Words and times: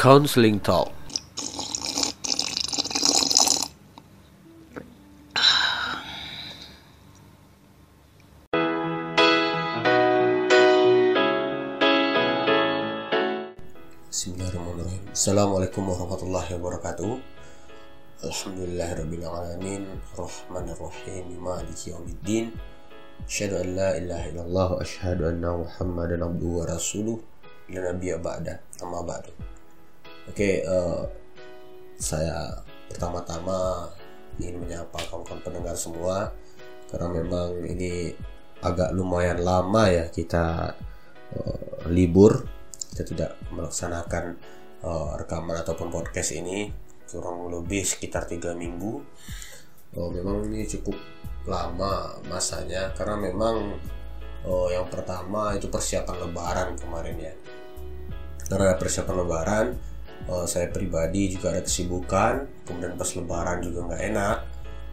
Counseling 0.00 0.56
Talk. 0.64 0.88
Bismillahirrahmanirrahim. 14.08 15.04
Assalamualaikum 15.12 15.84
warahmatullahi 15.84 16.48
wabarakatuh. 16.56 17.20
Alhamdulillahirrabbilalamin 18.24 19.84
Rahmanirrahim. 20.16 21.44
Maliki 21.44 21.92
yawmiddin 21.92 22.56
Asyhadu 23.28 23.68
an 23.68 23.68
la 23.76 24.00
ilaha 24.00 24.24
illallah 24.32 24.68
Wa 24.72 24.80
asyhadu 24.80 25.28
anna 25.28 25.60
muhammadan 25.60 26.24
abduhu 26.24 26.64
wa 26.64 26.72
rasuluh. 26.72 27.20
La 27.68 27.92
nabiya 27.92 28.16
ba'da. 28.16 28.64
Amma 28.80 29.04
ba'du 29.04 29.59
Oke 30.28 30.60
uh, 30.66 31.06
Saya 31.96 32.60
pertama-tama 32.90 33.88
ingin 34.36 34.60
menyapa 34.60 34.98
kawan-kawan 35.08 35.40
pendengar 35.40 35.76
semua 35.78 36.34
Karena 36.90 37.08
memang 37.08 37.64
ini 37.64 38.12
agak 38.60 38.92
lumayan 38.92 39.40
lama 39.40 39.88
ya 39.88 40.04
kita 40.12 40.76
uh, 41.36 41.88
libur. 41.88 42.44
Kita 42.92 43.02
tidak 43.06 43.30
melaksanakan 43.54 44.36
uh, 44.84 45.16
rekaman 45.16 45.56
ataupun 45.64 45.88
podcast 45.88 46.36
ini 46.36 46.68
kurang 47.08 47.48
lebih 47.48 47.82
sekitar 47.82 48.28
tiga 48.28 48.52
minggu. 48.52 49.00
Uh, 49.96 50.10
memang 50.12 50.46
ini 50.46 50.68
cukup 50.68 50.94
lama 51.48 52.20
masanya 52.28 52.92
karena 52.92 53.16
memang 53.16 53.80
uh, 54.44 54.68
yang 54.68 54.86
pertama 54.92 55.56
itu 55.56 55.72
persiapan 55.72 56.28
lebaran 56.28 56.76
kemarin 56.76 57.16
ya. 57.16 57.34
Karena 58.50 58.76
persiapan 58.76 59.16
lebaran 59.24 59.66
uh, 60.28 60.44
saya 60.44 60.68
pribadi 60.68 61.32
juga 61.32 61.54
ada 61.54 61.62
kesibukan 61.64 62.44
kemudian 62.66 62.98
pas 62.98 63.10
lebaran 63.16 63.58
juga 63.64 63.78
nggak 63.88 64.02
enak 64.12 64.38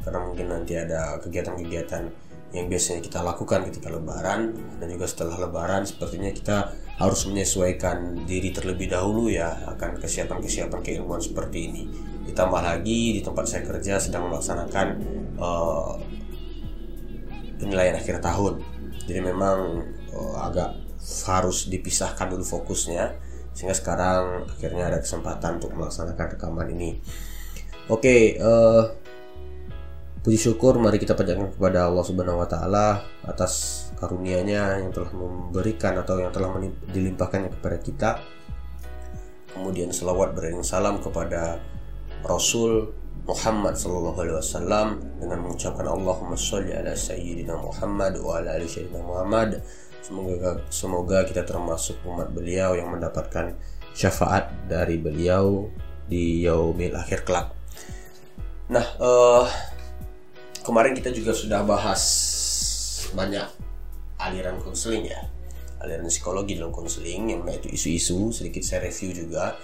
karena 0.07 0.19
mungkin 0.23 0.45
nanti 0.47 0.73
ada 0.79 1.19
kegiatan-kegiatan 1.19 2.27
yang 2.55 2.71
biasanya 2.71 3.03
kita 3.03 3.19
lakukan 3.19 3.67
ketika 3.67 3.91
lebaran 3.91 4.55
dan 4.79 4.87
juga 4.87 5.03
setelah 5.03 5.35
lebaran 5.35 5.83
sepertinya 5.83 6.31
kita 6.31 6.71
harus 6.95 7.27
menyesuaikan 7.27 8.23
diri 8.23 8.55
terlebih 8.55 8.87
dahulu 8.87 9.27
ya 9.27 9.51
akan 9.67 9.99
kesiapan-kesiapan 9.99 10.79
keilmuan 10.79 11.19
seperti 11.19 11.67
ini. 11.67 11.83
Ditambah 12.23 12.61
lagi 12.63 13.19
di 13.19 13.21
tempat 13.21 13.51
saya 13.51 13.67
kerja 13.67 13.99
sedang 13.99 14.31
melaksanakan 14.31 14.87
uh, 15.35 15.99
penilaian 17.59 17.99
akhir 17.99 18.23
tahun. 18.23 18.63
Jadi 19.03 19.19
memang 19.21 19.83
uh, 20.15 20.47
agak 20.47 20.71
harus 21.27 21.67
dipisahkan 21.67 22.31
dulu 22.31 22.47
fokusnya 22.47 23.26
sehingga 23.57 23.73
sekarang 23.73 24.45
akhirnya 24.45 24.93
ada 24.93 25.01
kesempatan 25.01 25.57
untuk 25.57 25.73
melaksanakan 25.73 26.37
rekaman 26.37 26.69
ini 26.77 27.01
oke 27.89 28.37
uh, 28.37 28.93
Puji 30.27 30.51
syukur 30.51 30.75
mari 30.75 30.99
kita 30.99 31.15
panjatkan 31.15 31.55
kepada 31.55 31.87
Allah 31.87 32.03
Subhanahu 32.03 32.43
wa 32.43 32.49
taala 32.51 32.99
atas 33.23 33.87
karunia-Nya 33.95 34.83
yang 34.83 34.91
telah 34.91 35.07
memberikan 35.15 35.95
atau 36.03 36.19
yang 36.19 36.35
telah 36.35 36.51
dilimpahkannya 36.91 37.47
kepada 37.55 37.77
kita. 37.79 38.09
Kemudian 39.55 39.95
selawat 39.95 40.35
beriring 40.35 40.67
salam 40.67 40.99
kepada 40.99 41.63
Rasul 42.27 42.91
Muhammad 43.23 43.79
sallallahu 43.79 44.19
alaihi 44.19 44.35
wasallam 44.43 44.99
dengan 45.15 45.47
mengucapkan 45.47 45.87
Allahumma 45.87 46.35
sholli 46.35 46.75
ala 46.75 46.91
sayyidina 46.91 47.55
Muhammad 47.55 48.19
wa 48.19 48.43
ala 48.43 48.59
ali 48.59 48.67
sayyidina 48.67 48.99
Muhammad. 49.07 49.63
Semoga 50.01 50.63
semoga 50.71 51.17
kita 51.27 51.43
termasuk 51.43 51.99
umat 52.07 52.31
beliau 52.31 52.77
yang 52.79 52.91
mendapatkan 52.93 53.55
syafaat 53.91 54.53
dari 54.69 55.01
beliau 55.01 55.67
di 56.07 56.45
yaumil 56.47 56.95
akhir 56.95 57.27
kelak. 57.27 57.51
Nah, 58.71 58.85
uh, 58.99 59.45
kemarin 60.63 60.95
kita 60.95 61.11
juga 61.11 61.31
sudah 61.35 61.63
bahas 61.63 62.03
banyak 63.15 63.47
aliran 64.21 64.59
konseling 64.59 65.07
ya. 65.07 65.21
Aliran 65.83 66.09
psikologi 66.09 66.57
dalam 66.57 66.73
konseling 66.73 67.31
yang 67.31 67.41
itu 67.47 67.69
isu-isu 67.69 68.31
sedikit 68.33 68.63
saya 68.63 68.87
review 68.87 69.13
juga. 69.13 69.55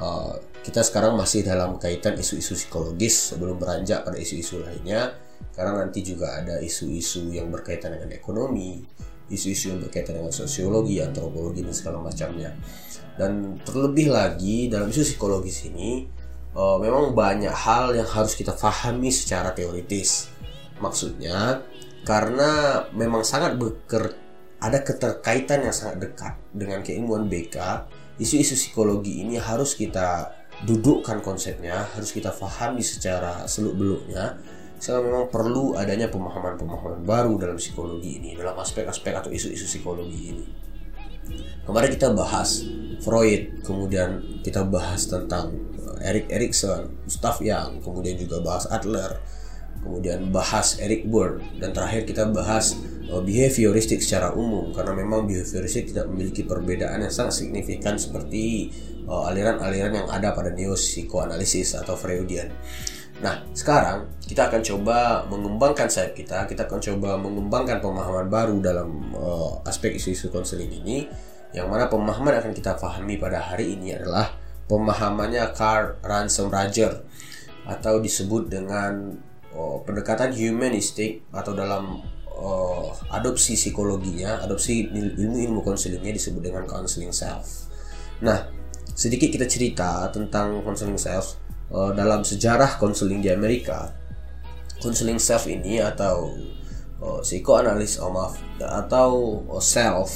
Uh, 0.00 0.34
kita 0.64 0.80
sekarang 0.80 1.14
masih 1.14 1.44
dalam 1.44 1.76
kaitan 1.76 2.16
isu-isu 2.16 2.56
psikologis 2.56 3.34
sebelum 3.34 3.60
beranjak 3.60 4.02
pada 4.02 4.16
isu-isu 4.18 4.62
lainnya. 4.62 5.14
Karena 5.52 5.84
nanti 5.84 6.00
juga 6.00 6.38
ada 6.40 6.62
isu-isu 6.62 7.28
yang 7.34 7.52
berkaitan 7.52 7.92
dengan 7.92 8.14
ekonomi 8.14 8.80
isu-isu 9.32 9.72
yang 9.72 9.80
berkaitan 9.80 10.20
dengan 10.20 10.30
sosiologi 10.30 11.00
antropologi 11.00 11.64
dan 11.64 11.72
segala 11.72 12.04
macamnya 12.04 12.52
dan 13.16 13.56
terlebih 13.64 14.12
lagi 14.12 14.68
dalam 14.68 14.92
isu 14.92 15.02
psikologis 15.02 15.66
ini 15.72 16.04
uh, 16.52 16.76
memang 16.76 17.16
banyak 17.16 17.52
hal 17.52 17.96
yang 17.96 18.06
harus 18.06 18.36
kita 18.36 18.52
pahami 18.52 19.08
secara 19.08 19.56
teoritis 19.56 20.32
Maksudnya 20.82 21.62
karena 22.02 22.82
memang 22.90 23.22
sangat 23.22 23.54
beker 23.54 24.18
ada 24.58 24.82
keterkaitan 24.82 25.62
yang 25.62 25.74
sangat 25.74 26.10
dekat 26.10 26.34
dengan 26.50 26.82
keilmuan 26.82 27.30
BK, 27.30 27.86
isu-isu 28.18 28.58
psikologi 28.58 29.22
ini 29.22 29.38
harus 29.38 29.78
kita 29.78 30.34
dudukkan 30.66 31.22
konsepnya, 31.22 31.86
harus 31.94 32.10
kita 32.10 32.34
pahami 32.34 32.82
secara 32.82 33.46
seluk-beluknya. 33.46 34.38
Sehingga 34.82 34.98
memang 34.98 35.30
perlu 35.30 35.78
adanya 35.78 36.10
pemahaman-pemahaman 36.10 37.06
baru 37.06 37.38
dalam 37.38 37.54
psikologi 37.54 38.18
ini, 38.18 38.34
dalam 38.34 38.58
aspek-aspek 38.58 39.14
atau 39.14 39.30
isu-isu 39.30 39.62
psikologi 39.62 40.34
ini. 40.34 40.46
Kemarin 41.62 41.94
kita 41.94 42.10
bahas 42.10 42.66
Freud, 42.98 43.62
kemudian 43.62 44.42
kita 44.42 44.66
bahas 44.66 45.06
tentang 45.06 45.54
Erik 46.02 46.26
Erikson, 46.34 46.98
Gustav 47.06 47.38
Young, 47.38 47.78
kemudian 47.78 48.18
juga 48.18 48.42
bahas 48.42 48.66
Adler, 48.74 49.22
kemudian 49.86 50.34
bahas 50.34 50.82
Eric 50.82 51.06
Berne 51.06 51.46
dan 51.62 51.70
terakhir 51.70 52.02
kita 52.02 52.26
bahas 52.34 52.74
uh, 53.06 53.22
behavioristik 53.22 54.02
secara 54.02 54.34
umum 54.34 54.74
karena 54.74 54.98
memang 54.98 55.30
behavioristik 55.30 55.94
tidak 55.94 56.10
memiliki 56.10 56.42
perbedaan 56.42 57.06
yang 57.06 57.14
sangat 57.14 57.46
signifikan 57.46 57.94
seperti 57.94 58.74
uh, 59.06 59.30
aliran-aliran 59.30 60.02
yang 60.02 60.08
ada 60.10 60.34
pada 60.34 60.50
neo 60.50 60.74
psikoanalisis 60.74 61.78
atau 61.78 61.94
Freudian. 61.94 62.50
Nah, 63.20 63.44
sekarang 63.52 64.08
kita 64.24 64.48
akan 64.48 64.64
coba 64.64 65.28
mengembangkan 65.28 65.90
sayap 65.90 66.16
kita, 66.16 66.48
kita 66.48 66.64
akan 66.64 66.80
coba 66.80 67.20
mengembangkan 67.20 67.78
pemahaman 67.84 68.32
baru 68.32 68.56
dalam 68.64 69.12
uh, 69.12 69.60
aspek 69.68 70.00
isu-isu 70.00 70.32
konseling 70.32 70.72
ini 70.72 71.04
yang 71.52 71.68
mana 71.68 71.92
pemahaman 71.92 72.40
akan 72.40 72.56
kita 72.56 72.80
pahami 72.80 73.20
pada 73.20 73.36
hari 73.36 73.76
ini 73.76 73.92
adalah 73.92 74.32
pemahamannya 74.72 75.52
Carl 75.52 76.00
Ransom 76.00 76.48
Roger 76.48 77.04
atau 77.68 78.00
disebut 78.00 78.48
dengan 78.48 79.20
oh, 79.52 79.84
pendekatan 79.84 80.32
humanistik 80.32 81.28
atau 81.28 81.52
dalam 81.52 82.00
oh, 82.32 82.96
adopsi 83.12 83.54
psikologinya, 83.54 84.40
adopsi 84.40 84.88
ilmu-ilmu 84.88 85.60
konselingnya 85.60 86.16
disebut 86.16 86.40
dengan 86.40 86.64
counseling 86.64 87.12
self. 87.12 87.68
Nah, 88.24 88.48
sedikit 88.96 89.28
kita 89.28 89.44
cerita 89.44 90.08
tentang 90.08 90.64
counseling 90.64 90.96
self 90.96 91.41
oh, 91.72 91.90
dalam 91.96 92.22
sejarah 92.22 92.76
konseling 92.76 93.24
di 93.24 93.32
Amerika. 93.32 93.90
Counseling 94.78 95.18
self 95.18 95.46
ini 95.46 95.78
atau 95.78 96.34
oh, 97.00 97.18
psikoanalis 97.24 97.98
oh 97.98 98.12
maaf 98.12 98.38
atau 98.60 99.42
oh, 99.46 99.62
self 99.62 100.10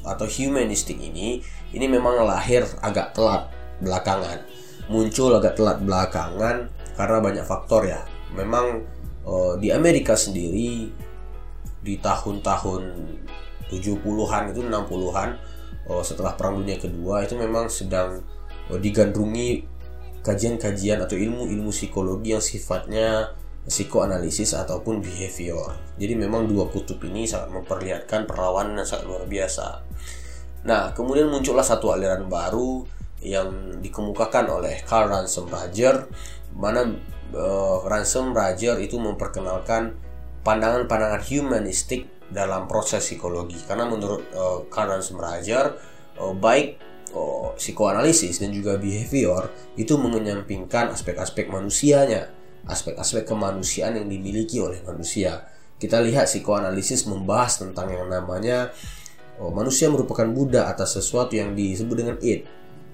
atau 0.00 0.24
humanistik 0.24 0.96
ini 0.96 1.44
ini 1.76 1.86
memang 1.86 2.24
lahir 2.24 2.64
agak 2.80 3.12
telat 3.12 3.52
belakangan 3.84 4.40
muncul 4.90 5.36
agak 5.36 5.54
telat 5.54 5.78
belakangan 5.84 6.66
karena 6.96 7.18
banyak 7.22 7.44
faktor 7.46 7.86
ya 7.86 8.00
memang 8.34 8.82
uh, 9.22 9.54
di 9.60 9.70
Amerika 9.70 10.18
sendiri 10.18 10.90
di 11.80 11.94
tahun-tahun 12.02 12.82
70-an 13.70 14.42
itu 14.50 14.60
60-an 14.66 15.30
uh, 15.86 16.02
setelah 16.02 16.34
Perang 16.34 16.60
Dunia 16.60 16.76
Kedua 16.76 17.22
itu 17.24 17.38
memang 17.38 17.70
sedang 17.70 18.20
uh, 18.68 18.78
digandrungi 18.80 19.69
kajian-kajian 20.20 21.00
atau 21.00 21.16
ilmu-ilmu 21.16 21.72
psikologi 21.72 22.36
yang 22.36 22.44
sifatnya 22.44 23.32
psikoanalisis 23.64 24.56
ataupun 24.56 25.04
behavior. 25.04 25.76
Jadi 26.00 26.16
memang 26.16 26.48
dua 26.48 26.68
kutub 26.68 27.00
ini 27.04 27.28
sangat 27.28 27.52
memperlihatkan 27.52 28.24
perlawanan 28.24 28.80
yang 28.80 28.88
sangat 28.88 29.04
luar 29.08 29.24
biasa. 29.28 29.66
Nah, 30.64 30.92
kemudian 30.92 31.28
muncullah 31.28 31.64
satu 31.64 31.92
aliran 31.92 32.28
baru 32.28 32.84
yang 33.20 33.80
dikemukakan 33.84 34.48
oleh 34.48 34.80
Carl 34.84 35.12
Ransom 35.12 35.48
Roger 35.48 36.08
mana 36.56 36.88
uh, 37.36 37.84
Ransom 37.84 38.32
Roger 38.32 38.80
itu 38.80 38.96
memperkenalkan 38.96 39.92
pandangan-pandangan 40.40 41.20
humanistik 41.28 42.08
dalam 42.32 42.64
proses 42.64 43.04
psikologi 43.04 43.60
karena 43.68 43.84
menurut 43.84 44.24
uh, 44.32 44.64
Carl 44.72 44.96
Ransom 44.96 45.20
Roger 45.20 45.76
uh, 46.16 46.32
baik 46.32 46.80
uh, 47.14 47.54
psikoanalisis 47.56 48.42
dan 48.42 48.50
juga 48.54 48.76
behavior 48.76 49.50
itu 49.74 49.94
mengenyampingkan 49.98 50.94
aspek-aspek 50.94 51.50
manusianya 51.50 52.30
aspek-aspek 52.66 53.24
kemanusiaan 53.24 53.96
yang 53.96 54.06
dimiliki 54.08 54.60
oleh 54.60 54.84
manusia. 54.84 55.48
Kita 55.80 55.96
lihat 56.04 56.28
psikoanalisis 56.28 57.08
membahas 57.08 57.64
tentang 57.64 57.88
yang 57.88 58.04
namanya 58.04 58.68
oh, 59.40 59.48
manusia 59.48 59.88
merupakan 59.88 60.28
Buddha 60.28 60.68
atas 60.68 61.00
sesuatu 61.00 61.32
yang 61.32 61.56
disebut 61.56 61.96
dengan 61.96 62.16
id. 62.20 62.44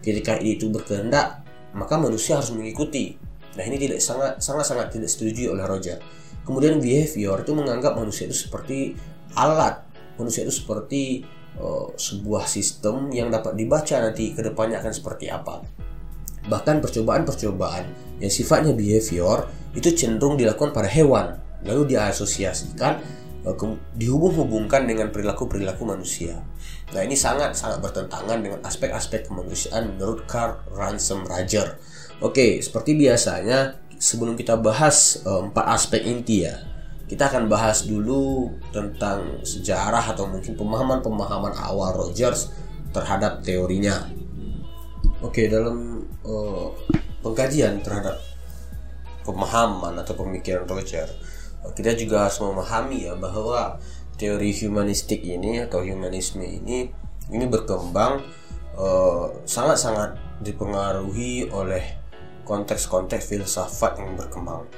Ketika 0.06 0.38
itu 0.38 0.70
berkehendak 0.70 1.42
maka 1.74 1.98
manusia 1.98 2.38
harus 2.38 2.54
mengikuti. 2.54 3.18
Nah 3.58 3.64
ini 3.66 3.76
tidak 3.80 3.98
sangat 3.98 4.38
sangat 4.38 4.64
sangat 4.70 4.86
tidak 4.94 5.10
setuju 5.10 5.50
oleh 5.50 5.66
Roger. 5.66 5.98
Kemudian 6.46 6.78
behavior 6.78 7.42
itu 7.42 7.52
menganggap 7.58 7.98
manusia 7.98 8.30
itu 8.30 8.38
seperti 8.38 8.94
alat 9.34 9.82
manusia 10.16 10.46
itu 10.46 10.54
seperti 10.54 11.26
uh, 11.60 11.88
sebuah 11.96 12.44
sistem 12.48 13.08
yang 13.12 13.32
dapat 13.32 13.56
dibaca 13.56 13.96
nanti 14.00 14.32
ke 14.32 14.40
depannya 14.44 14.80
akan 14.80 14.92
seperti 14.92 15.26
apa. 15.32 15.62
Bahkan 16.46 16.78
percobaan-percobaan 16.78 17.84
yang 18.22 18.32
sifatnya 18.32 18.72
behavior 18.72 19.50
itu 19.76 19.92
cenderung 19.92 20.38
dilakukan 20.38 20.72
pada 20.72 20.88
hewan 20.88 21.36
lalu 21.66 21.96
diasosiasikan 21.96 23.02
uh, 23.44 23.56
dihubung-hubungkan 23.98 24.86
dengan 24.86 25.10
perilaku-perilaku 25.10 25.82
manusia. 25.82 26.38
Nah 26.94 27.02
ini 27.02 27.18
sangat 27.18 27.58
sangat 27.58 27.82
bertentangan 27.82 28.38
dengan 28.40 28.60
aspek-aspek 28.62 29.26
kemanusiaan 29.26 29.96
menurut 29.96 30.24
Carl 30.30 30.62
Ransom 30.70 31.26
Roger. 31.26 31.76
Oke 32.22 32.62
seperti 32.62 32.96
biasanya 32.96 33.76
sebelum 33.96 34.36
kita 34.36 34.60
bahas 34.60 35.24
uh, 35.24 35.44
empat 35.44 35.66
aspek 35.72 36.04
inti 36.04 36.46
ya 36.46 36.75
kita 37.06 37.30
akan 37.30 37.46
bahas 37.46 37.86
dulu 37.86 38.50
tentang 38.74 39.42
sejarah 39.46 40.10
atau 40.10 40.26
mungkin 40.26 40.58
pemahaman-pemahaman 40.58 41.54
awal 41.54 41.94
Rogers 41.94 42.50
terhadap 42.90 43.46
teorinya. 43.46 44.10
Oke, 45.22 45.46
dalam 45.46 46.02
uh, 46.26 46.74
pengkajian 47.22 47.78
terhadap 47.80 48.18
pemahaman 49.22 49.94
atau 50.02 50.18
pemikiran 50.18 50.66
Roger, 50.66 51.06
kita 51.74 51.94
juga 51.94 52.26
harus 52.26 52.38
memahami 52.42 53.06
ya 53.10 53.14
bahwa 53.14 53.78
teori 54.18 54.50
humanistik 54.66 55.22
ini 55.22 55.62
atau 55.62 55.82
humanisme 55.82 56.42
ini 56.42 56.88
ini 57.30 57.44
berkembang 57.50 58.22
sangat-sangat 59.48 60.10
uh, 60.14 60.20
dipengaruhi 60.44 61.48
oleh 61.48 61.80
konteks-konteks 62.44 63.24
filsafat 63.24 63.98
yang 63.98 64.14
berkembang. 64.14 64.68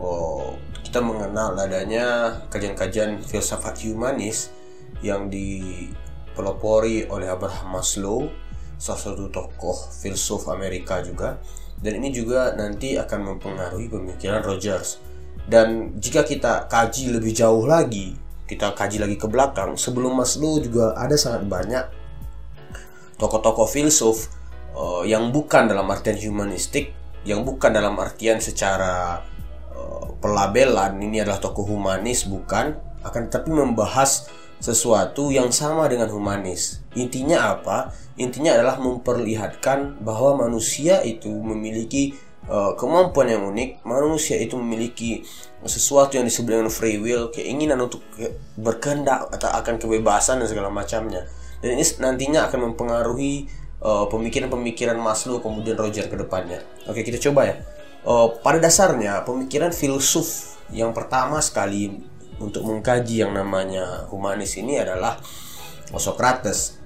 Oh, 0.00 0.56
kita 0.92 1.00
mengenal 1.00 1.56
adanya 1.56 2.36
kajian-kajian 2.52 3.24
filsafat 3.24 3.80
humanis 3.88 4.52
yang 5.00 5.32
dipelopori 5.32 7.08
oleh 7.08 7.32
Abraham 7.32 7.80
Maslow, 7.80 8.28
salah 8.76 9.00
satu 9.00 9.32
tokoh 9.32 9.88
filsuf 9.88 10.52
Amerika 10.52 11.00
juga. 11.00 11.40
Dan 11.80 11.96
ini 11.96 12.12
juga 12.12 12.52
nanti 12.52 13.00
akan 13.00 13.24
mempengaruhi 13.24 13.88
pemikiran 13.88 14.44
Rogers. 14.44 15.00
Dan 15.48 15.96
jika 15.96 16.28
kita 16.28 16.68
kaji 16.68 17.16
lebih 17.16 17.32
jauh 17.32 17.64
lagi, 17.64 18.12
kita 18.44 18.76
kaji 18.76 19.00
lagi 19.00 19.16
ke 19.16 19.24
belakang, 19.32 19.80
sebelum 19.80 20.12
Maslow 20.12 20.60
juga 20.60 20.92
ada 20.92 21.16
sangat 21.16 21.48
banyak 21.48 21.84
tokoh-tokoh 23.16 23.64
filsuf 23.64 24.28
uh, 24.76 25.08
yang 25.08 25.32
bukan 25.32 25.72
dalam 25.72 25.88
artian 25.88 26.20
humanistik, 26.20 26.92
yang 27.24 27.48
bukan 27.48 27.72
dalam 27.72 27.96
artian 27.96 28.44
secara 28.44 29.31
pelabelan 30.22 31.02
ini 31.02 31.22
adalah 31.22 31.42
tokoh 31.42 31.66
humanis 31.66 32.24
bukan 32.30 32.78
akan 33.02 33.28
tetapi 33.28 33.50
membahas 33.50 34.30
sesuatu 34.62 35.34
yang 35.34 35.50
sama 35.50 35.90
dengan 35.90 36.06
humanis. 36.06 36.78
Intinya 36.94 37.58
apa? 37.58 37.90
Intinya 38.14 38.54
adalah 38.54 38.78
memperlihatkan 38.78 39.98
bahwa 40.06 40.46
manusia 40.46 41.02
itu 41.02 41.34
memiliki 41.34 42.14
uh, 42.46 42.78
kemampuan 42.78 43.26
yang 43.26 43.42
unik. 43.50 43.82
Manusia 43.82 44.38
itu 44.38 44.54
memiliki 44.54 45.26
sesuatu 45.66 46.14
yang 46.14 46.30
disebut 46.30 46.50
dengan 46.54 46.70
free 46.70 47.02
will, 47.02 47.34
keinginan 47.34 47.82
untuk 47.82 48.06
berkehendak 48.54 49.34
atau 49.34 49.50
akan 49.50 49.82
kebebasan 49.82 50.38
dan 50.38 50.46
segala 50.46 50.70
macamnya. 50.70 51.26
Dan 51.58 51.74
ini 51.74 51.84
nantinya 51.98 52.46
akan 52.46 52.70
mempengaruhi 52.70 53.50
pemikiran 53.82 54.46
pemikiran-pemikiran 54.46 54.94
Maslow 54.94 55.42
kemudian 55.42 55.74
Roger 55.74 56.06
ke 56.06 56.14
depannya. 56.14 56.62
Oke, 56.86 57.02
kita 57.02 57.18
coba 57.18 57.50
ya 57.50 57.54
uh, 58.06 58.28
pada 58.42 58.58
dasarnya 58.58 59.22
pemikiran 59.26 59.70
filsuf 59.70 60.58
yang 60.72 60.90
pertama 60.96 61.38
sekali 61.42 62.00
untuk 62.40 62.66
mengkaji 62.66 63.22
yang 63.22 63.32
namanya 63.36 64.08
humanis 64.10 64.58
ini 64.58 64.80
adalah 64.80 65.20
Socrates. 65.92 66.80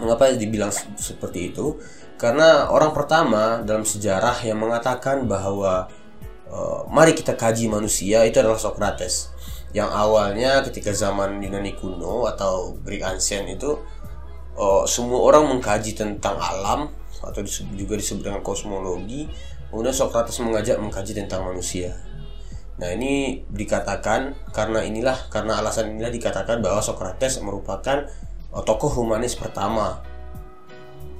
Mengapa 0.00 0.32
dibilang 0.32 0.72
seperti 0.96 1.52
itu? 1.52 1.76
Karena 2.16 2.72
orang 2.72 2.96
pertama 2.96 3.60
dalam 3.60 3.84
sejarah 3.84 4.40
yang 4.44 4.60
mengatakan 4.60 5.28
bahwa 5.28 5.88
uh, 6.48 6.88
mari 6.88 7.12
kita 7.12 7.36
kaji 7.36 7.68
manusia 7.68 8.24
itu 8.24 8.40
adalah 8.40 8.56
Socrates. 8.56 9.28
Yang 9.76 9.90
awalnya 9.92 10.64
ketika 10.66 10.90
zaman 10.90 11.38
Yunani 11.38 11.76
kuno 11.78 12.26
atau 12.26 12.74
Greek 12.80 13.04
Ancient 13.04 13.46
itu 13.46 13.76
uh, 14.56 14.82
semua 14.88 15.20
orang 15.30 15.46
mengkaji 15.46 15.94
tentang 15.94 16.40
alam 16.40 16.90
atau 17.20 17.44
juga 17.76 17.94
disebut 18.00 18.24
dengan 18.24 18.40
kosmologi 18.40 19.28
Kemudian 19.70 19.94
Socrates 19.94 20.42
mengajak 20.42 20.76
mengkaji 20.82 21.14
tentang 21.14 21.46
manusia. 21.46 21.94
Nah 22.82 22.90
ini 22.90 23.44
dikatakan 23.46 24.34
karena 24.50 24.82
inilah 24.82 25.30
karena 25.30 25.62
alasan 25.62 25.94
inilah 25.94 26.10
dikatakan 26.10 26.58
bahwa 26.58 26.82
Socrates 26.82 27.38
merupakan 27.38 28.08
uh, 28.50 28.62
tokoh 28.66 28.90
humanis 28.90 29.38
pertama. 29.38 30.02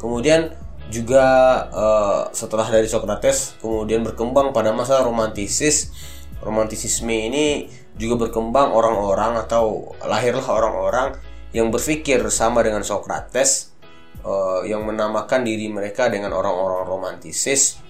Kemudian 0.00 0.50
juga 0.91 1.25
uh, 1.70 2.23
setelah 2.35 2.67
dari 2.67 2.91
Socrates 2.91 3.55
kemudian 3.62 4.02
berkembang 4.02 4.50
pada 4.50 4.75
masa 4.75 5.05
romantisis. 5.05 5.94
Romantisisme 6.41 7.12
ini 7.12 7.69
juga 8.00 8.26
berkembang 8.26 8.73
orang-orang 8.73 9.37
atau 9.44 9.93
lahirlah 10.00 10.49
orang-orang 10.49 11.20
yang 11.52 11.69
berpikir 11.69 12.25
sama 12.32 12.64
dengan 12.64 12.81
Socrates 12.81 13.76
uh, 14.25 14.64
yang 14.64 14.81
menamakan 14.88 15.44
diri 15.44 15.69
mereka 15.69 16.08
dengan 16.08 16.32
orang-orang 16.32 16.88
romantisis 16.88 17.89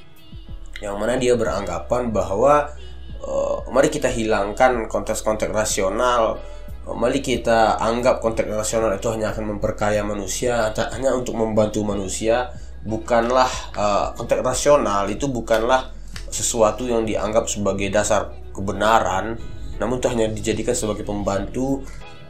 yang 0.81 0.97
mana 0.97 1.21
dia 1.21 1.37
beranggapan 1.37 2.09
bahwa 2.13 2.73
uh, 3.21 3.65
mari 3.69 3.93
kita 3.93 4.09
hilangkan 4.09 4.89
konteks-konteks 4.89 5.53
rasional 5.53 6.41
uh, 6.89 6.97
mari 6.97 7.21
kita 7.21 7.77
anggap 7.77 8.25
konteks 8.25 8.49
rasional 8.49 8.97
itu 8.97 9.09
hanya 9.13 9.33
akan 9.37 9.57
memperkaya 9.57 10.01
manusia 10.03 10.73
hanya 10.73 11.15
untuk 11.15 11.37
membantu 11.37 11.85
manusia. 11.85 12.51
Bukanlah 12.81 13.51
uh, 13.77 14.07
konteks 14.17 14.41
rasional 14.41 15.05
itu 15.13 15.29
bukanlah 15.29 15.93
sesuatu 16.33 16.89
yang 16.89 17.05
dianggap 17.05 17.45
sebagai 17.45 17.93
dasar 17.93 18.33
kebenaran 18.57 19.37
namun 19.81 19.97
itu 19.97 20.09
hanya 20.13 20.29
dijadikan 20.29 20.77
sebagai 20.77 21.09
pembantu 21.09 21.81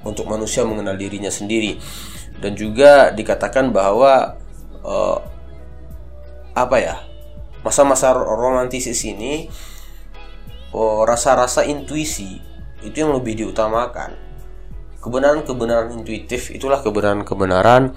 untuk 0.06 0.30
manusia 0.30 0.62
mengenal 0.62 0.94
dirinya 0.94 1.28
sendiri. 1.28 1.76
Dan 2.38 2.54
juga 2.54 3.10
dikatakan 3.10 3.74
bahwa 3.74 4.38
uh, 4.86 5.18
apa 6.54 6.76
ya 6.78 6.96
masa-masa 7.60 8.16
romantisis 8.16 9.04
ini 9.04 9.48
oh, 10.72 11.04
rasa-rasa 11.04 11.66
intuisi 11.66 12.40
itu 12.80 12.96
yang 12.96 13.12
lebih 13.12 13.36
diutamakan. 13.36 14.16
Kebenaran-kebenaran 15.00 15.96
intuitif 15.96 16.52
itulah 16.52 16.84
kebenaran-kebenaran 16.84 17.96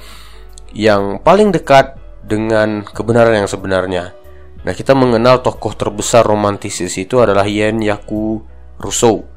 yang 0.72 1.20
paling 1.20 1.52
dekat 1.52 2.00
dengan 2.24 2.88
kebenaran 2.88 3.44
yang 3.44 3.50
sebenarnya. 3.52 4.16
Nah 4.64 4.72
kita 4.72 4.96
mengenal 4.96 5.44
tokoh 5.44 5.76
terbesar 5.76 6.24
romantisis 6.24 6.96
itu 6.96 7.20
adalah 7.20 7.44
Yen 7.44 7.84
Yaku 7.84 8.40
Rousseau 8.80 9.28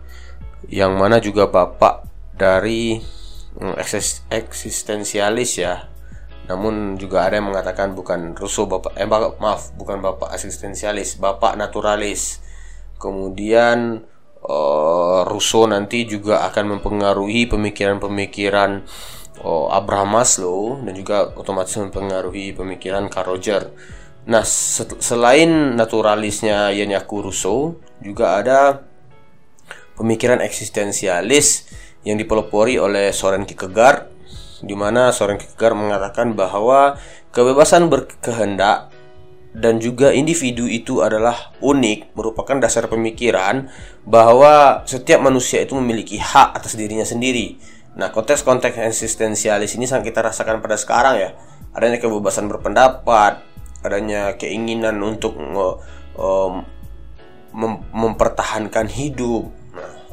yang 0.71 0.95
mana 0.95 1.19
juga 1.19 1.51
bapak 1.51 2.07
dari 2.39 2.99
mm, 3.59 3.75
eksistensialis 4.31 5.51
ya 5.59 5.96
namun 6.47 6.95
juga 6.95 7.27
ada 7.27 7.43
yang 7.43 7.51
mengatakan 7.51 7.93
bukan 7.99 8.39
Rousseau 8.39 8.71
bapak 8.71 8.95
eh 8.95 9.07
maaf 9.07 9.75
bukan 9.75 9.99
bapak 9.99 10.31
asistensialis, 10.31 11.19
bapak 11.19 11.59
naturalis. 11.59 12.39
Kemudian 12.97 14.07
uh, 14.47 15.21
Rousseau 15.27 15.67
nanti 15.67 16.07
juga 16.07 16.47
akan 16.47 16.79
mempengaruhi 16.79 17.51
pemikiran-pemikiran 17.51 18.87
uh, 19.43 19.67
Abraham 19.75 20.17
Maslow 20.17 20.81
dan 20.87 20.95
juga 20.95 21.35
otomatis 21.35 21.75
mempengaruhi 21.77 22.55
pemikiran 22.55 23.11
Carl 23.11 23.37
Roger. 23.37 23.75
Nah, 24.27 24.43
selain 24.43 25.79
naturalisnya 25.79 26.75
Yanyaku 26.75 27.31
Rousseau, 27.31 27.79
juga 28.03 28.43
ada 28.43 28.83
pemikiran 29.95 30.43
eksistensialis 30.43 31.71
yang 32.03 32.19
dipelopori 32.19 32.75
oleh 32.79 33.15
Soren 33.15 33.47
Kierkegaard 33.47 34.16
di 34.65 34.73
mana 34.73 35.13
seorang 35.13 35.37
Kierkegaard 35.37 35.77
mengatakan 35.77 36.33
bahwa 36.33 36.97
kebebasan 37.35 37.93
berkehendak 37.93 38.95
dan 39.57 39.81
juga 39.81 40.13
individu 40.13 40.69
itu 40.69 41.01
adalah 41.01 41.57
unik 41.65 42.13
merupakan 42.13 42.61
dasar 42.61 42.93
pemikiran 42.93 43.73
bahwa 44.05 44.85
setiap 44.85 45.25
manusia 45.25 45.65
itu 45.65 45.73
memiliki 45.81 46.21
hak 46.21 46.61
atas 46.61 46.77
dirinya 46.77 47.09
sendiri. 47.09 47.57
Nah, 47.97 48.13
konteks-konteks 48.13 48.77
eksistensialis 48.77 49.73
ini 49.81 49.89
sangat 49.89 50.13
kita 50.13 50.21
rasakan 50.21 50.61
pada 50.61 50.77
sekarang 50.77 51.17
ya. 51.17 51.31
Adanya 51.73 51.97
kebebasan 51.97 52.53
berpendapat, 52.53 53.41
adanya 53.81 54.37
keinginan 54.37 55.01
untuk 55.01 55.41
um, 56.21 56.65
mem 57.57 57.73
mempertahankan 57.97 58.93
hidup, 58.93 59.49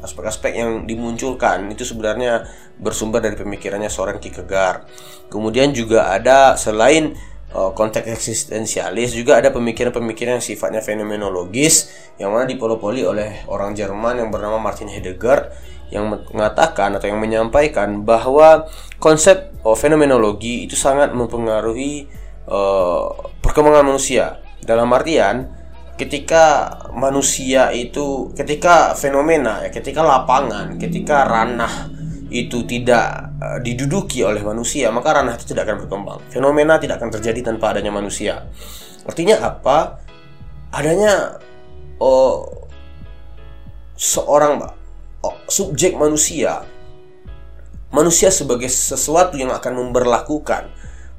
aspek-aspek 0.04 0.52
yang 0.54 0.70
dimunculkan 0.84 1.66
itu 1.72 1.82
sebenarnya 1.82 2.44
bersumber 2.76 3.24
dari 3.24 3.34
pemikirannya 3.34 3.88
seorang 3.88 4.20
Kierkegaard. 4.20 4.86
Kemudian 5.32 5.72
juga 5.72 6.12
ada 6.12 6.54
selain 6.60 7.16
uh, 7.54 7.72
konteks 7.72 8.04
eksistensialis 8.04 9.16
juga 9.16 9.40
ada 9.40 9.48
pemikiran-pemikiran 9.54 10.38
yang 10.38 10.44
sifatnya 10.44 10.84
fenomenologis 10.84 11.90
yang 12.20 12.34
mana 12.34 12.44
dipolopoli 12.44 13.06
oleh 13.06 13.46
orang 13.48 13.72
Jerman 13.72 14.20
yang 14.20 14.28
bernama 14.28 14.60
Martin 14.60 14.90
Heidegger 14.90 15.54
yang 15.88 16.10
mengatakan 16.10 16.96
atau 16.98 17.06
yang 17.06 17.22
menyampaikan 17.22 18.02
bahwa 18.02 18.66
konsep 18.98 19.54
uh, 19.62 19.78
fenomenologi 19.78 20.66
itu 20.66 20.74
sangat 20.74 21.14
mempengaruhi 21.14 22.10
uh, 22.50 23.08
perkembangan 23.40 23.86
manusia 23.86 24.42
dalam 24.64 24.90
artian 24.90 25.63
ketika 25.94 26.74
manusia 26.90 27.70
itu 27.70 28.34
ketika 28.34 28.98
fenomena 28.98 29.62
ya 29.62 29.70
ketika 29.70 30.02
lapangan 30.02 30.74
ketika 30.78 31.22
ranah 31.22 31.94
itu 32.34 32.66
tidak 32.66 33.30
uh, 33.38 33.58
diduduki 33.62 34.26
oleh 34.26 34.42
manusia, 34.42 34.90
maka 34.90 35.22
ranah 35.22 35.38
itu 35.38 35.54
tidak 35.54 35.70
akan 35.70 35.86
berkembang. 35.86 36.18
Fenomena 36.34 36.82
tidak 36.82 36.98
akan 36.98 37.14
terjadi 37.14 37.54
tanpa 37.54 37.70
adanya 37.70 37.94
manusia. 37.94 38.50
Artinya 39.06 39.38
apa? 39.38 40.02
Adanya 40.74 41.38
oh, 42.02 42.66
seorang 43.94 44.58
oh, 45.22 45.36
subjek 45.46 45.94
manusia, 45.94 46.66
manusia 47.94 48.34
sebagai 48.34 48.66
sesuatu 48.66 49.38
yang 49.38 49.54
akan 49.54 49.72
memberlakukan, 49.78 50.66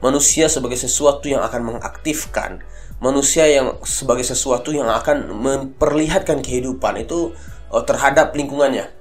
manusia 0.03 0.51
sebagai 0.51 0.75
sesuatu 0.75 1.31
yang 1.31 1.39
akan 1.47 1.63
mengaktifkan, 1.63 2.59
manusia 3.03 3.47
yang 3.47 3.79
sebagai 3.83 4.23
sesuatu 4.23 4.71
yang 4.71 4.87
akan 4.87 5.31
memperlihatkan 5.35 6.39
kehidupan 6.39 7.03
itu 7.03 7.35
oh, 7.71 7.83
terhadap 7.83 8.31
lingkungannya 8.35 8.95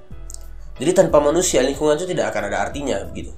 jadi 0.75 0.91
tanpa 0.91 1.23
manusia 1.23 1.63
lingkungan 1.63 1.95
itu 1.95 2.07
tidak 2.11 2.35
akan 2.35 2.51
ada 2.51 2.67
artinya 2.67 2.99
begitu. 3.07 3.31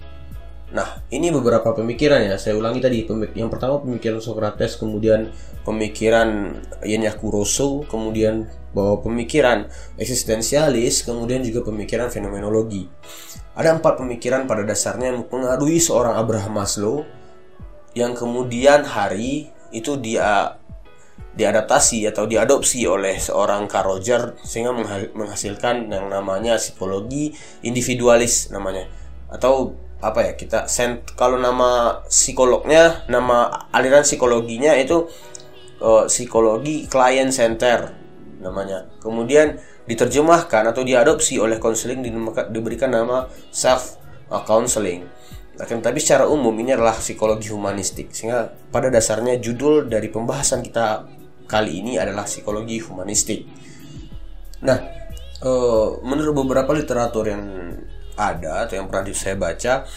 Nah, 0.68 1.00
ini 1.14 1.32
beberapa 1.32 1.72
pemikiran 1.72 2.20
ya. 2.26 2.36
Saya 2.36 2.58
ulangi 2.58 2.82
tadi. 2.82 3.06
Yang 3.38 3.50
pertama 3.54 3.80
pemikiran 3.80 4.20
Socrates, 4.20 4.76
kemudian 4.76 5.32
pemikiran 5.64 6.60
Yenyaku 6.84 7.32
Rousseau, 7.32 7.86
kemudian 7.88 8.50
bahwa 8.76 9.00
pemikiran 9.00 9.70
eksistensialis, 9.96 11.06
kemudian 11.06 11.46
juga 11.46 11.64
pemikiran 11.64 12.12
fenomenologi. 12.12 12.90
Ada 13.56 13.80
empat 13.80 14.02
pemikiran 14.02 14.44
pada 14.50 14.66
dasarnya 14.66 15.14
yang 15.14 15.24
mempengaruhi 15.24 15.80
seorang 15.80 16.20
Abraham 16.20 16.58
Maslow 16.58 17.06
yang 17.96 18.14
kemudian 18.14 18.86
hari 18.86 19.50
itu 19.78 19.98
dia 20.02 20.58
diadaptasi 21.38 22.10
atau 22.10 22.26
diadopsi 22.26 22.90
oleh 22.90 23.22
seorang 23.22 23.70
Carl 23.70 23.94
Roger 23.94 24.34
sehingga 24.42 24.74
menghasilkan 25.14 25.86
yang 25.94 26.10
namanya 26.10 26.58
psikologi 26.58 27.32
individualis 27.62 28.50
namanya. 28.50 28.90
Atau 29.30 29.78
apa 29.98 30.26
ya 30.26 30.34
kita 30.34 30.70
sent 30.70 31.14
kalau 31.18 31.42
nama 31.42 32.02
psikolognya 32.06 33.06
nama 33.10 33.70
aliran 33.74 34.06
psikologinya 34.06 34.78
itu 34.78 35.10
uh, 35.82 36.10
psikologi 36.10 36.90
client 36.90 37.30
center 37.30 37.94
namanya. 38.42 38.90
Kemudian 38.98 39.62
diterjemahkan 39.86 40.74
atau 40.74 40.82
diadopsi 40.82 41.38
oleh 41.38 41.62
konseling 41.62 42.02
diberikan 42.50 42.92
nama 42.92 43.30
self 43.54 44.02
counseling 44.28 45.08
akan 45.58 45.82
tapi 45.82 45.98
secara 45.98 46.30
umum 46.30 46.54
ini 46.62 46.78
adalah 46.78 46.94
psikologi 46.94 47.50
humanistik 47.50 48.14
sehingga 48.14 48.54
pada 48.70 48.94
dasarnya 48.94 49.42
judul 49.42 49.90
dari 49.90 50.14
pembahasan 50.14 50.62
kita 50.62 51.10
kali 51.50 51.82
ini 51.82 51.98
adalah 51.98 52.30
psikologi 52.30 52.78
humanistik. 52.84 53.48
Nah, 54.62 54.78
e, 55.42 55.52
menurut 56.06 56.46
beberapa 56.46 56.76
literatur 56.76 57.32
yang 57.32 57.44
ada 58.18 58.68
atau 58.70 58.78
yang 58.78 58.86
pernah 58.92 59.10
saya 59.14 59.34
baca, 59.40 59.88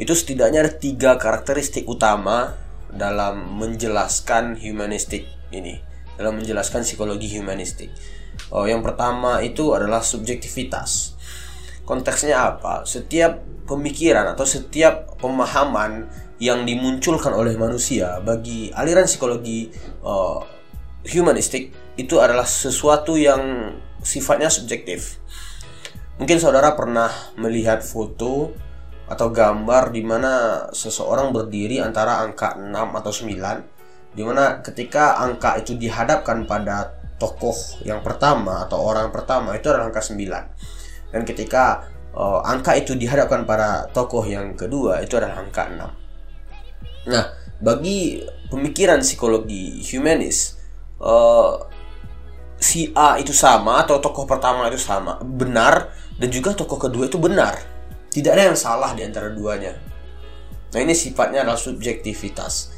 itu 0.00 0.12
setidaknya 0.12 0.64
ada 0.64 0.72
tiga 0.72 1.20
karakteristik 1.20 1.84
utama 1.84 2.56
dalam 2.92 3.56
menjelaskan 3.56 4.60
humanistik 4.60 5.28
ini, 5.52 5.80
dalam 6.16 6.40
menjelaskan 6.40 6.84
psikologi 6.84 7.32
humanistik. 7.36 7.92
Oh, 8.52 8.64
yang 8.64 8.80
pertama 8.80 9.40
itu 9.44 9.72
adalah 9.76 10.00
subjektivitas. 10.00 11.16
Konteksnya 11.82 12.54
apa? 12.54 12.86
Setiap 12.86 13.42
pemikiran 13.66 14.30
atau 14.34 14.46
setiap 14.46 15.18
pemahaman 15.18 16.06
yang 16.42 16.66
dimunculkan 16.66 17.30
oleh 17.30 17.54
manusia 17.54 18.18
bagi 18.18 18.74
aliran 18.74 19.06
psikologi 19.06 19.70
uh, 20.02 20.42
humanistik 21.06 21.70
itu 21.98 22.18
adalah 22.18 22.46
sesuatu 22.46 23.14
yang 23.18 23.74
sifatnya 24.02 24.50
subjektif. 24.50 25.22
Mungkin 26.18 26.38
saudara 26.38 26.74
pernah 26.74 27.10
melihat 27.38 27.82
foto 27.82 28.54
atau 29.10 29.28
gambar 29.30 29.90
di 29.90 30.02
mana 30.06 30.66
seseorang 30.70 31.34
berdiri 31.34 31.82
antara 31.82 32.22
angka 32.22 32.54
6 32.54 32.70
atau 32.72 33.12
9 33.12 34.16
di 34.16 34.22
mana 34.22 34.60
ketika 34.60 35.18
angka 35.20 35.56
itu 35.58 35.76
dihadapkan 35.76 36.44
pada 36.44 36.92
tokoh 37.16 37.56
yang 37.84 38.04
pertama 38.04 38.64
atau 38.64 38.82
orang 38.82 39.08
pertama 39.08 39.56
itu 39.56 39.68
adalah 39.72 39.88
angka 39.88 40.04
9. 40.04 40.81
Dan 41.12 41.28
ketika 41.28 41.92
uh, 42.16 42.40
angka 42.44 42.76
itu 42.76 42.96
dihadapkan 42.96 43.44
pada 43.44 43.88
tokoh 43.92 44.24
yang 44.24 44.56
kedua 44.56 45.04
itu 45.04 45.16
adalah 45.20 45.44
angka 45.44 45.68
6. 45.68 47.12
Nah, 47.12 47.24
bagi 47.62 48.22
pemikiran 48.50 49.00
psikologi 49.00 49.80
humanis 49.92 50.58
uh, 50.98 51.62
si 52.62 52.90
A 52.94 53.18
itu 53.18 53.34
sama 53.34 53.82
atau 53.82 53.98
tokoh 53.98 54.26
pertama 54.26 54.70
itu 54.70 54.78
sama 54.78 55.18
benar 55.22 55.90
dan 56.18 56.28
juga 56.30 56.54
tokoh 56.54 56.78
kedua 56.78 57.10
itu 57.10 57.18
benar. 57.18 57.58
Tidak 58.12 58.28
ada 58.28 58.52
yang 58.52 58.58
salah 58.58 58.92
di 58.92 59.02
antara 59.02 59.32
duanya. 59.32 59.72
Nah 60.72 60.80
ini 60.80 60.92
sifatnya 60.92 61.44
adalah 61.44 61.56
subjektivitas. 61.56 62.76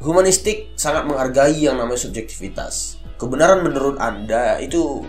Humanistik 0.00 0.76
sangat 0.78 1.02
menghargai 1.08 1.66
yang 1.66 1.80
namanya 1.80 1.98
subjektivitas. 1.98 3.00
Kebenaran 3.18 3.64
menurut 3.64 3.96
anda 3.98 4.60
itu 4.62 5.02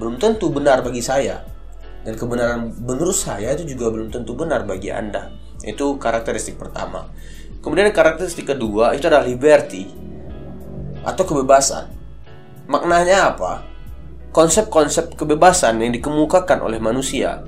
belum 0.00 0.16
tentu 0.18 0.48
benar 0.50 0.82
bagi 0.82 1.02
saya 1.02 1.53
dan 2.04 2.14
kebenaran 2.14 2.70
menurut 2.84 3.16
saya 3.16 3.56
itu 3.56 3.64
juga 3.76 3.88
belum 3.88 4.12
tentu 4.12 4.36
benar 4.36 4.68
bagi 4.68 4.92
anda 4.92 5.32
itu 5.64 5.96
karakteristik 5.96 6.60
pertama 6.60 7.08
kemudian 7.64 7.88
karakteristik 7.90 8.52
kedua 8.52 8.92
itu 8.92 9.08
adalah 9.08 9.24
liberty 9.24 10.04
atau 11.04 11.22
kebebasan. 11.22 11.92
Maknanya 12.66 13.36
apa? 13.36 13.62
Konsep-konsep 14.34 15.14
kebebasan 15.14 15.78
yang 15.78 15.92
dikemukakan 15.94 16.64
oleh 16.64 16.82
manusia 16.82 17.44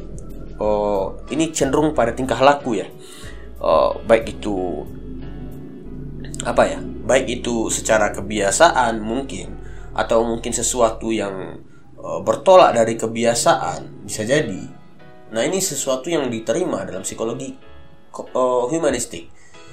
oh, 0.61 1.19
ini 1.33 1.51
cenderung 1.51 1.97
pada 1.97 2.15
tingkah 2.15 2.39
laku 2.39 2.79
ya. 2.79 2.87
Oh, 3.59 3.99
baik 4.07 4.39
itu 4.39 4.87
apa 6.47 6.63
ya? 6.69 6.79
Baik 6.79 7.43
itu 7.43 7.73
secara 7.73 8.13
kebiasaan 8.15 9.03
mungkin 9.03 9.57
atau 9.97 10.23
mungkin 10.23 10.53
sesuatu 10.53 11.11
yang 11.11 11.65
bertolak 12.23 12.79
dari 12.79 12.95
kebiasaan 12.95 14.07
bisa 14.07 14.23
jadi. 14.23 14.63
Nah, 15.35 15.43
ini 15.43 15.59
sesuatu 15.59 16.07
yang 16.07 16.31
diterima 16.31 16.87
dalam 16.87 17.03
psikologi 17.03 17.51
oh, 18.33 18.71
humanistik. 18.71 19.27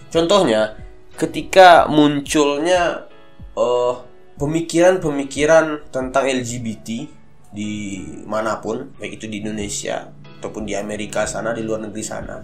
Contohnya, 0.09 0.73
ketika 1.13 1.85
munculnya 1.85 3.05
uh, 3.53 4.01
pemikiran-pemikiran 4.37 5.93
tentang 5.93 6.25
LGBT 6.25 7.05
di 7.53 8.01
mana 8.25 8.57
pun, 8.57 8.97
baik 8.97 9.21
itu 9.21 9.29
di 9.29 9.45
Indonesia 9.45 10.09
ataupun 10.41 10.65
di 10.65 10.73
Amerika 10.73 11.29
sana, 11.29 11.53
di 11.53 11.61
luar 11.61 11.85
negeri 11.85 12.03
sana. 12.03 12.41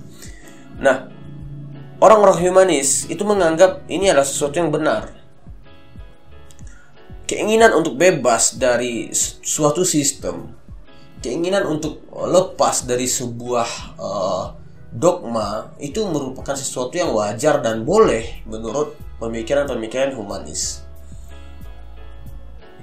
Nah, 0.80 0.98
orang-orang 2.00 2.40
humanis 2.46 3.10
itu 3.10 3.26
menganggap 3.26 3.90
ini 3.90 4.14
adalah 4.14 4.26
sesuatu 4.26 4.56
yang 4.62 4.70
benar. 4.70 5.19
Keinginan 7.30 7.78
untuk 7.78 7.94
bebas 7.94 8.58
dari 8.58 9.14
suatu 9.46 9.86
sistem, 9.86 10.50
keinginan 11.22 11.70
untuk 11.70 12.02
lepas 12.10 12.90
dari 12.90 13.06
sebuah 13.06 13.70
uh, 14.02 14.58
dogma 14.90 15.70
itu 15.78 16.02
merupakan 16.10 16.58
sesuatu 16.58 16.98
yang 16.98 17.14
wajar 17.14 17.62
dan 17.62 17.86
boleh 17.86 18.42
menurut 18.50 18.98
pemikiran-pemikiran 19.22 20.18
humanis. 20.18 20.82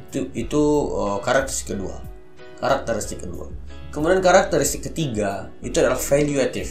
Itu 0.07 0.31
itu 0.31 0.63
uh, 0.95 1.19
karakteristik 1.19 1.75
kedua. 1.75 1.99
Karakteristik 2.63 3.27
kedua. 3.27 3.51
Kemudian 3.91 4.23
karakteristik 4.23 4.95
ketiga 4.95 5.51
itu 5.59 5.75
adalah 5.83 5.99
valuative. 5.99 6.71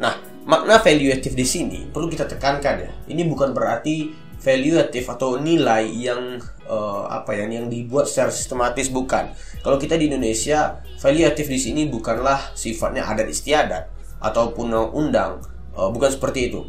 Nah 0.00 0.16
makna 0.48 0.80
valuative 0.80 1.36
di 1.36 1.44
sini 1.44 1.84
perlu 1.92 2.08
kita 2.08 2.24
tekankan 2.24 2.88
ya. 2.88 2.92
Ini 3.04 3.28
bukan 3.28 3.52
berarti 3.52 4.16
valuative 4.40 5.06
atau 5.12 5.36
nilai 5.36 5.84
yang 5.92 6.40
uh, 6.66 7.08
apa 7.08 7.32
ya 7.34 7.48
yang 7.48 7.70
dibuat 7.70 8.10
secara 8.10 8.30
sistematis 8.30 8.92
bukan 8.92 9.32
kalau 9.64 9.80
kita 9.80 9.96
di 9.96 10.10
Indonesia 10.12 10.82
valuative 11.00 11.48
di 11.48 11.58
sini 11.58 11.82
bukanlah 11.88 12.52
sifatnya 12.52 13.06
adat 13.06 13.30
istiadat 13.30 13.84
ataupun 14.20 14.74
undang 14.92 15.40
uh, 15.74 15.88
bukan 15.88 16.10
seperti 16.12 16.52
itu 16.52 16.66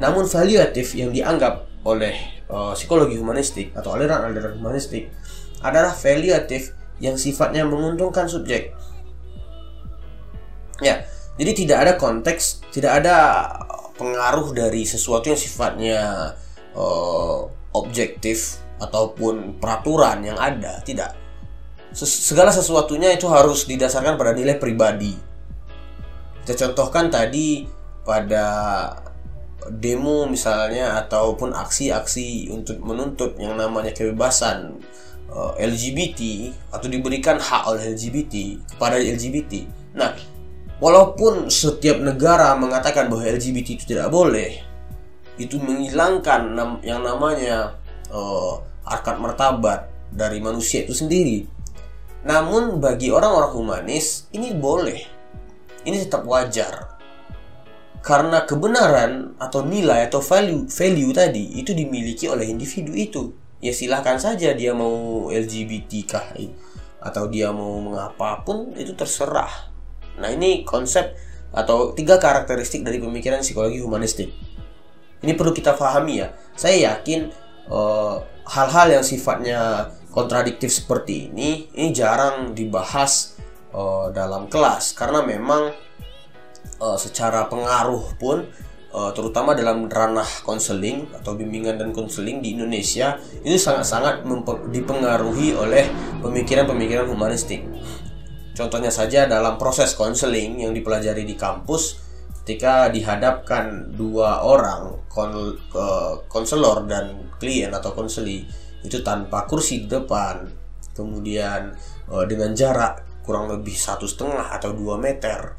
namun 0.00 0.24
valuative 0.24 0.90
yang 0.96 1.12
dianggap 1.12 1.68
oleh 1.84 2.16
uh, 2.48 2.72
psikologi 2.76 3.16
humanistik 3.16 3.72
atau 3.76 3.96
aliran-aliran 3.96 4.56
humanistik 4.56 5.12
adalah 5.60 5.92
valuatif 5.92 6.72
yang 7.00 7.16
sifatnya 7.16 7.64
menguntungkan 7.64 8.28
subjek. 8.28 8.76
Ya, 10.80 11.04
jadi 11.36 11.52
tidak 11.52 11.78
ada 11.80 11.92
konteks, 11.96 12.64
tidak 12.72 13.04
ada 13.04 13.16
pengaruh 13.96 14.56
dari 14.56 14.88
sesuatu 14.88 15.28
yang 15.28 15.40
sifatnya 15.40 16.00
uh, 16.72 17.44
objektif 17.76 18.60
ataupun 18.80 19.60
peraturan 19.60 20.24
yang 20.24 20.40
ada 20.40 20.80
tidak 20.82 21.14
segala 21.94 22.54
sesuatunya 22.54 23.12
itu 23.14 23.26
harus 23.28 23.68
didasarkan 23.68 24.16
pada 24.16 24.32
nilai 24.32 24.56
pribadi 24.56 25.12
kita 26.42 26.66
contohkan 26.66 27.12
tadi 27.12 27.68
pada 28.02 28.46
demo 29.68 30.24
misalnya 30.24 30.96
ataupun 31.04 31.52
aksi-aksi 31.52 32.48
untuk 32.48 32.80
menuntut 32.80 33.36
yang 33.36 33.60
namanya 33.60 33.92
kebebasan 33.92 34.80
eh, 35.28 35.52
LGBT 35.68 36.20
atau 36.72 36.88
diberikan 36.88 37.36
hak 37.36 37.68
oleh 37.68 37.92
LGBT 37.92 38.34
kepada 38.74 38.96
LGBT. 38.96 39.68
Nah, 39.94 40.16
walaupun 40.80 41.52
setiap 41.52 42.00
negara 42.00 42.56
mengatakan 42.56 43.12
bahwa 43.12 43.28
LGBT 43.28 43.68
itu 43.76 43.84
tidak 43.84 44.08
boleh, 44.08 44.64
itu 45.36 45.60
menghilangkan 45.60 46.56
yang 46.84 47.00
namanya 47.00 47.76
uh, 48.12 48.60
harkat 48.90 49.16
martabat 49.22 49.86
dari 50.10 50.42
manusia 50.42 50.82
itu 50.82 50.92
sendiri. 50.92 51.46
Namun 52.26 52.82
bagi 52.82 53.08
orang-orang 53.08 53.54
humanis 53.54 54.28
ini 54.34 54.52
boleh. 54.52 55.00
Ini 55.86 55.96
tetap 56.04 56.26
wajar. 56.28 57.00
Karena 58.00 58.44
kebenaran 58.44 59.36
atau 59.40 59.64
nilai 59.64 60.08
atau 60.08 60.20
value 60.20 60.68
value 60.68 61.12
tadi 61.12 61.60
itu 61.60 61.72
dimiliki 61.72 62.28
oleh 62.28 62.48
individu 62.48 62.92
itu. 62.92 63.32
Ya 63.60 63.76
silahkan 63.76 64.16
saja 64.16 64.56
dia 64.56 64.72
mau 64.72 65.28
LGBT 65.28 65.92
kah 66.08 66.32
atau 67.00 67.24
dia 67.28 67.52
mau 67.52 67.80
mengapapun 67.80 68.72
itu 68.76 68.92
terserah. 68.96 69.72
Nah 70.20 70.32
ini 70.32 70.64
konsep 70.64 71.16
atau 71.52 71.92
tiga 71.96 72.20
karakteristik 72.20 72.84
dari 72.84 73.00
pemikiran 73.00 73.44
psikologi 73.44 73.80
humanistik. 73.80 74.32
Ini 75.20 75.36
perlu 75.36 75.52
kita 75.52 75.76
pahami 75.76 76.24
ya. 76.24 76.32
Saya 76.56 76.96
yakin 76.96 77.20
eh, 77.28 77.49
hal-hal 78.44 78.86
uh, 78.90 78.94
yang 78.98 79.04
sifatnya 79.06 79.90
kontradiktif 80.10 80.74
seperti 80.74 81.30
ini 81.30 81.70
ini 81.78 81.94
jarang 81.94 82.50
dibahas 82.50 83.38
uh, 83.70 84.10
dalam 84.10 84.50
kelas 84.50 84.92
karena 84.98 85.22
memang 85.22 85.70
uh, 86.82 86.98
secara 86.98 87.46
pengaruh 87.46 88.18
pun 88.18 88.42
uh, 88.90 89.10
terutama 89.14 89.54
dalam 89.54 89.86
ranah 89.86 90.26
konseling 90.42 91.06
atau 91.14 91.38
bimbingan 91.38 91.78
dan 91.78 91.90
konseling 91.94 92.42
di 92.42 92.58
Indonesia 92.58 93.22
itu 93.46 93.56
sangat-sangat 93.56 94.26
dipengaruhi 94.74 95.54
oleh 95.54 95.86
pemikiran-pemikiran 96.20 97.06
humanistik. 97.06 97.62
Contohnya 98.50 98.92
saja 98.92 99.24
dalam 99.24 99.56
proses 99.56 99.94
konseling 99.94 100.60
yang 100.60 100.74
dipelajari 100.74 101.24
di 101.24 101.38
kampus 101.38 102.09
ketika 102.50 102.90
dihadapkan 102.90 103.94
dua 103.94 104.42
orang 104.42 105.06
kon, 105.06 105.54
konselor 106.26 106.82
dan 106.90 107.30
klien 107.38 107.70
atau 107.70 107.94
konseli 107.94 108.42
itu 108.82 109.06
tanpa 109.06 109.46
kursi 109.46 109.86
di 109.86 109.88
depan 109.94 110.50
kemudian 110.90 111.70
uh, 112.10 112.26
dengan 112.26 112.50
jarak 112.50 113.22
kurang 113.22 113.46
lebih 113.46 113.70
satu 113.70 114.02
setengah 114.02 114.50
atau 114.50 114.74
dua 114.74 114.98
meter 114.98 115.54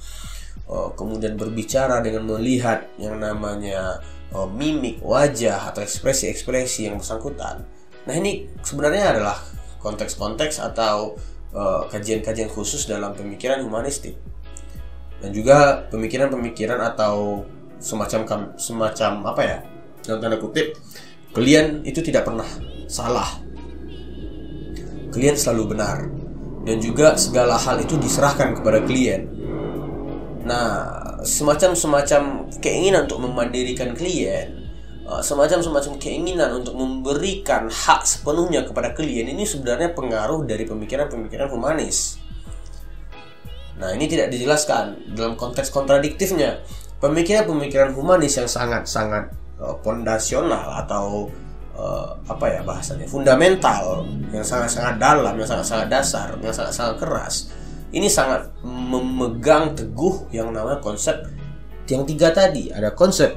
oh, 0.67 0.91
kemudian 0.91 1.39
berbicara 1.39 2.03
dengan 2.03 2.27
melihat 2.27 2.83
yang 2.99 3.15
namanya 3.23 4.03
oh, 4.35 4.51
mimik 4.51 4.99
wajah 4.99 5.71
atau 5.71 5.79
ekspresi-ekspresi 5.79 6.91
yang 6.91 6.99
bersangkutan. 6.99 7.63
Nah 8.03 8.15
ini 8.19 8.51
sebenarnya 8.59 9.15
adalah 9.15 9.39
konteks-konteks 9.79 10.59
atau 10.59 11.15
kajian-kajian 11.91 12.47
khusus 12.47 12.87
dalam 12.87 13.11
pemikiran 13.11 13.59
humanistik 13.59 14.15
dan 15.21 15.29
juga 15.29 15.85
pemikiran-pemikiran 15.93 16.81
atau 16.81 17.45
semacam 17.77 18.25
semacam 18.57 19.11
apa 19.29 19.41
ya? 19.45 19.57
Dalam 20.01 20.19
tanda 20.19 20.37
kutip 20.41 20.73
kalian 21.31 21.85
itu 21.85 22.01
tidak 22.01 22.25
pernah 22.25 22.47
salah. 22.89 23.39
Kalian 25.13 25.37
selalu 25.37 25.77
benar. 25.77 25.97
Dan 26.61 26.77
juga 26.77 27.17
segala 27.17 27.57
hal 27.57 27.81
itu 27.81 27.97
diserahkan 27.97 28.53
kepada 28.53 28.85
klien. 28.85 29.25
Nah, 30.45 31.01
semacam-semacam 31.25 32.53
keinginan 32.61 33.09
untuk 33.09 33.21
memandirikan 33.25 33.97
klien, 33.97 34.61
uh, 35.09 35.21
semacam-semacam 35.25 35.97
keinginan 35.97 36.61
untuk 36.61 36.77
memberikan 36.77 37.65
hak 37.65 38.05
sepenuhnya 38.05 38.61
kepada 38.61 38.93
klien 38.93 39.25
ini 39.25 39.41
sebenarnya 39.41 39.97
pengaruh 39.97 40.45
dari 40.45 40.69
pemikiran-pemikiran 40.69 41.49
humanis. 41.49 42.20
Nah, 43.81 43.89
ini 43.97 44.05
tidak 44.05 44.29
dijelaskan 44.29 45.17
dalam 45.17 45.33
konteks 45.33 45.73
kontradiktifnya. 45.73 46.61
Pemikiran-pemikiran 47.01 47.97
humanis 47.97 48.37
yang 48.37 48.45
sangat-sangat 48.45 49.33
fondasional 49.81 50.69
uh, 50.69 50.85
atau 50.85 51.05
uh, 51.73 52.13
apa 52.29 52.45
ya 52.49 52.61
bahasanya 52.61 53.09
fundamental 53.09 54.05
yang 54.29 54.45
sangat-sangat 54.45 55.01
dalam, 55.01 55.33
yang 55.33 55.49
sangat-sangat 55.49 55.87
dasar, 55.89 56.27
yang 56.37 56.53
sangat-sangat 56.53 56.95
keras 57.01 57.49
ini 57.91 58.07
sangat 58.07 58.47
memegang 58.63 59.75
teguh 59.75 60.31
yang 60.31 60.51
namanya 60.55 60.79
konsep 60.79 61.27
yang 61.91 62.07
tiga 62.07 62.31
tadi 62.31 62.71
ada 62.71 62.95
konsep 62.95 63.35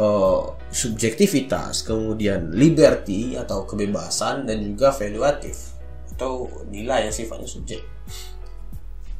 uh, 0.00 0.56
subjektivitas 0.72 1.84
kemudian 1.84 2.48
liberty 2.56 3.36
atau 3.36 3.68
kebebasan 3.68 4.48
dan 4.48 4.64
juga 4.64 4.88
valuatif 4.96 5.76
atau 6.16 6.48
nilai 6.72 7.10
yang 7.10 7.14
sifatnya 7.14 7.44
subjek 7.44 7.84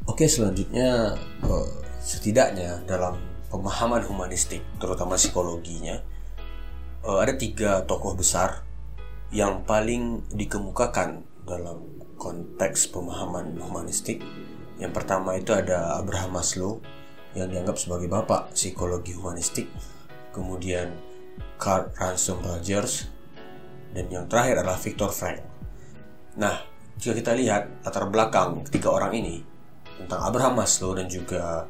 oke 0.09 0.25
selanjutnya 0.27 1.17
uh, 1.45 1.69
setidaknya 2.01 2.85
dalam 2.85 3.17
pemahaman 3.49 4.05
humanistik 4.05 4.61
terutama 4.77 5.14
psikologinya 5.17 6.03
uh, 7.07 7.19
ada 7.23 7.37
tiga 7.37 7.85
tokoh 7.85 8.19
besar 8.19 8.64
yang 9.35 9.67
paling 9.67 10.23
dikemukakan 10.31 11.25
dalam 11.45 11.85
konteks 12.17 12.88
pemahaman 12.88 13.59
humanistik 13.59 14.23
yang 14.79 14.90
pertama 14.90 15.38
itu 15.38 15.55
ada 15.55 15.99
Abraham 16.03 16.35
Maslow 16.35 16.83
yang 17.35 17.51
dianggap 17.51 17.79
sebagai 17.79 18.11
bapak 18.11 18.55
psikologi 18.55 19.14
humanistik. 19.14 19.71
Kemudian 20.35 20.95
Carl 21.59 21.90
Ransom 21.95 22.43
Rogers 22.43 23.11
dan 23.95 24.11
yang 24.11 24.27
terakhir 24.27 24.62
adalah 24.62 24.79
Viktor 24.79 25.11
Frank. 25.14 25.43
Nah, 26.35 26.59
jika 26.99 27.14
kita 27.14 27.33
lihat 27.38 27.87
latar 27.87 28.11
belakang 28.11 28.67
ketiga 28.67 28.90
orang 28.90 29.14
ini 29.14 29.54
tentang 29.99 30.21
Abraham 30.25 30.59
Maslow 30.59 30.97
dan 30.99 31.07
juga 31.07 31.67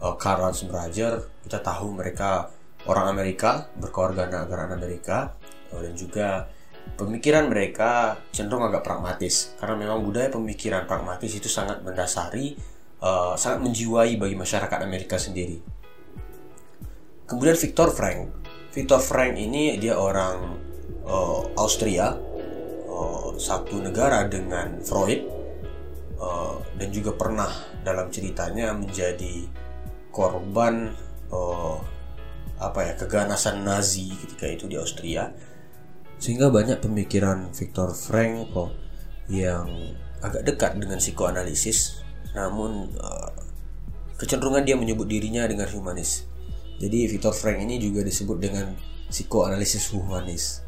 uh, 0.00 0.14
Carl 0.14 0.46
Ransom 0.46 0.70
Rogers, 0.70 1.26
kita 1.46 1.58
tahu 1.62 1.96
mereka 1.96 2.50
orang 2.86 3.10
Amerika 3.10 3.66
berkewarganegaraan 3.78 4.72
Amerika 4.74 5.34
uh, 5.74 5.80
dan 5.82 5.92
juga 5.98 6.46
pemikiran 6.94 7.50
mereka 7.50 8.16
cenderung 8.30 8.66
agak 8.66 8.86
pragmatis. 8.86 9.54
Karena 9.58 9.74
memang 9.74 10.00
budaya 10.06 10.30
pemikiran 10.30 10.86
pragmatis 10.86 11.34
itu 11.34 11.50
sangat 11.50 11.82
mendasari 11.82 12.54
uh, 13.02 13.34
sangat 13.34 13.66
menjiwai 13.66 14.16
bagi 14.16 14.36
masyarakat 14.38 14.78
Amerika 14.80 15.16
sendiri. 15.18 15.58
Kemudian 17.26 17.58
Viktor 17.58 17.90
Frank, 17.90 18.30
Viktor 18.70 19.02
Frank 19.02 19.34
ini 19.34 19.74
dia 19.82 19.98
orang 19.98 20.54
uh, 21.02 21.42
Austria, 21.58 22.14
uh, 22.86 23.34
satu 23.34 23.82
negara 23.82 24.30
dengan 24.30 24.78
Freud 24.78 25.35
uh, 26.20 26.60
dan 26.76 26.88
juga 26.92 27.14
pernah 27.14 27.48
dalam 27.84 28.12
ceritanya 28.12 28.72
menjadi 28.72 29.48
korban 30.12 30.92
uh, 31.32 31.78
apa 32.56 32.80
ya 32.88 32.92
keganasan 32.96 33.64
Nazi 33.64 34.08
ketika 34.16 34.48
itu 34.48 34.64
di 34.64 34.80
Austria 34.80 35.28
sehingga 36.16 36.48
banyak 36.48 36.80
pemikiran 36.80 37.52
Viktor 37.52 37.92
Frankl 37.92 38.72
yang 39.28 39.68
agak 40.24 40.48
dekat 40.48 40.72
dengan 40.80 40.96
psikoanalisis, 40.96 42.00
namun 42.32 42.88
uh, 42.96 43.30
kecenderungan 44.16 44.64
dia 44.64 44.80
menyebut 44.80 45.04
dirinya 45.04 45.44
dengan 45.44 45.68
humanis. 45.68 46.24
Jadi 46.80 47.08
Viktor 47.08 47.36
Frank 47.36 47.60
ini 47.60 47.76
juga 47.76 48.00
disebut 48.00 48.36
dengan 48.40 48.72
psikoanalisis 49.12 49.92
humanis. 49.92 50.64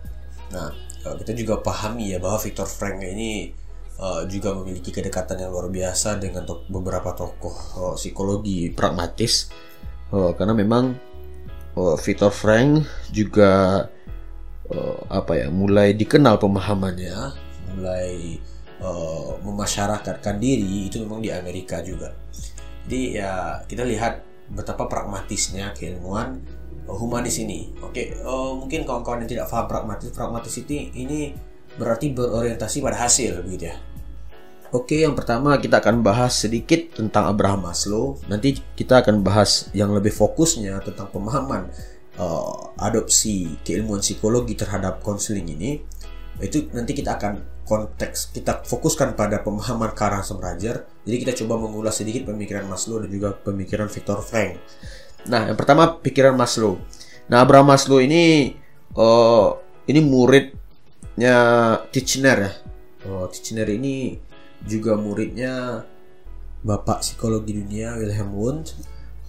Nah, 0.52 0.72
kita 1.04 1.32
juga 1.36 1.60
pahami 1.60 2.12
ya 2.12 2.18
bahwa 2.20 2.40
Viktor 2.40 2.68
Frank 2.68 3.00
ini 3.04 3.52
uh, 3.98 4.22
juga 4.30 4.54
memiliki 4.54 4.94
kedekatan 4.94 5.42
yang 5.42 5.50
luar 5.52 5.68
biasa 5.68 6.16
dengan 6.16 6.46
to 6.46 6.64
beberapa 6.70 7.12
tokoh 7.12 7.56
uh, 7.76 7.94
psikologi. 7.98 8.70
Pragmatis, 8.72 9.50
uh, 10.14 10.32
karena 10.32 10.54
memang 10.54 10.94
uh, 11.74 11.96
Viktor 11.98 12.30
Frank 12.32 12.86
juga 13.10 13.84
uh, 14.70 14.98
apa 15.10 15.44
ya 15.44 15.46
mulai 15.50 15.92
dikenal 15.92 16.38
pemahamannya. 16.38 17.16
Mulai 17.76 18.40
uh, 18.80 19.36
memasyarakatkan 19.42 20.38
diri 20.40 20.88
itu 20.88 21.02
memang 21.02 21.20
di 21.20 21.30
Amerika 21.34 21.82
juga. 21.82 22.14
Jadi 22.88 23.20
ya 23.20 23.60
kita 23.68 23.84
lihat 23.84 24.24
betapa 24.48 24.88
pragmatisnya 24.88 25.76
keilmuan 25.76 26.40
uh, 26.88 26.96
humanis 26.96 27.36
ini. 27.42 27.68
Oke 27.84 28.16
uh, 28.24 28.56
mungkin 28.56 28.88
kawan-kawan 28.88 29.26
yang 29.26 29.30
tidak 29.36 29.46
paham 29.52 29.68
pragmatis 29.68 30.08
pragmatis 30.14 30.54
ini 30.64 30.88
ini 30.96 31.20
berarti 31.78 32.10
berorientasi 32.12 32.82
pada 32.82 33.06
hasil 33.06 33.46
begitu 33.46 33.70
ya? 33.70 33.76
Oke, 34.68 35.00
yang 35.00 35.16
pertama 35.16 35.56
kita 35.56 35.80
akan 35.80 36.04
bahas 36.04 36.44
sedikit 36.44 36.92
tentang 36.92 37.24
Abraham 37.24 37.72
Maslow. 37.72 38.20
Nanti 38.28 38.60
kita 38.76 39.00
akan 39.00 39.24
bahas 39.24 39.72
yang 39.72 39.96
lebih 39.96 40.12
fokusnya 40.12 40.84
tentang 40.84 41.08
pemahaman 41.08 41.72
uh, 42.20 42.76
adopsi 42.76 43.56
keilmuan 43.64 44.04
psikologi 44.04 44.52
terhadap 44.52 45.00
konseling 45.00 45.48
ini. 45.48 45.80
Itu 46.36 46.68
nanti 46.76 46.92
kita 46.92 47.16
akan 47.16 47.64
konteks 47.68 48.32
kita 48.32 48.64
fokuskan 48.64 49.12
pada 49.12 49.44
pemahaman 49.44 49.92
Karl 49.92 50.24
Raja 50.40 50.88
jadi 51.04 51.16
kita 51.20 51.32
coba 51.44 51.60
mengulas 51.60 52.00
sedikit 52.00 52.24
pemikiran 52.32 52.64
Maslow 52.64 53.04
dan 53.04 53.12
juga 53.12 53.36
pemikiran 53.36 53.92
Viktor 53.92 54.24
Frank 54.24 54.56
nah 55.28 55.44
yang 55.44 55.58
pertama 55.60 56.00
pikiran 56.00 56.32
Maslow. 56.32 56.80
Nah 57.28 57.44
Abraham 57.44 57.68
Maslow 57.68 58.00
ini 58.00 58.56
uh, 58.96 59.52
ini 59.84 60.00
muridnya 61.18 61.82
Titchener 61.90 62.38
ya. 62.38 62.52
Oh, 63.10 63.26
Titchener 63.26 63.66
ini 63.74 64.14
juga 64.62 64.94
muridnya 64.94 65.82
bapak 66.62 67.02
psikologi 67.02 67.58
dunia 67.58 67.98
Wilhelm 67.98 68.38
Wundt. 68.38 68.78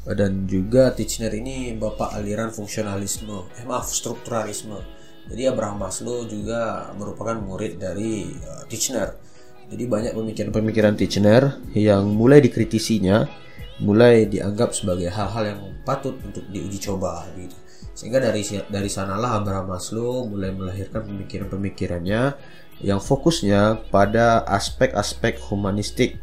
Dan 0.06 0.46
juga 0.46 0.94
Titchener 0.94 1.34
ini 1.34 1.74
bapak 1.74 2.14
aliran 2.22 2.54
fungsionalisme 2.54 3.50
eh 3.58 3.66
maaf 3.66 3.90
strukturalisme. 3.90 4.78
Jadi 5.34 5.50
Abraham 5.50 5.82
Maslow 5.82 6.30
juga 6.30 6.94
merupakan 6.94 7.42
murid 7.42 7.82
dari 7.82 8.38
uh, 8.38 8.70
Titchener 8.70 9.18
jadi 9.70 9.86
banyak 9.86 10.14
pemikiran-pemikiran 10.18 10.98
Titchener 10.98 11.62
yang 11.78 12.10
mulai 12.10 12.42
dikritisinya 12.42 13.30
mulai 13.86 14.26
dianggap 14.26 14.74
sebagai 14.74 15.14
hal-hal 15.14 15.44
yang 15.46 15.62
patut 15.86 16.18
untuk 16.26 16.42
diuji 16.50 16.82
coba 16.82 17.30
gitu 17.38 17.54
sehingga 18.00 18.24
dari 18.24 18.48
dari 18.72 18.88
sanalah 18.88 19.44
Abraham 19.44 19.76
Maslow 19.76 20.24
mulai 20.24 20.56
melahirkan 20.56 21.04
pemikiran-pemikirannya 21.04 22.40
yang 22.80 23.04
fokusnya 23.04 23.92
pada 23.92 24.40
aspek-aspek 24.48 25.36
humanistik 25.52 26.16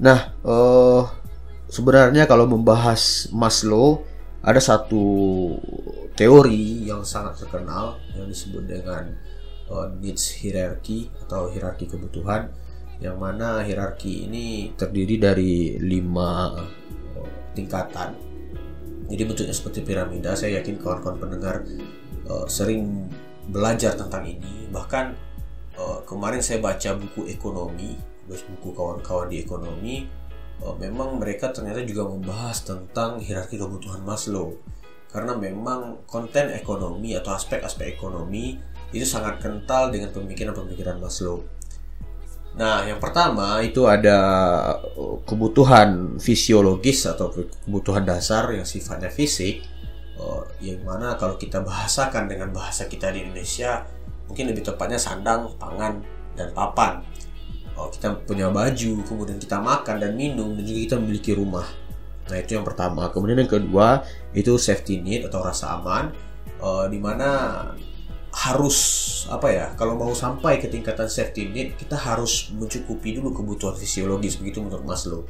Nah, 0.00 0.32
uh, 0.40 1.04
sebenarnya 1.68 2.24
kalau 2.24 2.48
membahas 2.48 3.28
Maslow 3.36 4.00
ada 4.40 4.56
satu 4.56 5.04
teori 6.16 6.88
yang 6.88 7.04
sangat 7.04 7.44
terkenal 7.44 8.00
yang 8.16 8.24
disebut 8.24 8.64
dengan 8.64 9.12
uh, 9.68 9.92
needs 10.00 10.32
hierarchy 10.40 11.12
atau 11.28 11.52
hierarki 11.52 11.84
kebutuhan 11.84 12.48
yang 13.04 13.20
mana 13.20 13.60
hierarki 13.60 14.24
ini 14.24 14.72
terdiri 14.72 15.20
dari 15.20 15.76
lima 15.76 16.56
uh, 16.56 17.28
tingkatan. 17.52 18.29
Jadi 19.10 19.22
bentuknya 19.26 19.54
seperti 19.54 19.82
piramida. 19.82 20.38
Saya 20.38 20.62
yakin 20.62 20.78
kawan-kawan 20.78 21.18
pendengar 21.18 21.66
uh, 22.30 22.46
sering 22.46 23.10
belajar 23.50 23.98
tentang 23.98 24.22
ini. 24.22 24.70
Bahkan 24.70 25.04
uh, 25.74 25.98
kemarin 26.06 26.38
saya 26.38 26.62
baca 26.62 26.94
buku 26.94 27.26
ekonomi 27.26 27.98
buku 28.30 28.70
kawan-kawan 28.76 29.26
di 29.26 29.42
ekonomi 29.42 30.06
uh, 30.62 30.74
memang 30.78 31.18
mereka 31.18 31.50
ternyata 31.50 31.82
juga 31.82 32.06
membahas 32.06 32.62
tentang 32.62 33.18
hierarki 33.18 33.58
kebutuhan 33.58 34.06
Maslow 34.06 34.54
karena 35.10 35.34
memang 35.34 36.06
konten 36.06 36.54
ekonomi 36.54 37.18
atau 37.18 37.34
aspek-aspek 37.34 37.98
ekonomi 37.98 38.54
itu 38.94 39.02
sangat 39.02 39.42
kental 39.42 39.90
dengan 39.90 40.14
pemikiran-pemikiran 40.14 41.02
Maslow. 41.02 41.42
Nah, 42.58 42.82
yang 42.82 42.98
pertama 42.98 43.62
itu 43.62 43.86
ada 43.86 44.18
eh, 44.82 45.16
kebutuhan 45.22 46.18
fisiologis 46.18 47.06
atau 47.06 47.30
kebutuhan 47.30 48.02
dasar 48.02 48.50
yang 48.50 48.66
sifatnya 48.66 49.08
fisik, 49.08 49.62
uh, 50.18 50.42
yang 50.58 50.82
mana 50.82 51.14
kalau 51.14 51.38
kita 51.38 51.62
bahasakan 51.62 52.26
dengan 52.26 52.50
bahasa 52.50 52.90
kita 52.90 53.14
di 53.14 53.24
Indonesia, 53.24 53.86
mungkin 54.26 54.50
lebih 54.50 54.66
tepatnya 54.66 54.98
sandang, 54.98 55.54
pangan, 55.56 56.02
dan 56.34 56.50
papan. 56.50 57.00
Oh, 57.78 57.88
kita 57.88 58.12
punya 58.28 58.52
baju 58.52 59.00
kemudian 59.08 59.40
kita 59.40 59.56
makan 59.56 59.96
dan 60.02 60.12
minum 60.12 60.52
dan 60.52 60.66
juga 60.66 60.80
kita 60.84 60.96
memiliki 61.00 61.32
rumah. 61.32 61.64
Nah 62.28 62.36
itu 62.36 62.54
yang 62.54 62.66
pertama. 62.66 63.08
Kemudian 63.08 63.40
yang 63.40 63.50
kedua 63.50 64.04
itu 64.36 64.60
safety 64.60 65.00
need 65.00 65.24
atau 65.26 65.40
rasa 65.40 65.80
aman 65.80 66.12
uh, 66.60 66.86
di 66.86 67.00
mana 67.00 67.28
harus 68.30 68.78
apa 69.26 69.48
ya 69.50 69.66
kalau 69.74 69.98
mau 69.98 70.14
sampai 70.14 70.62
ke 70.62 70.70
tingkatan 70.70 71.10
safety 71.10 71.50
need 71.50 71.74
kita 71.74 71.98
harus 71.98 72.54
mencukupi 72.54 73.18
dulu 73.18 73.34
kebutuhan 73.34 73.74
fisiologis 73.74 74.38
begitu 74.38 74.62
menurut 74.62 74.86
Maslow 74.86 75.26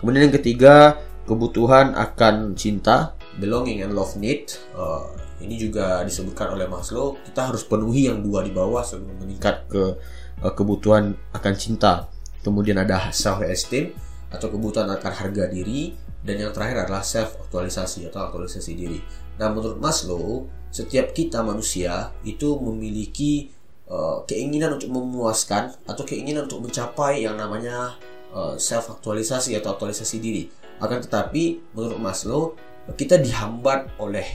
kemudian 0.00 0.28
yang 0.28 0.36
ketiga 0.40 0.96
kebutuhan 1.28 1.92
akan 1.92 2.56
cinta 2.56 3.12
belonging 3.36 3.84
and 3.84 3.92
love 3.92 4.16
need 4.16 4.48
uh, 4.72 5.12
ini 5.44 5.60
juga 5.60 6.00
disebutkan 6.02 6.56
oleh 6.56 6.64
Maslow 6.64 7.20
kita 7.20 7.52
harus 7.52 7.68
penuhi 7.68 8.08
yang 8.08 8.24
dua 8.24 8.40
di 8.40 8.52
bawah 8.54 8.80
sebelum 8.80 9.20
meningkat 9.20 9.68
ke 9.68 10.00
Eh, 10.42 10.54
kebutuhan 10.58 11.14
akan 11.30 11.54
cinta. 11.54 12.10
Kemudian 12.42 12.74
ada 12.82 13.14
self 13.14 13.46
esteem 13.46 13.94
atau 14.26 14.50
kebutuhan 14.50 14.90
akan 14.90 15.12
harga 15.14 15.46
diri 15.46 15.94
dan 16.26 16.42
yang 16.42 16.50
terakhir 16.50 16.90
adalah 16.90 17.06
self 17.06 17.38
aktualisasi 17.46 18.10
atau 18.10 18.26
aktualisasi 18.26 18.72
diri. 18.74 18.98
Nah, 19.38 19.54
menurut 19.54 19.78
Maslow, 19.78 20.50
setiap 20.72 21.12
kita 21.12 21.44
manusia 21.44 22.10
itu 22.24 22.56
memiliki 22.56 23.52
uh, 23.92 24.24
keinginan 24.24 24.80
untuk 24.80 24.88
memuaskan 24.88 25.76
atau 25.84 26.02
keinginan 26.02 26.48
untuk 26.48 26.64
mencapai 26.64 27.22
yang 27.22 27.36
namanya 27.36 27.94
uh, 28.32 28.56
self 28.56 28.88
aktualisasi 28.88 29.52
atau 29.54 29.76
aktualisasi 29.76 30.16
diri. 30.18 30.48
Akan 30.80 31.04
tetapi, 31.04 31.76
menurut 31.76 32.00
Maslow, 32.00 32.56
kita 32.96 33.20
dihambat 33.20 34.00
oleh 34.00 34.26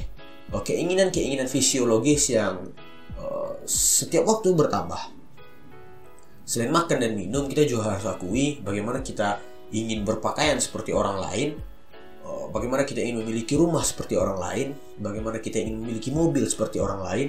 keinginan-keinginan 0.54 1.50
uh, 1.50 1.52
fisiologis 1.52 2.32
yang 2.32 2.72
uh, 3.20 3.52
setiap 3.68 4.24
waktu 4.24 4.56
bertambah 4.56 5.18
selain 6.48 6.72
makan 6.72 7.04
dan 7.04 7.12
minum 7.12 7.52
kita 7.52 7.68
juga 7.68 7.92
harus 7.92 8.08
akui 8.08 8.64
bagaimana 8.64 9.04
kita 9.04 9.44
ingin 9.76 10.08
berpakaian 10.08 10.56
seperti 10.64 10.96
orang 10.96 11.20
lain 11.20 11.60
eh, 11.60 11.77
bagaimana 12.52 12.88
kita 12.88 13.04
ingin 13.04 13.22
memiliki 13.24 13.54
rumah 13.60 13.84
seperti 13.84 14.16
orang 14.18 14.40
lain 14.40 14.68
bagaimana 14.98 15.38
kita 15.44 15.62
ingin 15.62 15.80
memiliki 15.84 16.10
mobil 16.10 16.48
seperti 16.48 16.82
orang 16.82 17.02
lain. 17.04 17.28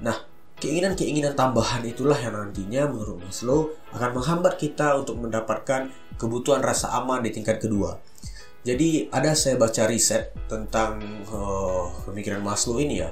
Nah 0.00 0.16
keinginan-keinginan 0.62 1.34
tambahan 1.34 1.82
itulah 1.82 2.14
yang 2.14 2.38
nantinya 2.38 2.86
menurut 2.86 3.18
Maslow 3.26 3.74
akan 3.90 4.10
menghambat 4.14 4.54
kita 4.62 4.94
untuk 4.94 5.18
mendapatkan 5.18 5.90
kebutuhan 6.14 6.62
rasa 6.62 6.94
aman 6.94 7.26
di 7.26 7.34
tingkat 7.34 7.58
kedua. 7.58 7.98
Jadi 8.62 9.10
ada 9.10 9.34
saya 9.34 9.58
baca 9.58 9.90
riset 9.90 10.30
tentang 10.46 11.02
uh, 11.34 11.90
pemikiran 12.06 12.38
Maslow 12.38 12.78
ini 12.78 13.02
ya. 13.02 13.10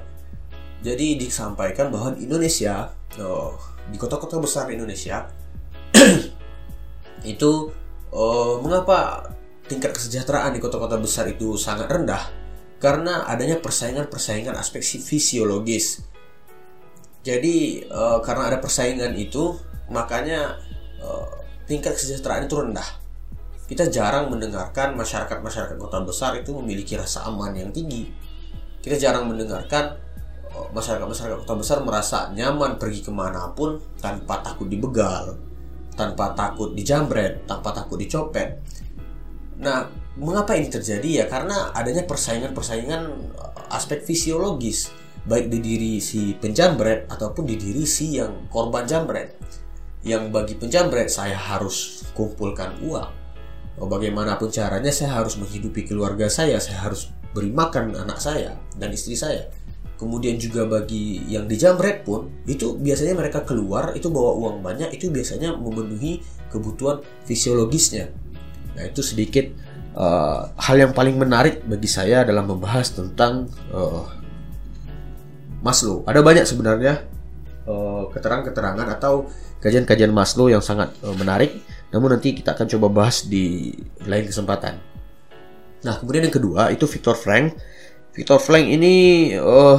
Jadi 0.80 1.18
disampaikan 1.18 1.90
bahwa 1.90 2.14
di 2.14 2.30
Indonesia 2.30 2.86
uh, 3.18 3.52
di 3.90 3.98
kota-kota 3.98 4.38
besar 4.38 4.70
Indonesia 4.70 5.26
itu 7.34 7.50
uh, 8.14 8.62
mengapa 8.62 9.26
tingkat 9.70 9.94
kesejahteraan 9.94 10.50
di 10.50 10.58
kota-kota 10.58 10.98
besar 10.98 11.30
itu 11.30 11.54
sangat 11.54 11.86
rendah? 11.86 12.26
Karena 12.82 13.30
adanya 13.30 13.62
persaingan-persaingan 13.62 14.58
aspek 14.58 14.82
fisiologis. 14.82 16.02
Jadi 17.22 17.86
uh, 17.86 18.18
karena 18.24 18.50
ada 18.50 18.58
persaingan 18.58 19.14
itu, 19.14 19.54
makanya 19.94 20.58
uh, 20.98 21.30
tingkat 21.70 21.94
kesejahteraan 21.94 22.50
itu 22.50 22.56
rendah. 22.58 22.88
Kita 23.70 23.86
jarang 23.86 24.26
mendengarkan 24.34 24.98
masyarakat-masyarakat 24.98 25.78
kota 25.78 26.02
besar 26.02 26.34
itu 26.34 26.50
memiliki 26.58 26.98
rasa 26.98 27.30
aman 27.30 27.54
yang 27.54 27.70
tinggi. 27.70 28.10
Kita 28.82 28.98
jarang 28.98 29.30
mendengarkan 29.30 29.94
masyarakat-masyarakat 30.50 31.46
kota 31.46 31.54
besar 31.54 31.78
merasa 31.86 32.34
nyaman 32.34 32.74
pergi 32.74 33.06
ke 33.06 33.12
mana 33.14 33.54
pun 33.54 33.78
tanpa 34.02 34.42
takut 34.42 34.66
dibegal 34.66 35.38
tanpa 36.00 36.32
takut 36.32 36.72
dijambret, 36.72 37.44
tanpa 37.44 37.76
takut 37.76 38.00
dicopet. 38.00 38.56
Nah, 39.60 39.92
mengapa 40.16 40.56
ini 40.56 40.72
terjadi 40.72 41.24
ya? 41.24 41.24
Karena 41.28 41.70
adanya 41.76 42.08
persaingan-persaingan 42.08 43.02
uh, 43.36 43.76
aspek 43.76 44.00
fisiologis, 44.02 44.88
baik 45.28 45.52
di 45.52 45.58
diri 45.60 45.92
si 46.00 46.32
penjambret 46.32 47.06
ataupun 47.12 47.44
di 47.44 47.60
diri 47.60 47.84
si 47.84 48.16
yang 48.16 48.48
korban 48.48 48.88
jambret. 48.88 49.36
Yang 50.00 50.32
bagi 50.32 50.54
penjambret 50.56 51.12
saya 51.12 51.36
harus 51.36 52.08
kumpulkan 52.16 52.80
uang. 52.80 53.12
Oh, 53.80 53.88
bagaimanapun 53.88 54.48
caranya 54.48 54.92
saya 54.92 55.20
harus 55.20 55.36
menghidupi 55.36 55.84
keluarga 55.84 56.28
saya, 56.32 56.56
saya 56.56 56.80
harus 56.80 57.12
beri 57.36 57.52
makan 57.52 57.94
anak 57.94 58.18
saya 58.18 58.58
dan 58.76 58.90
istri 58.90 59.14
saya 59.14 59.46
kemudian 60.00 60.40
juga 60.40 60.64
bagi 60.64 61.20
yang 61.28 61.44
dijamret 61.44 62.08
pun 62.08 62.32
itu 62.48 62.72
biasanya 62.80 63.12
mereka 63.20 63.44
keluar 63.44 63.92
itu 63.92 64.08
bawa 64.08 64.32
uang 64.32 64.64
banyak 64.64 64.96
itu 64.96 65.12
biasanya 65.12 65.52
memenuhi 65.60 66.24
kebutuhan 66.48 67.04
fisiologisnya 67.28 68.08
nah 68.76 68.82
itu 68.86 69.02
sedikit 69.02 69.50
uh, 69.96 70.50
hal 70.54 70.76
yang 70.78 70.92
paling 70.94 71.18
menarik 71.18 71.64
bagi 71.66 71.90
saya 71.90 72.22
dalam 72.22 72.46
membahas 72.46 72.94
tentang 72.94 73.50
uh, 73.74 74.06
Maslow. 75.60 76.08
Ada 76.08 76.24
banyak 76.24 76.44
sebenarnya 76.48 77.04
uh, 77.68 78.08
keterangan-keterangan 78.08 78.88
atau 78.96 79.28
kajian-kajian 79.60 80.12
Maslow 80.12 80.48
yang 80.48 80.64
sangat 80.64 80.92
uh, 81.04 81.12
menarik. 81.12 81.60
Namun 81.92 82.16
nanti 82.16 82.32
kita 82.32 82.56
akan 82.56 82.66
coba 82.70 82.86
bahas 82.88 83.26
di 83.28 83.74
lain 84.06 84.24
kesempatan. 84.24 84.80
Nah 85.84 85.94
kemudian 86.00 86.28
yang 86.28 86.34
kedua 86.34 86.72
itu 86.72 86.88
Victor 86.88 87.16
Frank. 87.18 87.56
Victor 88.16 88.40
Frank 88.40 88.66
ini 88.66 88.94
uh, 89.36 89.78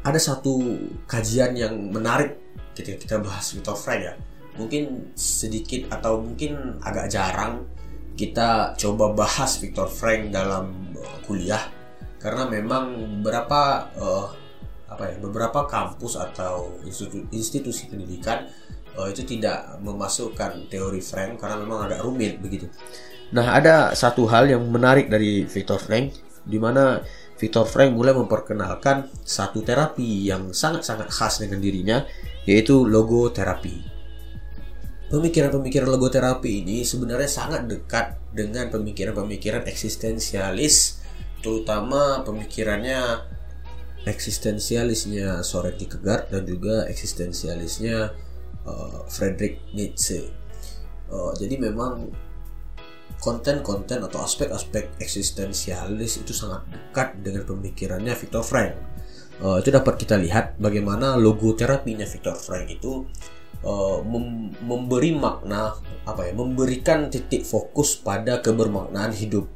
ada 0.00 0.16
satu 0.16 0.80
kajian 1.04 1.52
yang 1.52 1.74
menarik 1.92 2.40
ketika 2.72 2.96
kita 2.96 3.16
bahas 3.20 3.52
Victor 3.52 3.76
Frank 3.76 4.00
ya. 4.00 4.14
Mungkin 4.58 5.14
sedikit 5.14 5.92
atau 5.92 6.20
mungkin 6.20 6.78
agak 6.82 7.06
jarang 7.12 7.66
kita 8.18 8.76
coba 8.76 9.16
bahas 9.16 9.56
Victor 9.56 9.88
Frank 9.88 10.28
dalam 10.34 10.92
uh, 10.96 11.18
kuliah. 11.24 11.78
karena 12.20 12.44
memang 12.44 12.92
beberapa 13.24 13.88
uh, 13.96 14.28
apa 14.92 15.08
ya 15.08 15.16
beberapa 15.24 15.64
kampus 15.64 16.20
atau 16.20 16.76
institusi, 16.84 17.24
institusi 17.32 17.88
pendidikan 17.88 18.44
uh, 18.92 19.08
itu 19.08 19.24
tidak 19.24 19.80
memasukkan 19.80 20.68
teori 20.68 21.00
Frank 21.00 21.40
karena 21.40 21.56
memang 21.56 21.88
agak 21.88 22.04
rumit 22.04 22.36
begitu. 22.36 22.68
Nah 23.32 23.56
ada 23.56 23.96
satu 23.96 24.28
hal 24.28 24.52
yang 24.52 24.60
menarik 24.68 25.08
dari 25.08 25.48
Viktor 25.48 25.80
Frank 25.80 26.12
di 26.44 26.60
mana 26.60 27.00
Viktor 27.40 27.64
Frank 27.64 27.96
mulai 27.96 28.12
memperkenalkan 28.12 29.08
satu 29.24 29.64
terapi 29.64 30.28
yang 30.28 30.52
sangat-sangat 30.52 31.08
khas 31.08 31.40
dengan 31.40 31.64
dirinya 31.64 32.04
yaitu 32.44 32.84
logoterapi. 32.84 33.89
Pemikiran-pemikiran 35.10 35.90
logoterapi 35.90 36.62
ini 36.62 36.86
sebenarnya 36.86 37.26
sangat 37.26 37.66
dekat 37.66 38.14
dengan 38.30 38.70
pemikiran-pemikiran 38.70 39.66
eksistensialis 39.66 41.02
terutama 41.42 42.22
pemikirannya 42.22 43.26
eksistensialisnya 44.06 45.42
Soren 45.42 45.74
Kierkegaard 45.74 46.30
dan 46.30 46.46
juga 46.46 46.86
eksistensialisnya 46.86 48.14
uh, 48.64 49.02
Friedrich 49.10 49.58
Nietzsche. 49.74 50.30
Uh, 51.10 51.34
jadi 51.34 51.58
memang 51.58 52.06
konten-konten 53.18 54.00
atau 54.06 54.22
aspek-aspek 54.22 54.96
eksistensialis 55.02 56.22
itu 56.22 56.32
sangat 56.32 56.64
dekat 56.70 57.18
dengan 57.20 57.44
pemikirannya 57.44 58.14
Viktor 58.14 58.46
Frank. 58.46 58.72
Uh, 59.42 59.58
itu 59.58 59.74
dapat 59.74 59.98
kita 59.98 60.20
lihat 60.20 60.56
bagaimana 60.60 61.18
logo 61.18 61.52
terapinya 61.56 62.06
Viktor 62.06 62.36
Frank 62.36 62.70
itu 62.70 63.04
uh, 63.64 64.00
mem 64.04 64.52
memberi 64.64 65.12
makna 65.16 65.76
apa 66.04 66.28
ya, 66.28 66.32
memberikan 66.32 67.12
titik 67.12 67.44
fokus 67.44 67.96
pada 68.00 68.40
kebermaknaan 68.40 69.12
hidup. 69.12 69.46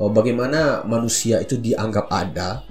Oh, 0.00 0.08
bagaimana 0.08 0.80
manusia 0.88 1.44
itu 1.44 1.60
dianggap 1.60 2.08
ada, 2.08 2.64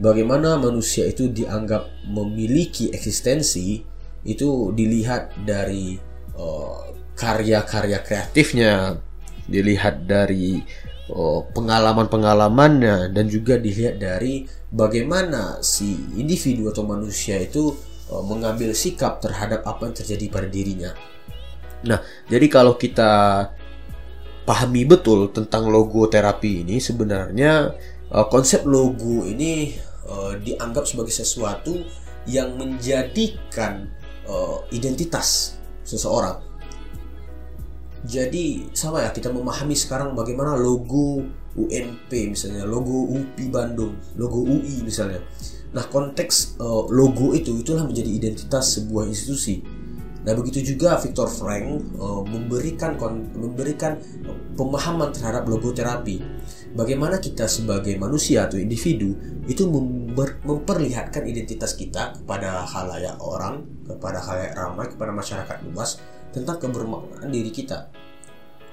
bagaimana 0.00 0.58
manusia 0.58 1.06
itu 1.06 1.30
dianggap 1.30 1.86
memiliki 2.10 2.90
eksistensi, 2.90 3.78
itu 4.26 4.74
dilihat 4.74 5.38
dari 5.46 5.94
uh, 6.34 6.90
karya-karya 7.14 8.02
kreatifnya, 8.02 8.98
dilihat 9.46 10.02
dari 10.10 10.66
uh, 11.14 11.46
pengalaman-pengalamannya, 11.54 13.14
dan 13.14 13.30
juga 13.30 13.54
dilihat 13.54 14.02
dari 14.02 14.42
bagaimana 14.74 15.62
si 15.62 15.94
individu 16.18 16.74
atau 16.74 16.82
manusia 16.82 17.38
itu 17.38 17.70
uh, 17.70 17.93
mengambil 18.10 18.76
sikap 18.76 19.20
terhadap 19.24 19.64
apa 19.64 19.88
yang 19.88 19.94
terjadi 19.96 20.26
pada 20.28 20.48
dirinya. 20.48 20.92
Nah, 21.84 22.00
jadi 22.28 22.46
kalau 22.48 22.76
kita 22.76 23.12
pahami 24.44 24.84
betul 24.84 25.32
tentang 25.32 25.72
logo 25.72 26.04
terapi 26.04 26.64
ini 26.64 26.76
sebenarnya 26.76 27.72
uh, 28.12 28.26
konsep 28.28 28.68
logo 28.68 29.24
ini 29.24 29.72
uh, 30.08 30.36
dianggap 30.36 30.84
sebagai 30.84 31.12
sesuatu 31.12 31.80
yang 32.28 32.56
menjadikan 32.56 33.88
identitas 34.72 35.60
seseorang. 35.84 36.40
Jadi 38.08 38.72
sama 38.72 39.04
ya 39.04 39.12
kita 39.12 39.28
memahami 39.28 39.76
sekarang 39.76 40.16
bagaimana 40.16 40.56
logo 40.56 41.20
UNP 41.52 42.32
misalnya, 42.32 42.64
logo 42.64 43.04
UPI 43.12 43.52
Bandung, 43.52 43.92
logo 44.16 44.40
UI 44.44 44.80
misalnya. 44.80 45.20
Nah 45.74 45.84
konteks 45.90 46.56
uh, 46.62 46.86
logo 46.88 47.34
itu 47.34 47.58
itulah 47.58 47.82
menjadi 47.82 48.08
identitas 48.08 48.78
sebuah 48.78 49.10
institusi 49.10 49.84
Nah 50.24 50.32
begitu 50.32 50.64
juga 50.74 50.96
Victor 50.96 51.28
Frank 51.28 51.84
uh, 52.00 52.24
memberikan 52.24 52.96
memberikan 53.36 54.00
pemahaman 54.56 55.12
terhadap 55.12 55.44
logoterapi. 55.44 56.24
Bagaimana 56.72 57.20
kita 57.20 57.44
sebagai 57.44 57.94
manusia 58.00 58.48
atau 58.48 58.56
individu 58.56 59.14
itu 59.44 59.68
memperlihatkan 59.68 61.28
identitas 61.28 61.76
kita 61.76 62.16
kepada 62.18 62.64
halayak 62.64 63.20
orang, 63.20 63.68
kepada 63.84 64.18
halayak 64.24 64.56
ramai, 64.56 64.86
kepada 64.88 65.12
masyarakat 65.12 65.56
luas 65.70 66.00
tentang 66.32 66.56
kebermaknaan 66.58 67.28
diri 67.28 67.52
kita. 67.52 67.92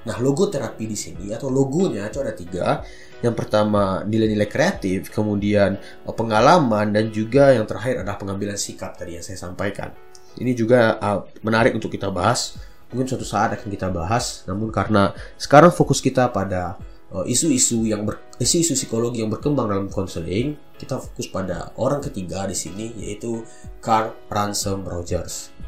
Nah, 0.01 0.17
logoterapi 0.17 0.89
di 0.89 0.97
sini 0.97 1.29
atau 1.29 1.53
logonya 1.53 2.09
itu 2.09 2.17
ada 2.17 2.33
tiga. 2.33 2.81
Yang 3.21 3.35
pertama 3.37 4.01
nilai-nilai 4.01 4.49
kreatif, 4.49 5.13
kemudian 5.13 5.77
pengalaman, 6.09 6.89
dan 6.89 7.13
juga 7.13 7.53
yang 7.53 7.69
terakhir 7.69 8.01
adalah 8.01 8.17
pengambilan 8.17 8.57
sikap 8.57 8.97
tadi 8.97 9.21
yang 9.21 9.25
saya 9.25 9.37
sampaikan. 9.37 9.93
Ini 10.41 10.57
juga 10.57 10.97
uh, 10.97 11.21
menarik 11.45 11.77
untuk 11.77 11.93
kita 11.93 12.09
bahas. 12.09 12.57
Mungkin 12.89 13.07
suatu 13.07 13.23
saat 13.23 13.53
akan 13.53 13.69
kita 13.69 13.93
bahas. 13.93 14.41
Namun 14.49 14.73
karena 14.73 15.13
sekarang 15.37 15.69
fokus 15.69 16.01
kita 16.01 16.33
pada 16.33 16.81
uh, 17.13 17.21
isu-isu 17.27 17.85
uh, 17.85 17.93
yang 17.93 18.01
isu-isu 18.41 18.73
psikologi 18.73 19.21
yang 19.21 19.29
berkembang 19.29 19.69
dalam 19.69 19.85
konseling, 19.85 20.57
kita 20.81 20.97
fokus 20.97 21.29
pada 21.29 21.69
orang 21.77 22.01
ketiga 22.01 22.49
di 22.49 22.57
sini 22.57 22.89
yaitu 22.97 23.45
Carl 23.85 24.17
Ransom 24.33 24.81
Rogers. 24.81 25.60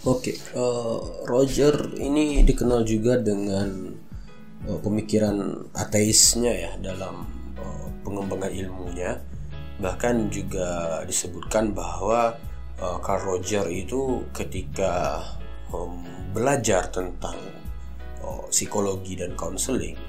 Oke, 0.00 0.32
okay, 0.32 0.36
uh, 0.56 1.28
Roger 1.28 1.92
ini 2.00 2.40
dikenal 2.40 2.88
juga 2.88 3.20
dengan 3.20 3.92
uh, 4.64 4.80
pemikiran 4.80 5.68
ateisnya 5.76 6.56
ya 6.56 6.72
dalam 6.80 7.28
uh, 7.60 7.88
pengembangan 8.00 8.48
ilmunya. 8.48 9.20
Bahkan 9.76 10.32
juga 10.32 11.04
disebutkan 11.04 11.76
bahwa 11.76 12.32
uh, 12.80 12.96
Carl 13.04 13.28
Roger 13.28 13.68
itu 13.68 14.24
ketika 14.32 15.20
um, 15.68 16.00
belajar 16.32 16.88
tentang 16.88 17.36
uh, 18.24 18.48
psikologi 18.48 19.20
dan 19.20 19.36
konseling 19.36 20.00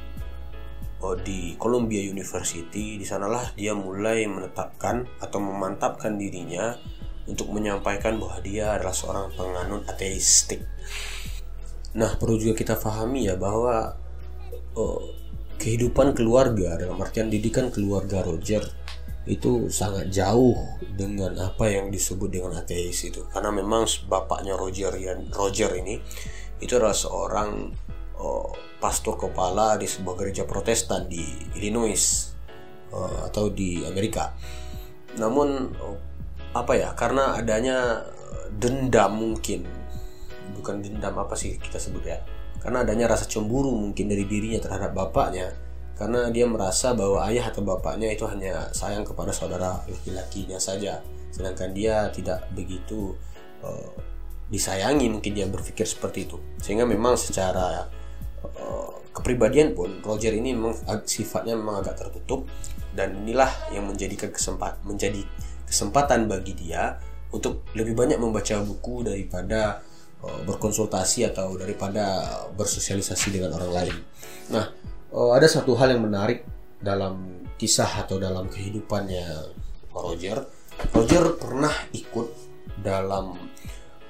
uh, 1.04 1.20
di 1.20 1.60
Columbia 1.60 2.00
University 2.00 2.96
di 2.96 3.04
sanalah 3.04 3.52
dia 3.60 3.76
mulai 3.76 4.24
menetapkan 4.24 5.04
atau 5.20 5.44
memantapkan 5.44 6.16
dirinya 6.16 6.80
untuk 7.30 7.54
menyampaikan 7.54 8.18
bahwa 8.18 8.38
dia 8.42 8.78
adalah 8.78 8.96
seorang 8.96 9.30
penganut 9.34 9.86
ateistik. 9.86 10.66
Nah, 11.98 12.16
perlu 12.16 12.40
juga 12.40 12.56
kita 12.56 12.80
pahami 12.80 13.28
ya 13.28 13.36
bahwa 13.36 13.94
uh, 14.78 15.02
kehidupan 15.60 16.18
keluarga 16.18 16.80
dalam 16.80 16.98
artian 16.98 17.30
didikan 17.30 17.70
keluarga 17.70 18.26
Roger 18.26 18.64
itu 19.30 19.70
sangat 19.70 20.10
jauh 20.10 20.58
dengan 20.98 21.38
apa 21.38 21.70
yang 21.70 21.94
disebut 21.94 22.26
dengan 22.26 22.58
ateis 22.58 23.06
itu 23.06 23.22
karena 23.30 23.54
memang 23.54 23.86
bapaknya 24.10 24.58
Roger 24.58 24.98
Roger 25.30 25.78
ini 25.78 26.02
itu 26.58 26.74
adalah 26.74 26.98
seorang 26.98 27.70
uh, 28.18 28.50
pastor 28.82 29.22
kepala 29.22 29.78
di 29.78 29.86
sebuah 29.86 30.18
gereja 30.18 30.50
Protestan 30.50 31.06
di 31.06 31.22
Illinois 31.54 32.34
uh, 32.90 33.30
atau 33.30 33.54
di 33.54 33.86
Amerika. 33.86 34.34
Namun 35.22 35.50
uh, 35.78 35.98
apa 36.52 36.74
ya 36.76 36.92
karena 36.96 37.40
adanya 37.40 38.08
dendam 38.52 39.16
mungkin. 39.16 39.64
Bukan 40.52 40.84
dendam 40.84 41.16
apa 41.16 41.34
sih 41.34 41.56
kita 41.58 41.80
sebut 41.80 42.04
ya? 42.04 42.20
Karena 42.62 42.86
adanya 42.86 43.10
rasa 43.10 43.26
cemburu 43.26 43.74
mungkin 43.74 44.12
dari 44.12 44.28
dirinya 44.28 44.62
terhadap 44.62 44.94
bapaknya. 44.94 45.50
Karena 45.98 46.30
dia 46.34 46.46
merasa 46.50 46.94
bahwa 46.98 47.26
ayah 47.30 47.50
atau 47.50 47.62
bapaknya 47.62 48.10
itu 48.10 48.26
hanya 48.26 48.70
sayang 48.74 49.06
kepada 49.06 49.34
saudara 49.34 49.82
laki-lakinya 49.86 50.58
saja. 50.62 51.02
Sedangkan 51.34 51.74
dia 51.74 52.10
tidak 52.14 52.46
begitu 52.54 53.16
uh, 53.66 53.94
disayangi 54.52 55.08
mungkin 55.10 55.32
dia 55.34 55.48
berpikir 55.50 55.88
seperti 55.88 56.30
itu. 56.30 56.38
Sehingga 56.62 56.86
memang 56.86 57.18
secara 57.18 57.86
uh, 58.44 58.92
kepribadian 59.14 59.74
pun 59.74 60.02
Roger 60.02 60.34
ini 60.34 60.54
memang 60.54 60.74
sifatnya 61.06 61.58
memang 61.58 61.82
agak 61.82 61.98
tertutup. 61.98 62.46
Dan 62.92 63.24
inilah 63.24 63.50
yang 63.72 63.88
menjadikan 63.88 64.34
kesempat 64.36 64.84
menjadi 64.84 65.24
kesempatan 65.72 66.28
bagi 66.28 66.52
dia 66.54 67.00
untuk 67.32 67.64
lebih 67.74 67.96
banyak 67.96 68.20
membaca 68.20 68.60
buku 68.60 69.08
daripada 69.08 69.80
uh, 70.20 70.40
berkonsultasi 70.44 71.32
atau 71.32 71.56
daripada 71.56 72.36
bersosialisasi 72.60 73.40
dengan 73.40 73.56
orang 73.56 73.72
lain. 73.72 73.96
Nah, 74.52 74.68
uh, 75.16 75.32
ada 75.32 75.48
satu 75.48 75.74
hal 75.80 75.96
yang 75.96 76.04
menarik 76.04 76.44
dalam 76.84 77.48
kisah 77.56 78.04
atau 78.04 78.20
dalam 78.20 78.52
kehidupannya 78.52 79.56
Roger. 79.96 80.44
Roger 80.92 81.40
pernah 81.40 81.74
ikut 81.96 82.28
dalam 82.84 83.38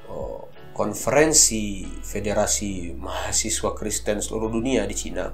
uh, 0.10 0.42
konferensi 0.74 1.86
Federasi 1.86 2.96
Mahasiswa 2.98 3.76
Kristen 3.78 4.18
seluruh 4.24 4.50
dunia 4.50 4.88
di 4.90 4.96
Cina. 4.98 5.30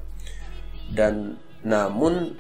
Dan 0.88 1.40
namun 1.64 2.36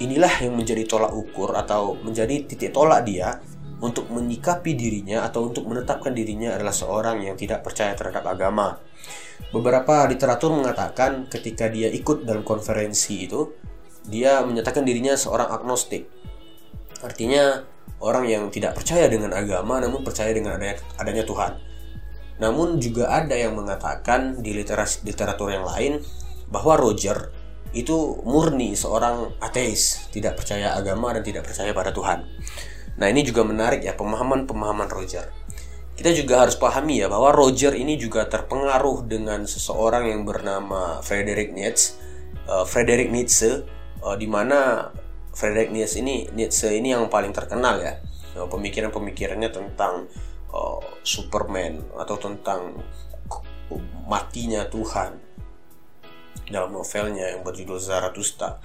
inilah 0.00 0.32
yang 0.40 0.56
menjadi 0.56 0.88
tolak 0.88 1.12
ukur 1.12 1.52
atau 1.54 1.94
menjadi 2.00 2.48
titik 2.48 2.72
tolak 2.72 3.04
dia 3.04 3.38
untuk 3.80 4.12
menyikapi 4.12 4.76
dirinya 4.76 5.24
atau 5.24 5.48
untuk 5.48 5.64
menetapkan 5.68 6.12
dirinya 6.12 6.56
adalah 6.56 6.72
seorang 6.72 7.24
yang 7.24 7.36
tidak 7.36 7.64
percaya 7.64 7.96
terhadap 7.96 8.24
agama. 8.28 8.76
Beberapa 9.52 10.04
literatur 10.04 10.52
mengatakan 10.52 11.28
ketika 11.32 11.68
dia 11.72 11.88
ikut 11.88 12.28
dalam 12.28 12.44
konferensi 12.44 13.24
itu, 13.24 13.56
dia 14.04 14.44
menyatakan 14.44 14.84
dirinya 14.84 15.16
seorang 15.16 15.48
agnostik. 15.48 16.08
Artinya 17.00 17.64
orang 18.04 18.28
yang 18.28 18.44
tidak 18.52 18.76
percaya 18.76 19.08
dengan 19.08 19.32
agama 19.32 19.80
namun 19.80 20.04
percaya 20.04 20.32
dengan 20.36 20.60
adanya, 20.60 20.76
adanya 21.00 21.24
Tuhan. 21.24 21.52
Namun 22.40 22.80
juga 22.80 23.12
ada 23.12 23.36
yang 23.36 23.56
mengatakan 23.56 24.40
di 24.40 24.56
literatur 25.04 25.48
yang 25.52 25.64
lain 25.64 26.00
bahwa 26.48 26.76
Roger 26.76 27.32
itu 27.70 28.18
murni 28.26 28.74
seorang 28.74 29.38
ateis, 29.38 30.10
tidak 30.10 30.42
percaya 30.42 30.74
agama 30.74 31.14
dan 31.14 31.22
tidak 31.22 31.46
percaya 31.46 31.70
pada 31.70 31.94
Tuhan. 31.94 32.26
Nah, 32.98 33.06
ini 33.06 33.22
juga 33.22 33.46
menarik 33.46 33.86
ya 33.86 33.94
pemahaman-pemahaman 33.94 34.90
Roger. 34.90 35.30
Kita 35.94 36.10
juga 36.16 36.42
harus 36.42 36.56
pahami 36.56 37.04
ya 37.04 37.12
bahwa 37.12 37.30
Roger 37.30 37.76
ini 37.76 38.00
juga 38.00 38.24
terpengaruh 38.26 39.04
dengan 39.04 39.44
seseorang 39.44 40.08
yang 40.08 40.24
bernama 40.24 41.04
Friedrich 41.04 41.52
Nietzsche. 41.52 41.94
Uh, 42.48 42.64
Friedrich 42.66 43.12
Nietzsche 43.12 43.62
uh, 44.02 44.16
di 44.16 44.26
mana 44.26 44.90
Friedrich 45.36 45.70
Nietzsche 45.70 46.00
ini 46.00 46.26
Nietzsche 46.32 46.72
ini 46.72 46.96
yang 46.96 47.06
paling 47.12 47.36
terkenal 47.36 47.78
ya. 47.84 48.00
Uh, 48.32 48.48
pemikiran-pemikirannya 48.48 49.52
tentang 49.52 50.08
uh, 50.50 50.80
Superman 51.04 51.84
atau 52.00 52.16
tentang 52.16 52.80
matinya 54.10 54.66
Tuhan 54.66 55.29
dalam 56.50 56.74
novelnya 56.74 57.30
yang 57.36 57.46
berjudul 57.46 57.78
Zarathustra. 57.78 58.58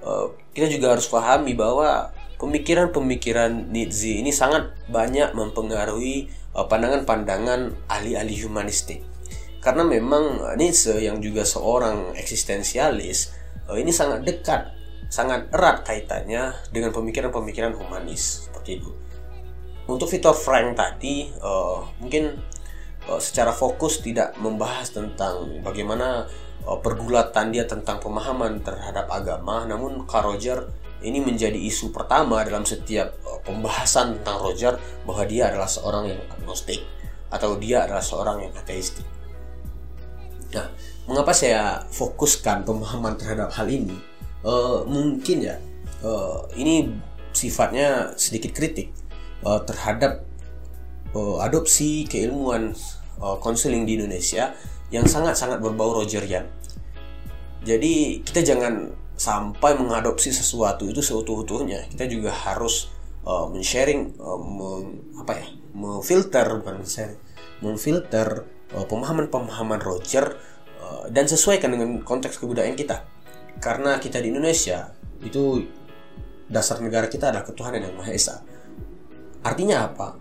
Uh, 0.00 0.32
kita 0.56 0.68
juga 0.72 0.96
harus 0.96 1.08
pahami 1.08 1.52
bahwa 1.52 2.12
pemikiran-pemikiran 2.40 3.68
Nietzsche 3.68 4.16
ini 4.16 4.32
sangat 4.32 4.72
banyak 4.88 5.36
mempengaruhi 5.36 6.32
uh, 6.56 6.64
pandangan-pandangan 6.64 7.76
ahli-ahli 7.88 8.34
humanistik. 8.44 9.04
Karena 9.60 9.84
memang 9.84 10.56
Nietzsche 10.56 11.04
yang 11.04 11.20
juga 11.20 11.44
seorang 11.44 12.16
eksistensialis 12.16 13.36
uh, 13.68 13.76
ini 13.76 13.92
sangat 13.92 14.24
dekat, 14.24 14.72
sangat 15.12 15.52
erat 15.52 15.84
kaitannya 15.84 16.56
dengan 16.72 16.96
pemikiran-pemikiran 16.96 17.76
humanis 17.76 18.48
seperti 18.48 18.80
itu. 18.80 18.90
Untuk 19.84 20.08
Viktor 20.08 20.32
Frank 20.32 20.80
tadi 20.80 21.28
uh, 21.44 21.84
mungkin 22.00 22.40
uh, 23.04 23.20
secara 23.20 23.52
fokus 23.52 24.00
tidak 24.00 24.32
membahas 24.40 24.96
tentang 24.96 25.60
bagaimana 25.60 26.24
pergulatan 26.64 27.50
dia 27.50 27.64
tentang 27.64 27.98
pemahaman 27.98 28.60
terhadap 28.60 29.08
agama, 29.10 29.64
namun 29.64 30.04
Carl 30.06 30.34
Roger 30.34 30.70
ini 31.00 31.20
menjadi 31.20 31.56
isu 31.56 31.92
pertama 31.92 32.44
dalam 32.44 32.68
setiap 32.68 33.16
uh, 33.24 33.40
pembahasan 33.40 34.20
tentang 34.20 34.36
Roger 34.44 34.76
bahwa 35.08 35.24
dia 35.24 35.48
adalah 35.48 35.68
seorang 35.68 36.12
yang 36.12 36.20
agnostik 36.28 36.84
atau 37.32 37.56
dia 37.56 37.88
adalah 37.88 38.04
seorang 38.04 38.44
yang 38.44 38.52
ateistik. 38.52 39.06
Nah, 40.50 40.66
mengapa 41.08 41.32
saya 41.32 41.80
fokuskan 41.88 42.66
pemahaman 42.66 43.16
terhadap 43.16 43.54
hal 43.54 43.70
ini? 43.70 43.96
Uh, 44.44 44.82
mungkin 44.84 45.46
ya, 45.46 45.56
uh, 46.04 46.44
ini 46.58 46.90
sifatnya 47.30 48.12
sedikit 48.18 48.52
kritik 48.52 48.90
uh, 49.46 49.62
terhadap 49.62 50.26
uh, 51.14 51.40
adopsi 51.40 52.04
keilmuan 52.08 52.74
konseling 53.20 53.84
di 53.84 54.00
Indonesia 54.00 54.56
yang 54.90 55.06
sangat-sangat 55.06 55.62
berbau 55.62 56.02
Rogerian. 56.02 56.46
Jadi 57.62 58.24
kita 58.26 58.42
jangan 58.42 58.90
sampai 59.14 59.76
mengadopsi 59.76 60.32
sesuatu 60.32 60.88
itu 60.88 61.02
seutuh-utuhnya. 61.04 61.86
Kita 61.92 62.08
juga 62.08 62.32
harus 62.32 62.88
uh, 63.26 63.46
men-sharing, 63.50 64.16
uh, 64.16 64.40
men, 64.40 65.00
apa 65.20 65.32
ya, 65.38 65.46
memfilter 65.76 66.46
bukan 66.62 66.82
sharing, 66.82 67.20
memfilter 67.60 68.48
uh, 68.72 68.86
pemahaman-pemahaman 68.88 69.80
Roger 69.84 70.40
uh, 70.80 71.04
dan 71.12 71.28
sesuaikan 71.28 71.76
dengan 71.76 72.00
konteks 72.00 72.40
kebudayaan 72.40 72.74
kita. 72.74 73.04
Karena 73.60 74.00
kita 74.00 74.24
di 74.24 74.32
Indonesia 74.32 74.96
itu 75.20 75.68
dasar 76.48 76.80
negara 76.80 77.06
kita 77.06 77.28
adalah 77.28 77.44
ketuhanan 77.44 77.84
yang 77.84 77.94
Maha 77.94 78.10
Esa 78.10 78.40
Artinya 79.40 79.88
apa? 79.88 80.20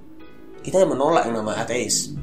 Kita 0.63 0.83
menolak 0.87 1.27
yang 1.27 1.43
nama 1.43 1.59
ateis. 1.59 2.15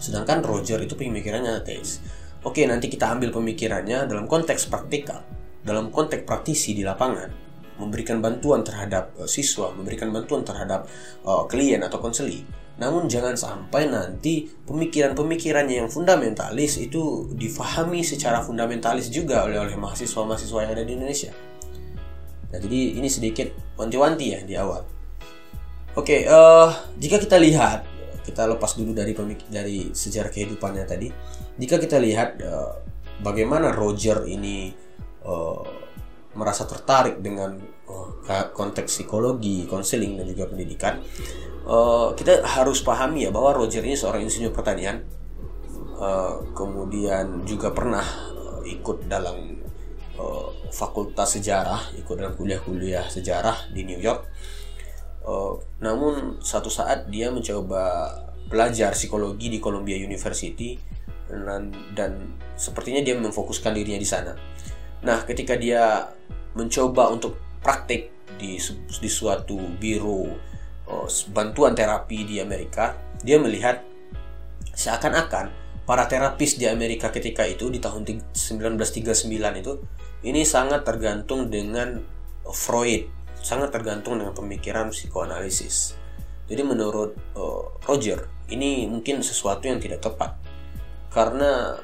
Sedangkan 0.00 0.40
Roger 0.40 0.80
itu 0.80 0.96
pemikirannya 0.96 1.60
ateis. 1.60 2.00
Oke, 2.40 2.64
nanti 2.64 2.88
kita 2.88 3.12
ambil 3.12 3.30
pemikirannya 3.36 4.08
dalam 4.08 4.24
konteks 4.24 4.72
praktikal, 4.72 5.20
dalam 5.60 5.92
konteks 5.92 6.24
praktisi 6.24 6.72
di 6.72 6.80
lapangan, 6.80 7.28
memberikan 7.76 8.24
bantuan 8.24 8.64
terhadap 8.64 9.12
uh, 9.20 9.28
siswa, 9.28 9.68
memberikan 9.76 10.08
bantuan 10.08 10.40
terhadap 10.40 10.88
uh, 11.28 11.44
klien 11.44 11.84
atau 11.84 12.00
konseli. 12.00 12.40
Namun 12.80 13.12
jangan 13.12 13.36
sampai 13.36 13.92
nanti 13.92 14.48
pemikiran-pemikirannya 14.48 15.84
yang 15.84 15.90
fundamentalis 15.92 16.80
itu 16.80 17.28
difahami 17.36 18.00
secara 18.00 18.40
fundamentalis 18.40 19.12
juga 19.12 19.44
oleh 19.44 19.60
oleh 19.60 19.76
mahasiswa-mahasiswa 19.76 20.64
yang 20.64 20.72
ada 20.72 20.84
di 20.88 20.92
Indonesia. 20.96 21.32
Nah, 22.50 22.58
jadi 22.58 22.80
ini 22.96 23.08
sedikit 23.12 23.52
wanti-wanti 23.76 24.26
ya 24.32 24.40
di 24.48 24.56
awal. 24.56 24.80
Oke, 25.92 26.24
okay, 26.24 26.30
uh, 26.30 26.70
eh, 26.70 26.70
jika 27.02 27.18
kita 27.20 27.36
lihat, 27.36 27.82
kita 28.20 28.46
lepas 28.46 28.76
dulu 28.76 28.92
dari 28.92 29.12
pemik 29.16 29.48
dari 29.48 29.90
sejarah 29.90 30.30
kehidupannya 30.30 30.84
tadi. 30.84 31.08
Jika 31.56 31.76
kita 31.80 31.96
lihat 32.00 32.40
uh, 32.44 32.72
bagaimana 33.20 33.72
Roger 33.72 34.24
ini 34.28 34.72
uh, 35.24 35.64
merasa 36.36 36.62
tertarik 36.64 37.18
dengan 37.18 37.58
uh, 37.90 38.10
konteks 38.54 39.02
psikologi, 39.02 39.66
konseling 39.66 40.20
dan 40.20 40.26
juga 40.30 40.46
pendidikan, 40.46 41.02
uh, 41.66 42.14
kita 42.14 42.46
harus 42.46 42.80
pahami 42.86 43.26
ya 43.26 43.30
bahwa 43.34 43.56
Roger 43.56 43.82
ini 43.82 43.98
seorang 43.98 44.22
insinyur 44.22 44.54
pertanian, 44.54 45.02
uh, 45.98 46.40
kemudian 46.54 47.42
juga 47.42 47.74
pernah 47.74 48.04
uh, 48.30 48.62
ikut 48.62 49.10
dalam 49.10 49.58
uh, 50.16 50.48
fakultas 50.70 51.34
sejarah, 51.34 51.98
ikut 51.98 52.14
dalam 52.14 52.38
kuliah-kuliah 52.38 53.10
sejarah 53.10 53.74
di 53.74 53.82
New 53.82 53.98
York 53.98 54.30
Uh, 55.20 55.60
namun 55.84 56.40
satu 56.40 56.72
saat 56.72 57.12
dia 57.12 57.28
mencoba 57.28 58.08
belajar 58.48 58.96
psikologi 58.96 59.52
di 59.52 59.60
Columbia 59.60 59.94
University 59.94 60.80
dan, 61.30 61.70
dan 61.94 62.40
sepertinya 62.56 63.04
dia 63.04 63.14
memfokuskan 63.14 63.76
dirinya 63.76 64.00
di 64.00 64.08
sana. 64.08 64.32
Nah, 65.06 65.22
ketika 65.24 65.54
dia 65.54 66.08
mencoba 66.56 67.12
untuk 67.12 67.38
praktik 67.62 68.10
di 68.40 68.56
di 69.00 69.10
suatu 69.10 69.56
biro 69.78 70.26
uh, 70.88 71.08
bantuan 71.30 71.76
terapi 71.76 72.26
di 72.26 72.36
Amerika, 72.42 72.96
dia 73.22 73.36
melihat 73.38 73.84
seakan-akan 74.74 75.52
para 75.84 76.06
terapis 76.06 76.56
di 76.56 76.64
Amerika 76.70 77.10
ketika 77.10 77.44
itu 77.44 77.68
di 77.68 77.82
tahun 77.82 78.06
1939 78.32 79.60
itu 79.60 79.72
ini 80.24 80.46
sangat 80.46 80.86
tergantung 80.86 81.50
dengan 81.50 81.98
Freud 82.46 83.19
sangat 83.40 83.72
tergantung 83.72 84.20
dengan 84.20 84.36
pemikiran 84.36 84.92
psikoanalisis. 84.92 85.96
Jadi 86.46 86.62
menurut 86.66 87.16
uh, 87.38 87.72
Roger, 87.88 88.26
ini 88.52 88.84
mungkin 88.86 89.24
sesuatu 89.24 89.66
yang 89.70 89.80
tidak 89.80 90.04
tepat. 90.04 90.36
Karena 91.10 91.78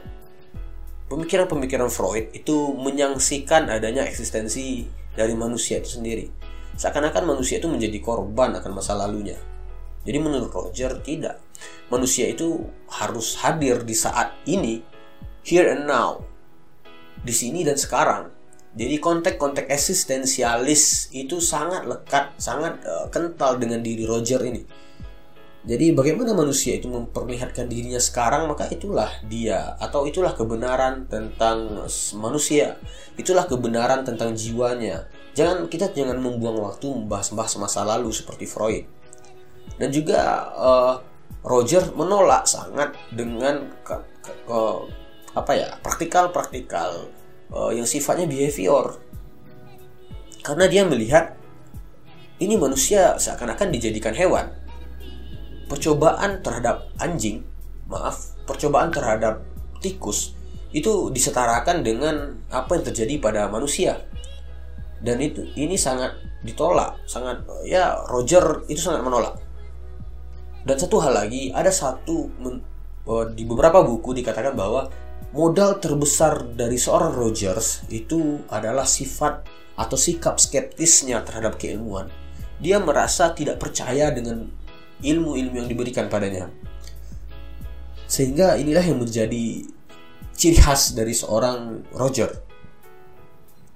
pemikiran-pemikiran 1.06 1.90
Freud 1.90 2.30
itu 2.34 2.74
menyangsikan 2.74 3.70
adanya 3.70 4.06
eksistensi 4.06 4.86
dari 5.14 5.34
manusia 5.38 5.80
itu 5.80 5.98
sendiri. 5.98 6.26
Seakan-akan 6.76 7.24
manusia 7.24 7.56
itu 7.56 7.70
menjadi 7.70 7.98
korban 8.04 8.52
akan 8.60 8.72
masa 8.76 8.92
lalunya. 8.92 9.38
Jadi 10.06 10.18
menurut 10.22 10.52
Roger 10.52 11.02
tidak. 11.02 11.42
Manusia 11.90 12.30
itu 12.30 12.62
harus 12.92 13.34
hadir 13.42 13.82
di 13.82 13.96
saat 13.96 14.36
ini, 14.46 14.84
here 15.42 15.72
and 15.72 15.88
now. 15.88 16.20
Di 17.24 17.32
sini 17.32 17.64
dan 17.66 17.74
sekarang 17.80 18.35
jadi 18.76 19.00
konteks-konteks 19.00 19.72
eksistensialis 19.72 21.08
itu 21.16 21.40
sangat 21.40 21.88
lekat, 21.88 22.36
sangat 22.36 22.76
uh, 22.84 23.08
kental 23.08 23.56
dengan 23.56 23.80
diri 23.80 24.04
Roger 24.04 24.44
ini. 24.44 24.60
Jadi 25.66 25.96
bagaimana 25.96 26.30
manusia 26.30 26.78
itu 26.78 26.86
memperlihatkan 26.86 27.66
dirinya 27.66 27.98
sekarang 27.98 28.46
maka 28.46 28.70
itulah 28.70 29.10
dia 29.26 29.74
atau 29.82 30.06
itulah 30.06 30.36
kebenaran 30.36 31.08
tentang 31.08 31.88
manusia. 32.20 32.78
Itulah 33.18 33.48
kebenaran 33.48 34.06
tentang 34.06 34.36
jiwanya. 34.36 35.08
Jangan 35.34 35.66
kita 35.66 35.90
jangan 35.90 36.20
membuang 36.22 36.60
waktu 36.60 36.86
membahas-bahas 36.86 37.58
masa 37.58 37.82
lalu 37.82 38.12
seperti 38.14 38.46
Freud. 38.46 38.86
Dan 39.80 39.90
juga 39.90 40.52
uh, 40.54 40.94
Roger 41.42 41.96
menolak 41.96 42.46
sangat 42.46 42.94
dengan 43.10 43.66
ke, 43.82 43.96
ke, 44.22 44.32
ke, 44.46 44.60
apa 45.34 45.52
ya 45.56 45.68
praktikal-praktikal 45.82 47.10
uh, 47.52 47.70
yang 47.74 47.86
sifatnya 47.86 48.26
behavior. 48.26 48.98
Karena 50.42 50.70
dia 50.70 50.86
melihat 50.86 51.34
ini 52.38 52.54
manusia 52.54 53.18
seakan-akan 53.18 53.74
dijadikan 53.74 54.14
hewan. 54.14 54.52
Percobaan 55.66 56.46
terhadap 56.46 56.86
anjing 57.02 57.42
maaf 57.86 58.34
percobaan 58.46 58.90
terhadap 58.90 59.42
tikus 59.82 60.34
itu 60.74 61.10
disetarakan 61.14 61.82
dengan 61.82 62.34
apa 62.50 62.78
yang 62.78 62.84
terjadi 62.86 63.14
pada 63.18 63.42
manusia. 63.50 64.02
Dan 65.02 65.20
itu 65.22 65.44
ini 65.54 65.76
sangat 65.76 66.18
ditolak 66.46 67.02
sangat 67.10 67.42
ya 67.66 67.98
Roger 68.06 68.66
itu 68.70 68.78
sangat 68.78 69.02
menolak. 69.02 69.34
Dan 70.66 70.76
satu 70.78 70.98
hal 70.98 71.14
lagi 71.14 71.54
ada 71.54 71.70
satu 71.70 72.26
eh, 72.42 73.26
di 73.34 73.42
beberapa 73.46 73.82
buku 73.86 74.14
dikatakan 74.18 74.54
bahwa 74.58 74.90
modal 75.36 75.76
terbesar 75.76 76.56
dari 76.56 76.80
seorang 76.80 77.12
Rogers 77.12 77.84
itu 77.92 78.40
adalah 78.48 78.88
sifat 78.88 79.44
atau 79.76 79.92
sikap 80.00 80.40
skeptisnya 80.40 81.20
terhadap 81.20 81.60
keilmuan. 81.60 82.08
Dia 82.56 82.80
merasa 82.80 83.36
tidak 83.36 83.60
percaya 83.60 84.08
dengan 84.08 84.48
ilmu-ilmu 85.04 85.60
yang 85.60 85.68
diberikan 85.68 86.08
padanya. 86.08 86.48
Sehingga 88.08 88.56
inilah 88.56 88.80
yang 88.80 88.96
menjadi 88.96 89.68
ciri 90.32 90.56
khas 90.56 90.96
dari 90.96 91.12
seorang 91.12 91.84
Roger. 91.92 92.32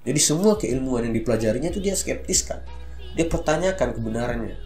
Jadi 0.01 0.17
semua 0.17 0.57
keilmuan 0.57 1.05
yang 1.05 1.13
dipelajarinya 1.13 1.69
itu 1.69 1.77
dia 1.77 1.93
skeptiskan. 1.93 2.65
Dia 3.13 3.29
pertanyakan 3.29 3.93
kebenarannya. 3.93 4.57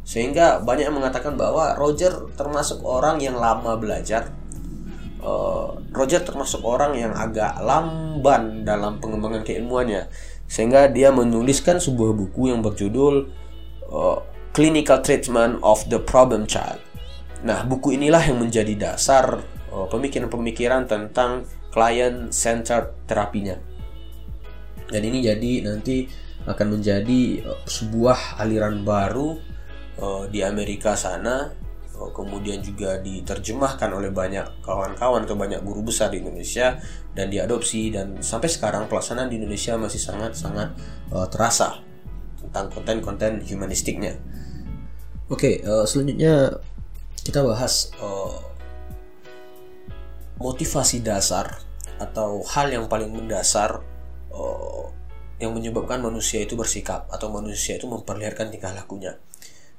Sehingga 0.00 0.64
banyak 0.64 0.88
yang 0.88 0.96
mengatakan 0.96 1.36
bahwa 1.36 1.76
Roger 1.76 2.32
termasuk 2.40 2.80
orang 2.88 3.20
yang 3.20 3.36
lama 3.36 3.76
belajar. 3.76 4.39
Uh, 5.20 5.76
Roger 5.92 6.24
termasuk 6.24 6.64
orang 6.64 6.96
yang 6.96 7.12
agak 7.12 7.60
lamban 7.60 8.64
dalam 8.64 8.96
pengembangan 9.04 9.44
keilmuannya. 9.44 10.08
Sehingga 10.48 10.88
dia 10.88 11.12
menuliskan 11.12 11.76
sebuah 11.76 12.16
buku 12.16 12.48
yang 12.48 12.64
berjudul 12.64 13.28
uh, 13.92 14.18
Clinical 14.56 15.04
Treatment 15.04 15.60
of 15.60 15.84
the 15.92 16.00
Problem 16.00 16.48
Child. 16.48 16.80
Nah, 17.44 17.64
buku 17.64 17.96
inilah 17.96 18.20
yang 18.24 18.40
menjadi 18.40 18.74
dasar 18.76 19.40
pemikiran 19.70 20.26
pemikiran-pemikiran 20.26 20.82
tentang 20.90 21.46
client 21.70 22.34
centered 22.34 22.90
terapinya. 23.06 23.54
Dan 24.90 25.06
ini 25.06 25.22
jadi 25.22 25.62
nanti 25.62 26.10
akan 26.48 26.80
menjadi 26.80 27.46
uh, 27.46 27.62
sebuah 27.68 28.40
aliran 28.42 28.82
baru 28.82 29.38
uh, 30.00 30.24
di 30.26 30.42
Amerika 30.42 30.98
sana 30.98 31.46
uh, 31.46 31.59
kemudian 32.08 32.64
juga 32.64 32.96
diterjemahkan 33.04 33.92
oleh 33.92 34.08
banyak 34.08 34.64
kawan-kawan 34.64 35.28
atau 35.28 35.36
banyak 35.36 35.60
guru 35.60 35.84
besar 35.84 36.08
di 36.08 36.24
Indonesia 36.24 36.80
dan 37.12 37.28
diadopsi 37.28 37.92
dan 37.92 38.24
sampai 38.24 38.48
sekarang 38.48 38.88
pelaksanaan 38.88 39.28
di 39.28 39.36
Indonesia 39.36 39.76
masih 39.76 40.00
sangat-sangat 40.00 40.72
uh, 41.12 41.28
terasa 41.28 41.84
tentang 42.40 42.72
konten-konten 42.72 43.44
humanistiknya. 43.44 44.16
Oke, 45.28 45.60
okay, 45.60 45.68
uh, 45.68 45.84
selanjutnya 45.84 46.56
kita 47.20 47.44
bahas 47.44 47.92
uh, 48.00 48.40
motivasi 50.40 51.04
dasar 51.04 51.60
atau 52.00 52.40
hal 52.48 52.72
yang 52.72 52.88
paling 52.88 53.12
mendasar 53.12 53.84
uh, 54.32 54.88
yang 55.36 55.52
menyebabkan 55.52 56.00
manusia 56.00 56.40
itu 56.40 56.56
bersikap 56.56 57.08
atau 57.12 57.28
manusia 57.28 57.76
itu 57.76 57.84
memperlihatkan 57.84 58.48
tingkah 58.48 58.72
lakunya. 58.72 59.20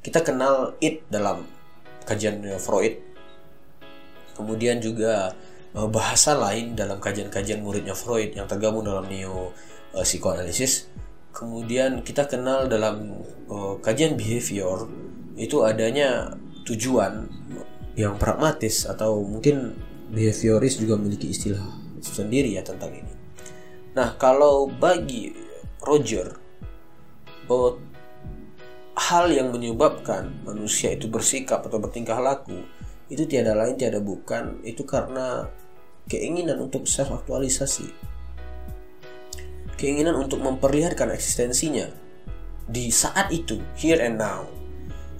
Kita 0.02 0.22
kenal 0.22 0.78
it 0.82 1.06
dalam 1.10 1.46
kajian 2.06 2.42
Freud. 2.58 3.00
Kemudian 4.36 4.82
juga 4.82 5.36
uh, 5.76 5.90
bahasa 5.92 6.36
lain 6.36 6.74
dalam 6.74 6.98
kajian-kajian 6.98 7.62
muridnya 7.62 7.94
Freud 7.94 8.34
yang 8.34 8.48
tergabung 8.48 8.84
dalam 8.84 9.06
neo 9.08 9.52
uh, 9.94 10.04
psikoanalisis. 10.04 10.88
Kemudian 11.32 12.04
kita 12.04 12.28
kenal 12.28 12.68
dalam 12.68 13.24
uh, 13.48 13.80
kajian 13.80 14.20
behavior 14.20 14.88
itu 15.40 15.64
adanya 15.64 16.36
tujuan 16.68 17.28
yang 17.96 18.16
pragmatis 18.20 18.88
atau 18.88 19.24
mungkin 19.24 19.76
behavioris 20.12 20.80
juga 20.80 21.00
memiliki 21.00 21.32
istilah 21.32 21.64
sendiri 22.04 22.56
ya 22.56 22.64
tentang 22.64 22.92
ini. 22.92 23.14
Nah, 23.96 24.16
kalau 24.16 24.68
bagi 24.68 25.32
Roger, 25.84 26.36
hal 29.10 29.34
yang 29.34 29.50
menyebabkan 29.50 30.46
manusia 30.46 30.94
itu 30.94 31.10
bersikap 31.10 31.66
atau 31.66 31.82
bertingkah 31.82 32.22
laku 32.22 32.62
itu 33.10 33.26
tiada 33.26 33.58
lain 33.58 33.76
tiada 33.76 33.98
bukan 33.98 34.62
itu 34.62 34.86
karena 34.86 35.50
keinginan 36.06 36.62
untuk 36.62 36.86
self 36.86 37.10
aktualisasi 37.10 37.90
keinginan 39.76 40.14
untuk 40.22 40.40
memperlihatkan 40.46 41.10
eksistensinya 41.12 41.90
di 42.70 42.94
saat 42.94 43.34
itu 43.34 43.58
here 43.76 44.00
and 44.00 44.22
now 44.22 44.46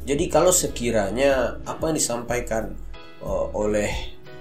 jadi 0.02 0.30
kalau 0.30 0.50
sekiranya 0.50 1.62
apa 1.66 1.90
yang 1.90 1.98
disampaikan 1.98 2.74
uh, 3.22 3.54
oleh 3.54 3.90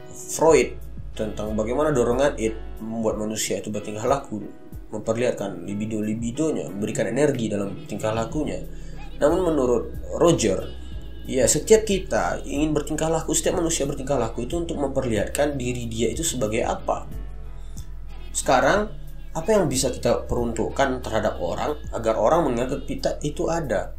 Freud 0.09 0.72
tentang 1.12 1.53
bagaimana 1.53 1.93
dorongan 1.93 2.36
it 2.41 2.57
membuat 2.80 3.20
manusia 3.20 3.61
itu 3.61 3.68
bertingkah 3.68 4.09
laku, 4.09 4.41
memperlihatkan 4.88 5.68
libido-libidonya, 5.68 6.72
memberikan 6.72 7.12
energi 7.12 7.53
dalam 7.53 7.84
tingkah 7.84 8.16
lakunya. 8.16 8.64
Namun 9.20 9.52
menurut 9.52 9.84
Roger, 10.16 10.64
ya 11.28 11.44
setiap 11.44 11.84
kita 11.84 12.40
ingin 12.48 12.72
bertingkah 12.72 13.12
laku, 13.12 13.36
setiap 13.36 13.60
manusia 13.60 13.84
bertingkah 13.84 14.16
laku 14.16 14.48
itu 14.48 14.56
untuk 14.56 14.80
memperlihatkan 14.80 15.60
diri 15.60 15.86
dia 15.86 16.08
itu 16.08 16.24
sebagai 16.24 16.64
apa. 16.64 17.04
Sekarang, 18.32 18.88
apa 19.30 19.48
yang 19.54 19.70
bisa 19.70 19.92
kita 19.92 20.26
peruntukkan 20.26 21.04
terhadap 21.04 21.38
orang 21.38 21.78
agar 21.94 22.18
orang 22.18 22.50
menganggap 22.50 22.82
kita 22.88 23.20
itu 23.22 23.46
ada? 23.46 23.94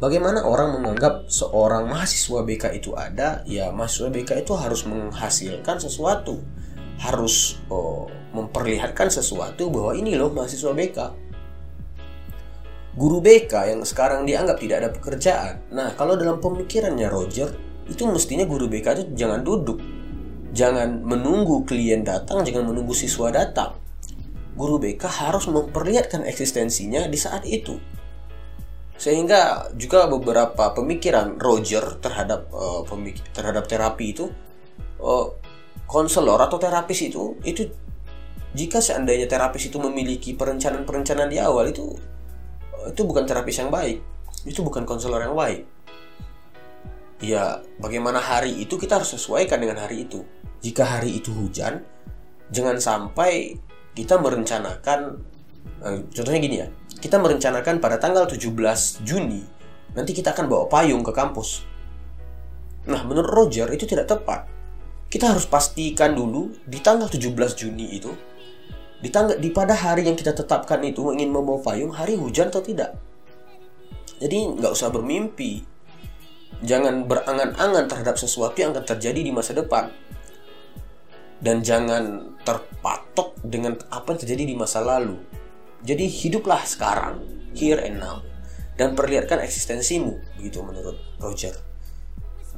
Bagaimana 0.00 0.48
orang 0.48 0.80
menganggap 0.80 1.28
seorang 1.28 1.84
mahasiswa 1.84 2.40
BK 2.40 2.64
itu 2.80 2.96
ada? 2.96 3.44
Ya, 3.44 3.68
mahasiswa 3.68 4.08
BK 4.08 4.48
itu 4.48 4.56
harus 4.56 4.88
menghasilkan 4.88 5.76
sesuatu, 5.76 6.40
harus 6.96 7.60
oh, 7.68 8.08
memperlihatkan 8.32 9.12
sesuatu 9.12 9.68
bahwa 9.68 9.92
ini 9.92 10.16
loh 10.16 10.32
mahasiswa 10.32 10.72
BK. 10.72 10.98
Guru 12.90 13.22
BK 13.22 13.52
yang 13.70 13.80
sekarang 13.86 14.26
dianggap 14.26 14.58
tidak 14.58 14.76
ada 14.82 14.90
pekerjaan. 14.90 15.54
Nah, 15.70 15.94
kalau 15.94 16.18
dalam 16.18 16.42
pemikirannya 16.42 17.06
Roger, 17.06 17.54
itu 17.86 18.02
mestinya 18.10 18.42
guru 18.46 18.66
BK 18.66 18.86
itu 18.98 19.04
jangan 19.14 19.46
duduk, 19.46 19.78
jangan 20.50 21.02
menunggu 21.06 21.62
klien 21.62 22.02
datang, 22.02 22.42
jangan 22.42 22.70
menunggu 22.70 22.90
siswa 22.90 23.30
datang. 23.30 23.78
Guru 24.58 24.82
BK 24.82 25.06
harus 25.06 25.46
memperlihatkan 25.46 26.26
eksistensinya 26.26 27.06
di 27.06 27.18
saat 27.18 27.46
itu 27.46 27.78
sehingga 29.00 29.72
juga 29.80 30.04
beberapa 30.12 30.76
pemikiran 30.76 31.40
Roger 31.40 31.96
terhadap 32.04 32.52
uh, 32.52 32.84
terhadap 33.32 33.64
terapi 33.64 34.12
itu 34.12 34.28
uh, 35.00 35.32
konselor 35.88 36.36
atau 36.36 36.60
terapis 36.60 37.08
itu 37.08 37.32
itu 37.40 37.64
jika 38.52 38.84
seandainya 38.84 39.24
terapis 39.24 39.72
itu 39.72 39.80
memiliki 39.80 40.36
perencanaan-perencanaan 40.36 41.32
di 41.32 41.40
awal 41.40 41.72
itu 41.72 41.96
itu 42.88 43.02
bukan 43.04 43.28
terapis 43.28 43.60
yang 43.60 43.68
baik 43.68 44.00
itu 44.48 44.64
bukan 44.64 44.88
konselor 44.88 45.20
yang 45.20 45.36
baik 45.36 45.68
ya 47.20 47.60
bagaimana 47.76 48.16
hari 48.16 48.56
itu 48.64 48.80
kita 48.80 48.96
harus 48.96 49.12
sesuaikan 49.12 49.60
dengan 49.60 49.84
hari 49.84 50.08
itu 50.08 50.24
jika 50.64 50.96
hari 50.96 51.20
itu 51.20 51.28
hujan 51.36 51.84
jangan 52.48 52.80
sampai 52.80 53.60
kita 53.92 54.16
merencanakan 54.16 55.20
uh, 55.84 55.98
contohnya 56.08 56.40
gini 56.40 56.56
ya 56.64 56.68
kita 57.00 57.16
merencanakan 57.16 57.80
pada 57.80 57.96
tanggal 57.96 58.28
17 58.28 58.52
Juni 59.04 59.60
nanti 59.94 60.12
kita 60.14 60.36
akan 60.36 60.46
bawa 60.46 60.64
payung 60.70 61.02
ke 61.02 61.10
kampus. 61.10 61.66
Nah, 62.86 63.02
menurut 63.04 63.30
Roger 63.30 63.66
itu 63.74 63.84
tidak 63.84 64.10
tepat. 64.10 64.46
Kita 65.10 65.34
harus 65.34 65.44
pastikan 65.48 66.14
dulu 66.14 66.54
di 66.62 66.78
tanggal 66.78 67.10
17 67.10 67.34
Juni 67.58 67.98
itu 67.98 68.14
di 69.00 69.08
tanggal 69.08 69.36
di 69.40 69.48
pada 69.48 69.72
hari 69.72 70.04
yang 70.06 70.16
kita 70.16 70.36
tetapkan 70.36 70.80
itu 70.84 71.12
ingin 71.12 71.32
membawa 71.32 71.60
payung 71.60 71.92
hari 71.92 72.16
hujan 72.16 72.52
atau 72.52 72.60
tidak. 72.60 72.96
Jadi 74.20 74.60
nggak 74.60 74.72
usah 74.72 74.92
bermimpi. 74.92 75.64
Jangan 76.60 77.08
berangan-angan 77.08 77.88
terhadap 77.88 78.20
sesuatu 78.20 78.60
yang 78.60 78.76
akan 78.76 78.84
terjadi 78.84 79.20
di 79.24 79.32
masa 79.32 79.56
depan. 79.56 79.88
Dan 81.40 81.64
jangan 81.64 82.36
terpatok 82.44 83.40
dengan 83.40 83.80
apa 83.88 84.12
yang 84.12 84.20
terjadi 84.20 84.44
di 84.44 84.54
masa 84.60 84.84
lalu 84.84 85.16
jadi 85.80 86.04
hiduplah 86.04 86.60
sekarang, 86.68 87.24
here 87.56 87.80
and 87.80 88.00
now, 88.00 88.20
dan 88.76 88.92
perlihatkan 88.92 89.40
eksistensimu, 89.40 90.20
begitu 90.36 90.60
menurut 90.60 90.96
Roger. 91.16 91.56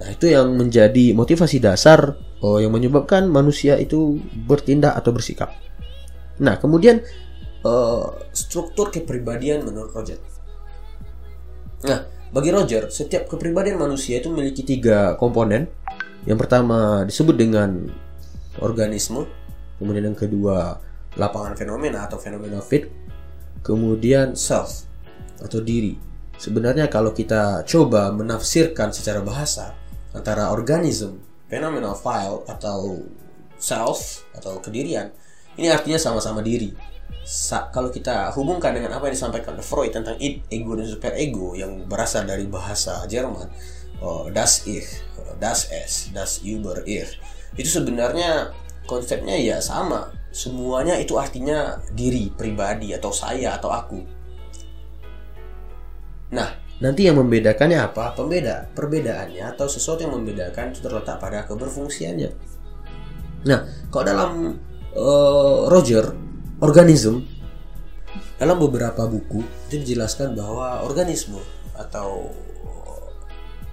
Nah 0.03 0.11
itu 0.11 0.27
yang 0.27 0.59
menjadi 0.59 1.15
motivasi 1.15 1.63
dasar 1.63 2.19
oh, 2.43 2.59
yang 2.59 2.75
menyebabkan 2.75 3.31
manusia 3.31 3.79
itu 3.79 4.19
bertindak 4.51 4.99
atau 4.99 5.15
bersikap. 5.15 5.55
Nah 6.41 6.57
kemudian 6.57 7.05
uh, 7.67 8.07
struktur 8.33 8.89
kepribadian 8.89 9.67
menurut 9.67 9.93
Roger. 9.93 10.17
Nah 11.85 12.07
bagi 12.33 12.49
Roger 12.49 12.89
setiap 12.89 13.29
kepribadian 13.29 13.77
manusia 13.77 14.17
itu 14.23 14.33
memiliki 14.33 14.65
tiga 14.65 15.19
komponen. 15.21 15.69
Yang 16.23 16.39
pertama 16.47 17.03
disebut 17.03 17.35
dengan 17.35 17.91
organisme, 18.63 19.27
kemudian 19.83 20.15
yang 20.15 20.19
kedua 20.19 20.79
lapangan 21.19 21.59
fenomena 21.59 22.07
atau 22.07 22.17
fenomena 22.17 22.63
fit, 22.63 22.87
kemudian 23.67 24.39
self 24.39 24.87
atau 25.43 25.59
diri. 25.59 25.99
Sebenarnya 26.39 26.87
kalau 26.87 27.11
kita 27.11 27.67
coba 27.67 28.15
menafsirkan 28.15 28.95
secara 28.95 29.23
bahasa 29.23 29.75
antara 30.15 30.55
organism, 30.55 31.21
phenomenal 31.51 31.99
file 31.99 32.47
atau 32.47 33.03
self 33.59 34.27
atau 34.35 34.59
kedirian, 34.59 35.11
ini 35.57 35.69
artinya 35.69 36.01
sama-sama 36.01 36.41
diri. 36.41 36.73
Sa 37.23 37.71
kalau 37.71 37.93
kita 37.93 38.35
hubungkan 38.35 38.75
dengan 38.75 38.99
apa 38.99 39.07
yang 39.07 39.15
disampaikan 39.15 39.55
Freud 39.63 39.95
tentang 39.95 40.19
id, 40.19 40.43
ego 40.51 40.75
dan 40.75 40.87
super 40.91 41.15
ego 41.15 41.55
yang 41.55 41.87
berasal 41.87 42.27
dari 42.27 42.49
bahasa 42.51 43.05
Jerman, 43.07 43.47
oh, 44.03 44.27
das 44.33 44.67
ich, 44.67 44.89
das 45.39 45.71
es, 45.71 46.11
das 46.11 46.43
über 46.43 46.83
ich, 46.83 47.15
itu 47.55 47.69
sebenarnya 47.69 48.51
konsepnya 48.89 49.39
ya 49.39 49.63
sama. 49.63 50.11
Semuanya 50.33 50.97
itu 50.97 51.21
artinya 51.21 51.77
diri 51.93 52.33
pribadi 52.33 52.97
atau 52.97 53.13
saya 53.13 53.61
atau 53.61 53.69
aku. 53.69 54.01
Nah 56.33 56.49
nanti 56.81 57.05
yang 57.05 57.21
membedakannya 57.21 57.77
apa? 57.77 58.17
Pembeda 58.17 58.73
perbedaannya 58.73 59.53
atau 59.53 59.69
sesuatu 59.69 60.09
yang 60.09 60.17
membedakan 60.17 60.73
itu 60.73 60.81
terletak 60.81 61.21
pada 61.21 61.45
keberfungsiannya. 61.45 62.31
Nah 63.45 63.61
kalau 63.93 64.05
dalam 64.09 64.33
uh, 64.97 65.69
Roger 65.69 66.13
organisme 66.63 67.25
dalam 68.39 68.59
beberapa 68.59 69.07
buku 69.07 69.43
itu 69.71 69.83
dijelaskan 69.83 70.35
bahwa 70.35 70.83
organisme 70.83 71.39
atau 71.79 72.31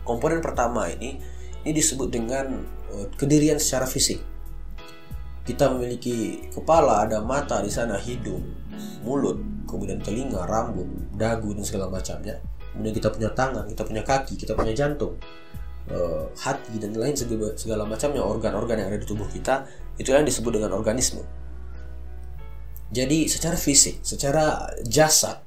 komponen 0.05 0.41
pertama 0.41 0.89
ini 0.89 1.21
ini 1.65 1.71
disebut 1.75 2.09
dengan 2.09 2.65
uh, 2.93 3.07
kedirian 3.13 3.59
secara 3.59 3.85
fisik. 3.85 4.21
Kita 5.43 5.65
memiliki 5.73 6.45
kepala, 6.53 7.09
ada 7.09 7.25
mata 7.25 7.57
di 7.65 7.73
sana, 7.73 7.97
hidung, 7.97 8.45
mulut, 9.01 9.65
kemudian 9.65 9.97
telinga, 9.97 10.45
rambut, 10.45 10.85
dagu 11.17 11.57
dan 11.57 11.65
segala 11.65 11.89
macamnya. 11.89 12.37
Kemudian 12.69 12.93
kita 12.93 13.09
punya 13.09 13.33
tangan, 13.33 13.65
kita 13.65 13.81
punya 13.81 14.05
kaki, 14.05 14.37
kita 14.37 14.53
punya 14.53 14.77
jantung, 14.77 15.17
uh, 15.89 16.29
hati 16.37 16.77
dan 16.77 16.93
lain 16.93 17.17
segala, 17.17 17.57
segala 17.57 17.83
macamnya 17.89 18.21
organ-organ 18.21 18.77
yang 18.77 18.89
ada 18.93 19.01
di 19.01 19.07
tubuh 19.09 19.25
kita 19.25 19.65
itu 19.99 20.15
yang 20.15 20.23
disebut 20.23 20.55
dengan 20.55 20.71
organisme. 20.71 21.21
Jadi 22.89 23.29
secara 23.29 23.53
fisik, 23.53 24.01
secara 24.01 24.73
jasad, 24.81 25.45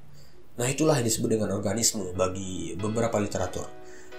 nah 0.55 0.68
itulah 0.68 0.94
yang 1.00 1.09
disebut 1.09 1.34
dengan 1.34 1.50
organisme 1.50 2.14
bagi 2.14 2.78
beberapa 2.78 3.18
literatur. 3.18 3.66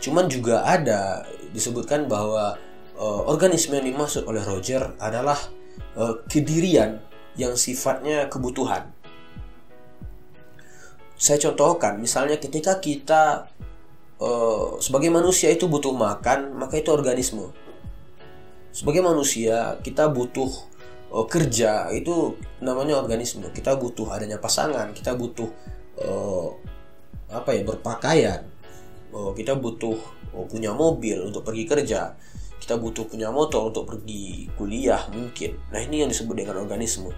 Cuman 0.03 0.27
juga 0.27 0.67
ada 0.67 1.23
disebutkan 1.55 2.11
bahwa 2.11 2.59
uh, 2.99 3.21
organisme 3.31 3.79
yang 3.79 3.87
dimaksud 3.87 4.27
oleh 4.27 4.43
Roger 4.43 4.91
adalah 4.99 5.39
uh, 5.95 6.19
kedirian 6.27 6.99
yang 7.39 7.55
sifatnya 7.55 8.27
kebutuhan. 8.27 8.91
Saya 11.15 11.39
contohkan, 11.39 12.03
misalnya 12.03 12.35
ketika 12.35 12.83
kita 12.83 13.47
uh, 14.19 14.75
sebagai 14.83 15.07
manusia 15.07 15.47
itu 15.47 15.71
butuh 15.71 15.95
makan, 15.95 16.59
maka 16.59 16.75
itu 16.75 16.91
organisme. 16.91 17.55
Sebagai 18.73 19.05
manusia 19.05 19.77
kita 19.85 20.09
butuh 20.09 20.49
uh, 21.13 21.29
kerja 21.29 21.93
itu 21.93 22.33
namanya 22.57 22.97
organisme. 22.97 23.45
Kita 23.53 23.77
butuh 23.77 24.09
adanya 24.09 24.41
pasangan 24.41 24.89
kita 24.97 25.13
butuh 25.13 25.45
uh, 26.01 26.49
apa 27.29 27.53
ya 27.53 27.61
berpakaian. 27.61 28.41
Uh, 29.13 29.29
kita 29.37 29.53
butuh 29.53 29.93
uh, 30.33 30.45
punya 30.49 30.73
mobil 30.73 31.21
untuk 31.21 31.45
pergi 31.45 31.69
kerja. 31.69 32.17
Kita 32.57 32.81
butuh 32.81 33.05
punya 33.05 33.29
motor 33.29 33.69
untuk 33.69 33.85
pergi 33.85 34.49
kuliah 34.57 35.05
mungkin. 35.13 35.53
Nah 35.69 35.77
ini 35.77 36.01
yang 36.01 36.09
disebut 36.09 36.33
dengan 36.33 36.57
organisme. 36.57 37.13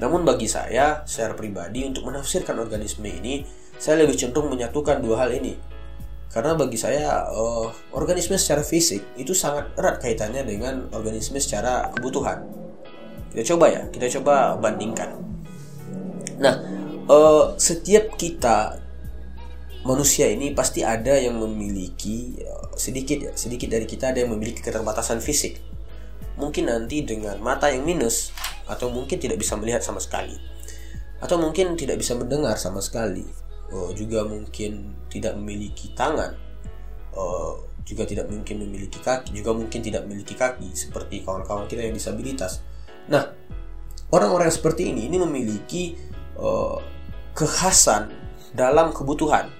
Namun 0.00 0.24
bagi 0.24 0.48
saya 0.48 1.04
secara 1.04 1.36
pribadi 1.36 1.84
untuk 1.84 2.08
menafsirkan 2.08 2.56
organisme 2.56 3.04
ini 3.04 3.44
saya 3.76 4.00
lebih 4.00 4.16
cenderung 4.16 4.48
menyatukan 4.48 5.04
dua 5.04 5.28
hal 5.28 5.36
ini 5.36 5.60
karena 6.30 6.54
bagi 6.54 6.78
saya 6.78 7.26
uh, 7.26 7.68
organisme 7.92 8.38
secara 8.38 8.62
fisik 8.62 9.18
itu 9.18 9.34
sangat 9.34 9.74
erat 9.74 9.98
kaitannya 9.98 10.46
dengan 10.46 10.86
organisme 10.94 11.36
secara 11.42 11.90
kebutuhan 11.90 12.60
kita 13.30 13.54
coba 13.54 13.70
ya, 13.70 13.82
kita 13.94 14.06
coba 14.18 14.58
bandingkan. 14.58 15.14
Nah, 16.42 16.54
uh, 17.06 17.54
setiap 17.54 18.18
kita 18.18 18.82
manusia 19.86 20.26
ini 20.28 20.50
pasti 20.50 20.82
ada 20.82 21.14
yang 21.14 21.38
memiliki 21.38 22.42
uh, 22.42 22.74
sedikit 22.74 23.30
ya, 23.30 23.32
sedikit 23.38 23.70
dari 23.70 23.86
kita 23.86 24.10
ada 24.10 24.18
yang 24.26 24.34
memiliki 24.34 24.58
keterbatasan 24.58 25.22
fisik. 25.22 25.62
Mungkin 26.42 26.66
nanti 26.66 27.06
dengan 27.06 27.38
mata 27.38 27.70
yang 27.70 27.86
minus 27.86 28.34
atau 28.66 28.90
mungkin 28.90 29.22
tidak 29.22 29.38
bisa 29.38 29.54
melihat 29.54 29.84
sama 29.86 30.02
sekali. 30.02 30.34
Atau 31.22 31.38
mungkin 31.38 31.78
tidak 31.78 32.02
bisa 32.02 32.18
mendengar 32.18 32.58
sama 32.58 32.82
sekali. 32.82 33.22
Uh, 33.70 33.94
juga 33.94 34.26
mungkin 34.26 34.98
tidak 35.06 35.38
memiliki 35.38 35.94
tangan. 35.94 36.34
Uh, 37.14 37.54
juga 37.86 38.06
tidak 38.06 38.30
mungkin 38.30 38.62
memiliki 38.66 39.02
kaki, 39.02 39.34
juga 39.34 39.50
mungkin 39.50 39.82
tidak 39.82 40.06
memiliki 40.06 40.38
kaki 40.38 40.74
seperti 40.74 41.26
kawan-kawan 41.26 41.66
kita 41.66 41.82
yang 41.82 41.96
disabilitas 41.96 42.62
Nah, 43.10 43.26
orang-orang 44.14 44.50
seperti 44.54 44.94
ini 44.94 45.10
ini 45.10 45.18
memiliki 45.18 45.98
uh, 46.38 46.78
kekhasan 47.34 48.14
dalam 48.54 48.94
kebutuhan. 48.94 49.50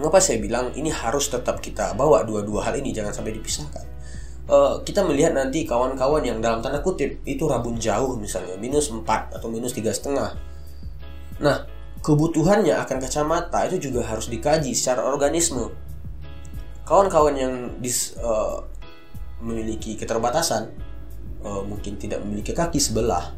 Mengapa 0.00 0.22
saya 0.22 0.40
bilang 0.40 0.72
ini 0.78 0.88
harus 0.88 1.28
tetap 1.28 1.60
kita 1.60 1.92
bawa 1.92 2.24
dua-dua 2.24 2.70
hal 2.70 2.80
ini 2.80 2.96
jangan 2.96 3.12
sampai 3.12 3.36
dipisahkan. 3.36 3.84
Uh, 4.48 4.80
kita 4.80 5.04
melihat 5.04 5.36
nanti 5.36 5.68
kawan-kawan 5.68 6.24
yang 6.24 6.40
dalam 6.40 6.64
tanda 6.64 6.80
kutip 6.80 7.20
itu 7.28 7.44
rabun 7.44 7.76
jauh 7.76 8.16
misalnya 8.16 8.56
minus 8.56 8.88
4 8.88 9.04
atau 9.36 9.48
minus 9.52 9.76
tiga 9.76 9.92
setengah. 9.92 10.40
Nah, 11.44 11.68
kebutuhannya 12.02 12.74
akan 12.78 12.98
kacamata 13.02 13.66
itu 13.68 13.90
juga 13.90 14.06
harus 14.06 14.30
dikaji 14.30 14.72
secara 14.72 15.04
organisme. 15.04 15.70
Kawan-kawan 16.88 17.34
yang 17.36 17.54
dis, 17.82 18.16
uh, 18.16 18.64
memiliki 19.44 19.94
keterbatasan 19.94 20.72
uh, 21.44 21.62
mungkin 21.62 22.00
tidak 22.00 22.24
memiliki 22.24 22.50
kaki 22.50 22.82
sebelah 22.82 23.36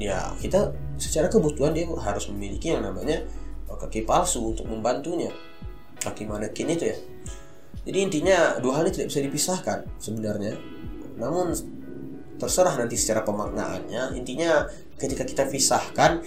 ya 0.00 0.32
kita 0.40 0.72
secara 0.96 1.28
kebutuhan 1.28 1.76
dia 1.76 1.84
harus 2.00 2.30
memiliki 2.32 2.72
yang 2.72 2.84
namanya 2.84 3.24
uh, 3.68 3.76
kaki 3.76 4.04
palsu 4.04 4.52
untuk 4.54 4.68
membantunya. 4.68 5.32
Kaki 6.02 6.26
manekin 6.26 6.66
itu 6.66 6.84
ya. 6.90 6.98
Jadi 7.82 7.98
intinya 7.98 8.58
dua 8.58 8.78
hal 8.82 8.86
ini 8.86 8.94
tidak 8.94 9.08
bisa 9.14 9.20
dipisahkan 9.22 9.78
sebenarnya. 9.98 10.54
Namun 11.18 11.54
terserah 12.38 12.74
nanti 12.74 12.98
secara 12.98 13.22
pemaknaannya. 13.22 14.18
Intinya 14.18 14.66
ketika 14.98 15.22
kita 15.22 15.46
pisahkan 15.46 16.22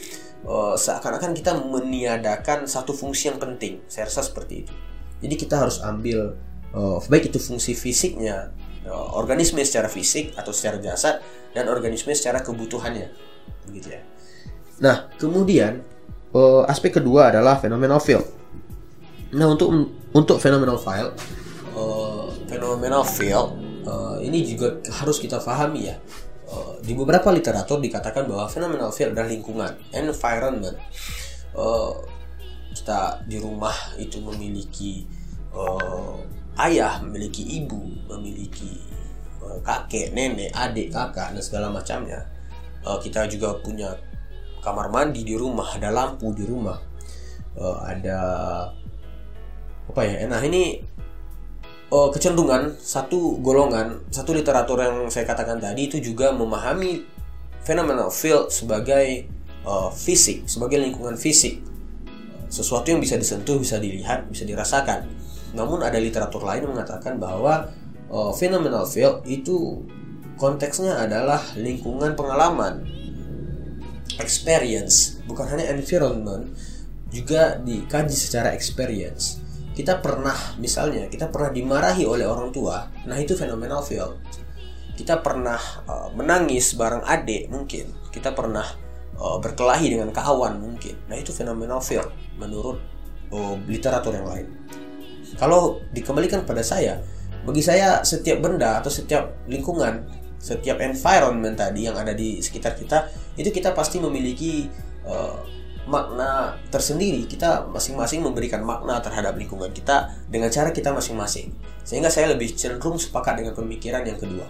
uh, 0.45 0.77
seakan-akan 0.77 1.35
kita 1.35 1.57
meniadakan 1.57 2.69
satu 2.69 2.95
fungsi 2.95 3.33
yang 3.33 3.41
penting. 3.41 3.83
Saya 3.89 4.07
rasa 4.07 4.23
seperti 4.23 4.65
itu. 4.65 4.73
Jadi 5.25 5.35
kita 5.35 5.59
harus 5.59 5.81
ambil 5.81 6.37
uh, 6.71 7.01
baik 7.09 7.33
itu 7.33 7.41
fungsi 7.41 7.73
fisiknya 7.73 8.55
Eh, 8.85 9.07
organisme 9.17 9.65
secara 9.65 9.89
fisik 9.89 10.37
atau 10.37 10.53
secara 10.53 10.77
jasad 10.77 11.17
dan 11.57 11.65
organisme 11.65 12.13
secara 12.13 12.45
kebutuhannya. 12.45 13.09
Begitu 13.65 13.97
ya. 13.97 14.01
Nah 14.77 15.09
kemudian 15.17 15.81
uh, 16.37 16.69
aspek 16.69 17.01
kedua 17.01 17.33
adalah 17.33 17.57
phenomenal 17.57 17.97
field. 17.97 18.29
Nah 19.33 19.49
untuk 19.49 19.73
untuk 20.13 20.37
phenomenal 20.37 20.77
field 20.77 21.17
uh, 21.73 22.29
field 23.09 23.57
uh, 23.89 24.21
ini 24.21 24.45
juga 24.45 24.77
harus 25.01 25.17
kita 25.17 25.41
pahami 25.41 25.89
ya 25.89 25.97
di 26.83 26.93
beberapa 26.93 27.31
literatur 27.33 27.81
dikatakan 27.81 28.27
bahwa 28.29 28.45
phenomenal 28.45 28.93
field 28.93 29.15
adalah 29.15 29.29
lingkungan 29.31 29.71
environment 29.95 30.77
uh, 31.55 31.95
kita 32.75 33.23
di 33.23 33.39
rumah 33.39 33.73
itu 33.95 34.19
memiliki 34.19 35.07
uh, 35.55 36.19
ayah, 36.67 36.99
memiliki 37.01 37.63
ibu, 37.63 37.79
memiliki 38.11 38.83
uh, 39.39 39.57
kakek, 39.63 40.11
nenek, 40.11 40.51
adik, 40.51 40.91
kakak 40.91 41.31
dan 41.31 41.43
segala 41.43 41.71
macamnya. 41.71 42.27
Uh, 42.83 42.99
kita 42.99 43.25
juga 43.31 43.55
punya 43.63 43.95
kamar 44.59 44.91
mandi 44.91 45.23
di 45.23 45.33
rumah, 45.39 45.71
ada 45.73 45.89
lampu 45.89 46.35
di 46.35 46.43
rumah, 46.43 46.77
uh, 47.55 47.79
ada 47.87 48.19
apa 49.87 50.01
ya? 50.03 50.27
Nah 50.27 50.43
ini 50.43 50.83
uh, 51.89 52.09
kecenderungan 52.13 52.77
satu 52.77 53.41
golongan, 53.41 54.05
satu 54.09 54.31
literatur 54.33 54.81
yang 54.81 55.09
saya 55.09 55.27
katakan 55.27 55.59
tadi 55.59 55.89
itu 55.89 55.97
juga 56.01 56.31
memahami 56.31 57.05
phenomenal 57.65 58.13
field 58.13 58.53
sebagai 58.53 59.25
uh, 59.65 59.89
fisik, 59.89 60.45
sebagai 60.45 60.81
lingkungan 60.81 61.17
fisik, 61.17 61.61
sesuatu 62.49 62.93
yang 62.93 63.01
bisa 63.01 63.17
disentuh, 63.17 63.57
bisa 63.57 63.81
dilihat, 63.81 64.29
bisa 64.29 64.45
dirasakan 64.45 65.25
namun 65.55 65.79
ada 65.81 65.95
literatur 65.97 66.43
lain 66.43 66.67
yang 66.67 66.75
mengatakan 66.75 67.15
bahwa 67.15 67.71
uh, 68.11 68.36
phenomenal 68.36 68.83
field 68.83 69.23
itu 69.23 69.81
konteksnya 70.36 70.99
adalah 70.99 71.39
lingkungan 71.55 72.11
pengalaman, 72.13 72.83
experience, 74.19 75.23
bukan 75.23 75.47
hanya 75.47 75.71
environment, 75.71 76.51
juga 77.07 77.55
dikaji 77.63 78.13
secara 78.13 78.51
experience. 78.51 79.39
Kita 79.76 79.99
pernah, 79.99 80.55
misalnya, 80.55 81.11
kita 81.11 81.28
pernah 81.28 81.51
dimarahi 81.51 82.07
oleh 82.07 82.23
orang 82.23 82.55
tua, 82.55 82.88
nah 83.03 83.19
itu 83.19 83.36
phenomenal 83.36 83.84
field. 83.84 84.15
Kita 84.95 85.19
pernah 85.19 85.59
uh, 85.84 86.07
menangis 86.15 86.80
bareng 86.80 87.03
adik 87.03 87.51
mungkin, 87.51 87.91
kita 88.15 88.32
pernah 88.32 88.63
uh, 89.19 89.36
berkelahi 89.43 89.91
dengan 89.91 90.15
kawan 90.15 90.63
mungkin, 90.63 90.95
nah 91.11 91.19
itu 91.19 91.36
phenomenal 91.36 91.84
field 91.84 92.07
menurut 92.39 92.80
uh, 93.36 93.59
literatur 93.67 94.15
yang 94.15 94.23
lain. 94.23 94.47
Kalau 95.36 95.84
dikembalikan 95.91 96.47
pada 96.47 96.63
saya, 96.63 97.03
bagi 97.43 97.59
saya 97.59 98.01
setiap 98.07 98.39
benda 98.41 98.80
atau 98.80 98.89
setiap 98.89 99.45
lingkungan, 99.51 100.07
setiap 100.39 100.80
environment 100.80 101.53
tadi 101.59 101.86
yang 101.86 101.99
ada 101.99 102.15
di 102.15 102.39
sekitar 102.39 102.73
kita, 102.80 103.11
itu 103.36 103.51
kita 103.51 103.76
pasti 103.76 103.99
memiliki 103.99 104.65
uh, 105.05 105.44
makna 105.86 106.57
tersendiri. 106.73 107.25
Kita 107.29 107.69
masing-masing 107.69 108.25
memberikan 108.25 108.61
makna 108.65 108.99
terhadap 109.01 109.38
lingkungan 109.38 109.69
kita 109.71 110.13
dengan 110.29 110.49
cara 110.49 110.73
kita 110.73 110.91
masing-masing. 110.91 111.53
Sehingga 111.86 112.09
saya 112.09 112.33
lebih 112.33 112.53
cenderung 112.57 112.97
sepakat 112.97 113.41
dengan 113.41 113.53
pemikiran 113.53 114.01
yang 114.05 114.17
kedua. 114.17 114.45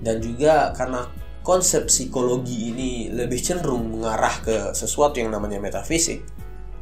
Dan 0.00 0.20
juga 0.20 0.72
karena 0.76 1.08
konsep 1.44 1.88
psikologi 1.92 2.72
ini 2.72 2.90
lebih 3.12 3.40
cenderung 3.40 3.92
mengarah 3.92 4.40
ke 4.40 4.56
sesuatu 4.72 5.20
yang 5.20 5.28
namanya 5.28 5.60
metafisik, 5.60 6.24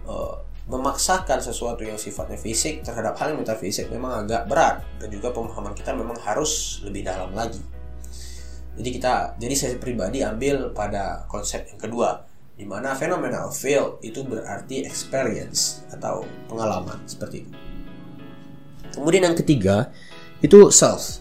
uh, 0.07 0.39
memaksakan 0.71 1.43
sesuatu 1.43 1.83
yang 1.83 1.99
sifatnya 1.99 2.39
fisik 2.39 2.87
terhadap 2.87 3.19
hal 3.19 3.35
yang 3.35 3.43
metafisik 3.43 3.91
memang 3.91 4.23
agak 4.23 4.47
berat 4.47 4.87
dan 5.03 5.11
juga 5.11 5.35
pemahaman 5.35 5.75
kita 5.75 5.91
memang 5.91 6.15
harus 6.23 6.81
lebih 6.87 7.03
dalam 7.03 7.35
lagi. 7.35 7.59
Jadi 8.79 8.89
kita 8.89 9.37
jadi 9.37 9.55
saya 9.59 9.75
pribadi 9.77 10.25
ambil 10.25 10.71
pada 10.73 11.27
konsep 11.29 11.67
yang 11.69 11.77
kedua 11.77 12.32
di 12.63 12.71
mana 12.71 12.95
phenomenal 12.95 13.51
feel 13.51 13.99
itu 14.07 14.23
berarti 14.23 14.87
experience 14.87 15.83
atau 15.91 16.23
pengalaman 16.47 17.03
seperti 17.11 17.43
itu. 17.43 17.51
Kemudian 18.95 19.27
yang 19.27 19.35
ketiga 19.35 19.91
itu 20.39 20.71
self. 20.71 21.19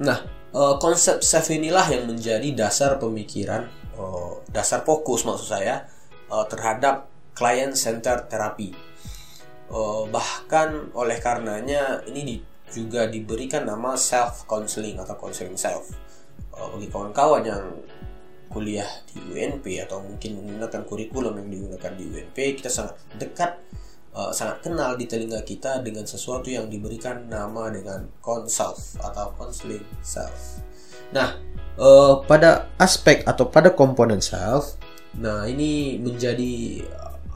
Nah, 0.00 0.24
uh, 0.56 0.80
konsep 0.80 1.20
self 1.20 1.52
inilah 1.52 1.84
yang 1.92 2.08
menjadi 2.08 2.48
dasar 2.56 2.96
pemikiran, 2.96 3.68
uh, 4.00 4.40
dasar 4.48 4.80
fokus 4.88 5.28
maksud 5.28 5.52
saya 5.52 5.84
uh, 6.32 6.48
terhadap 6.48 7.12
client 7.36 7.76
center 7.76 8.24
terapi. 8.24 8.72
Uh, 9.68 10.08
bahkan 10.08 10.88
oleh 10.96 11.20
karenanya 11.20 12.00
ini 12.08 12.40
juga 12.72 13.04
diberikan 13.04 13.68
nama 13.68 14.00
self 14.00 14.48
counseling 14.48 14.96
atau 14.96 15.12
counseling 15.20 15.60
self 15.60 15.92
bagi 16.60 16.92
kawan-kawan 16.92 17.40
yang 17.40 17.64
kuliah 18.50 18.86
di 19.06 19.22
UNP 19.22 19.78
atau 19.86 20.02
mungkin 20.02 20.42
menggunakan 20.42 20.82
kurikulum 20.82 21.38
yang 21.38 21.48
digunakan 21.48 21.92
di 21.94 22.02
UNP 22.10 22.36
kita 22.58 22.66
sangat 22.66 22.98
dekat 23.14 23.62
uh, 24.14 24.34
sangat 24.34 24.66
kenal 24.66 24.98
di 24.98 25.06
telinga 25.06 25.40
kita 25.46 25.78
dengan 25.80 26.04
sesuatu 26.04 26.50
yang 26.50 26.66
diberikan 26.66 27.30
nama 27.30 27.70
dengan 27.70 28.10
consult 28.18 28.98
atau 28.98 29.30
counseling 29.38 29.86
self. 30.02 30.58
Nah, 31.14 31.38
uh, 31.78 32.22
pada 32.26 32.70
aspek 32.78 33.22
atau 33.26 33.46
pada 33.46 33.70
komponen 33.70 34.18
self, 34.18 34.78
nah 35.14 35.46
ini 35.46 35.98
menjadi 35.98 36.84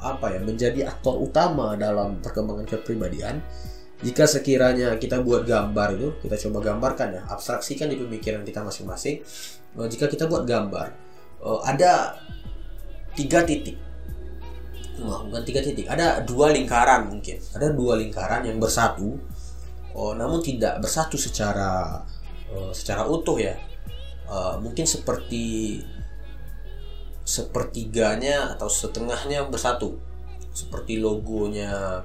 apa 0.05 0.37
ya 0.37 0.41
menjadi 0.45 0.81
aktor 0.93 1.17
utama 1.17 1.81
dalam 1.81 2.21
perkembangan 2.21 2.69
kepribadian 2.69 3.41
jika 4.05 4.29
sekiranya 4.29 5.01
kita 5.01 5.25
buat 5.25 5.49
gambar 5.49 5.97
itu 5.97 6.09
kita 6.21 6.37
coba 6.45 6.61
gambarkan 6.61 7.09
ya 7.17 7.23
abstraksikan 7.25 7.89
di 7.89 7.97
pemikiran 7.97 8.45
kita 8.45 8.61
masing-masing 8.61 9.25
jika 9.75 10.07
kita 10.07 10.31
buat 10.31 10.47
gambar 10.47 11.05
uh, 11.45 11.61
ada 11.63 12.17
tiga 13.15 13.45
titik. 13.45 13.79
Oh, 15.03 15.27
bukan 15.27 15.43
tiga 15.43 15.61
titik. 15.61 15.91
Ada 15.91 16.23
dua 16.23 16.55
lingkaran 16.55 17.11
mungkin. 17.11 17.39
Ada 17.53 17.75
dua 17.75 17.99
lingkaran 17.99 18.47
yang 18.47 18.63
bersatu. 18.63 19.19
Oh, 19.95 20.15
namun 20.15 20.43
tidak 20.43 20.79
bersatu 20.83 21.19
secara 21.19 22.03
uh, 22.51 22.73
secara 22.75 23.07
utuh 23.07 23.39
ya. 23.39 23.55
Uh, 24.25 24.57
mungkin 24.63 24.89
seperti 24.89 25.83
sepertiganya 27.27 28.55
atau 28.55 28.71
setengahnya 28.71 29.47
bersatu. 29.51 29.99
Seperti 30.55 31.03
logonya 31.03 32.03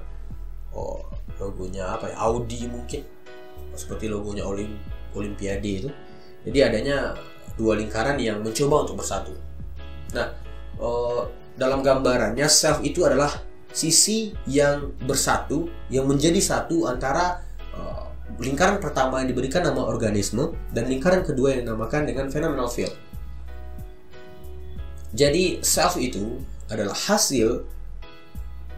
oh 0.74 1.06
logonya 1.38 1.94
apa 1.94 2.10
ya? 2.10 2.16
Audi 2.26 2.66
mungkin. 2.66 3.06
Seperti 3.74 4.10
logonya 4.10 4.42
Olim 4.42 4.74
Olimpiade 5.14 5.70
itu. 5.86 5.90
Jadi 6.42 6.58
adanya 6.58 7.14
dua 7.60 7.76
lingkaran 7.76 8.16
yang 8.16 8.40
mencoba 8.40 8.88
untuk 8.88 9.04
bersatu. 9.04 9.36
Nah 10.16 10.32
oh, 10.80 11.28
dalam 11.60 11.84
gambarannya 11.84 12.48
self 12.48 12.80
itu 12.80 13.04
adalah 13.04 13.28
sisi 13.70 14.32
yang 14.48 14.96
bersatu 15.04 15.68
yang 15.92 16.08
menjadi 16.08 16.40
satu 16.40 16.88
antara 16.88 17.44
uh, 17.76 18.10
lingkaran 18.40 18.82
pertama 18.82 19.22
yang 19.22 19.30
diberikan 19.30 19.62
nama 19.62 19.84
organisme 19.86 20.56
dan 20.74 20.88
lingkaran 20.90 21.22
kedua 21.22 21.54
yang 21.54 21.68
dinamakan 21.68 22.08
dengan 22.08 22.26
phenomenal 22.32 22.66
field. 22.72 22.96
Jadi 25.12 25.60
self 25.60 25.98
itu 25.98 26.38
adalah 26.70 26.94
hasil 26.94 27.66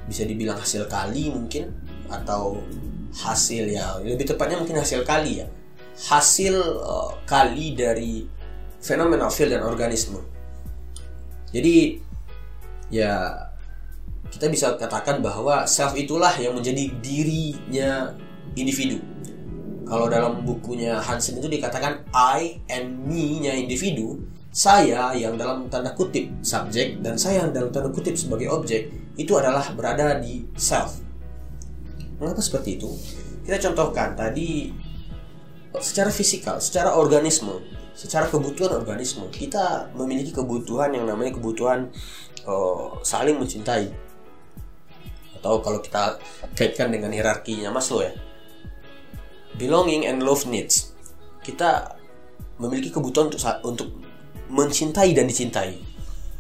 bisa 0.09 0.27
dibilang 0.27 0.59
hasil 0.59 0.91
kali 0.91 1.31
mungkin 1.31 1.71
atau 2.11 2.59
hasil 3.13 3.69
ya 3.69 4.01
lebih 4.01 4.27
tepatnya 4.35 4.59
mungkin 4.59 4.81
hasil 4.81 5.05
kali 5.05 5.45
ya. 5.45 5.47
Hasil 5.93 6.57
uh, 6.83 7.13
kali 7.29 7.77
dari 7.77 8.25
fenomena 8.83 9.31
field 9.31 9.55
dan 9.55 9.63
organisme. 9.63 10.19
Jadi 11.55 12.03
ya 12.91 13.31
kita 14.29 14.51
bisa 14.51 14.75
katakan 14.75 15.23
bahwa 15.23 15.65
self 15.65 15.95
itulah 15.95 16.35
yang 16.37 16.59
menjadi 16.59 16.91
dirinya 16.99 18.11
individu. 18.59 18.99
Kalau 19.87 20.09
dalam 20.09 20.43
bukunya 20.43 20.99
Hansen 20.99 21.37
itu 21.37 21.53
dikatakan 21.53 22.09
I 22.17 22.65
and 22.73 23.05
me-nya 23.05 23.53
individu, 23.53 24.25
saya 24.49 25.13
yang 25.13 25.37
dalam 25.37 25.69
tanda 25.69 25.93
kutip 25.93 26.33
subjek 26.41 27.05
dan 27.05 27.21
saya 27.21 27.45
yang 27.45 27.53
dalam 27.53 27.69
tanda 27.69 27.93
kutip 27.93 28.17
sebagai 28.17 28.49
objek 28.49 28.89
itu 29.21 29.37
adalah 29.37 29.69
berada 29.77 30.17
di 30.17 30.49
self. 30.57 30.97
Mengapa 32.17 32.41
seperti 32.41 32.81
itu? 32.81 32.89
Kita 33.45 33.61
contohkan 33.69 34.17
tadi 34.17 34.73
secara 35.77 36.09
fisikal, 36.09 36.57
secara 36.57 36.97
organisme, 36.97 37.61
secara 37.93 38.29
kebutuhan 38.29 38.73
organisme, 38.73 39.29
kita 39.29 39.93
memiliki 39.93 40.33
kebutuhan 40.33 40.93
yang 40.97 41.05
namanya 41.05 41.37
kebutuhan 41.37 41.93
uh, 42.49 42.97
saling 43.05 43.37
mencintai. 43.37 43.93
Atau 45.39 45.61
kalau 45.61 45.83
kita 45.83 46.17
kaitkan 46.57 46.89
dengan 46.95 47.11
hierarkinya 47.13 47.69
Maslow 47.69 48.05
ya. 48.05 48.13
Belonging 49.59 50.09
and 50.09 50.25
love 50.25 50.49
needs. 50.49 50.97
Kita 51.45 51.99
memiliki 52.57 52.95
kebutuhan 52.95 53.29
untuk 53.29 53.43
untuk 53.67 53.89
mencintai 54.49 55.13
dan 55.13 55.29
dicintai. 55.29 55.77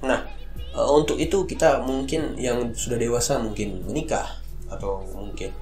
Nah, 0.07 0.25
uh, 0.73 0.91
untuk 0.97 1.21
itu 1.21 1.45
kita 1.45 1.85
mungkin 1.85 2.39
yang 2.41 2.73
sudah 2.73 2.97
dewasa 2.97 3.37
mungkin 3.43 3.85
menikah 3.85 4.41
atau 4.73 5.05
mungkin 5.13 5.53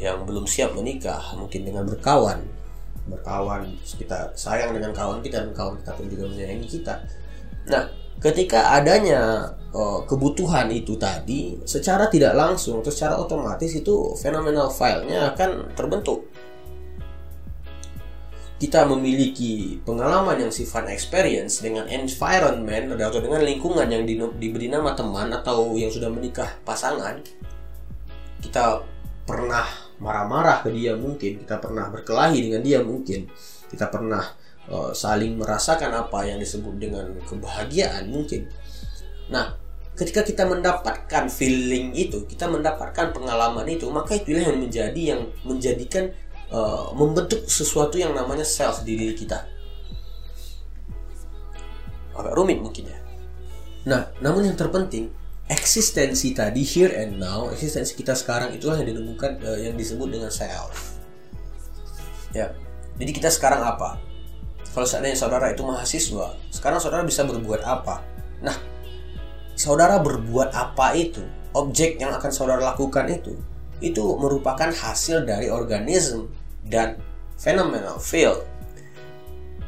yang 0.00 0.26
belum 0.26 0.48
siap 0.48 0.74
menikah 0.74 1.20
mungkin 1.38 1.62
dengan 1.62 1.86
berkawan 1.86 2.42
berkawan 3.04 3.68
kita 3.84 4.32
sayang 4.32 4.72
dengan 4.72 4.96
kawan 4.96 5.20
kita 5.20 5.44
dan 5.44 5.52
kawan 5.52 5.76
kita 5.80 5.92
pun 5.92 6.06
juga 6.08 6.24
menyayangi 6.32 6.68
kita. 6.68 6.94
Nah 7.68 7.84
ketika 8.24 8.72
adanya 8.72 9.52
uh, 9.76 10.00
kebutuhan 10.08 10.72
itu 10.72 10.96
tadi 10.96 11.60
secara 11.68 12.08
tidak 12.08 12.32
langsung 12.32 12.80
atau 12.80 12.88
secara 12.88 13.20
otomatis 13.20 13.68
itu 13.76 14.16
fenomenal 14.16 14.72
filenya 14.72 15.36
akan 15.36 15.76
terbentuk. 15.76 16.24
Kita 18.54 18.88
memiliki 18.88 19.76
pengalaman 19.84 20.48
yang 20.48 20.52
sifat 20.54 20.88
experience 20.88 21.60
dengan 21.60 21.84
environment 21.90 22.96
atau 22.96 23.20
dengan 23.20 23.44
lingkungan 23.44 23.84
yang 23.84 24.08
di, 24.08 24.16
diberi 24.40 24.72
nama 24.72 24.96
teman 24.96 25.28
atau 25.36 25.76
yang 25.76 25.92
sudah 25.92 26.08
menikah 26.08 26.48
pasangan. 26.64 27.20
Kita 28.40 28.80
pernah 29.28 29.83
marah-marah 30.04 30.60
ke 30.60 30.68
dia 30.68 30.92
mungkin 30.92 31.40
kita 31.40 31.56
pernah 31.56 31.88
berkelahi 31.88 32.44
dengan 32.44 32.60
dia 32.60 32.84
mungkin 32.84 33.24
kita 33.72 33.88
pernah 33.88 34.20
uh, 34.68 34.92
saling 34.92 35.40
merasakan 35.40 35.96
apa 35.96 36.28
yang 36.28 36.36
disebut 36.36 36.76
dengan 36.76 37.08
kebahagiaan 37.24 38.12
mungkin 38.12 38.44
nah 39.32 39.56
ketika 39.96 40.20
kita 40.20 40.44
mendapatkan 40.44 41.32
feeling 41.32 41.96
itu 41.96 42.28
kita 42.28 42.44
mendapatkan 42.44 43.16
pengalaman 43.16 43.64
itu 43.64 43.88
maka 43.88 44.20
itulah 44.20 44.44
yang 44.44 44.60
menjadi 44.60 45.00
yang 45.16 45.32
menjadikan 45.48 46.12
uh, 46.50 46.92
membentuk 46.92 47.46
sesuatu 47.50 47.98
yang 47.98 48.12
namanya 48.12 48.46
self 48.46 48.86
di 48.86 48.94
diri 48.94 49.14
kita. 49.18 49.46
Agak 52.14 52.34
rumit 52.38 52.62
mungkin 52.62 52.90
ya. 52.90 52.98
Nah, 53.84 54.02
namun 54.22 54.48
yang 54.48 54.56
terpenting 54.56 55.10
eksistensi 55.48 56.32
tadi 56.32 56.64
here 56.64 56.92
and 56.96 57.20
now, 57.20 57.52
eksistensi 57.52 57.92
kita 57.96 58.16
sekarang 58.16 58.56
itulah 58.56 58.80
yang 58.80 58.96
ditemukan 58.96 59.32
uh, 59.44 59.58
yang 59.60 59.74
disebut 59.76 60.08
dengan 60.08 60.32
self. 60.32 60.96
Ya. 62.32 62.50
Jadi 62.94 63.10
kita 63.10 63.28
sekarang 63.28 63.62
apa? 63.62 63.98
Kalau 64.74 64.86
seandainya 64.86 65.18
saudara 65.18 65.50
itu 65.50 65.62
mahasiswa, 65.62 66.34
sekarang 66.50 66.78
saudara 66.82 67.06
bisa 67.06 67.22
berbuat 67.22 67.62
apa? 67.62 68.02
Nah, 68.42 68.54
saudara 69.54 70.02
berbuat 70.02 70.50
apa 70.50 70.94
itu? 70.98 71.22
Objek 71.54 72.02
yang 72.02 72.10
akan 72.10 72.30
saudara 72.34 72.58
lakukan 72.58 73.06
itu 73.06 73.38
itu 73.82 74.04
merupakan 74.16 74.70
hasil 74.70 75.26
dari 75.26 75.50
organisme 75.50 76.30
dan 76.64 76.96
phenomenal 77.36 77.98
field. 77.98 78.46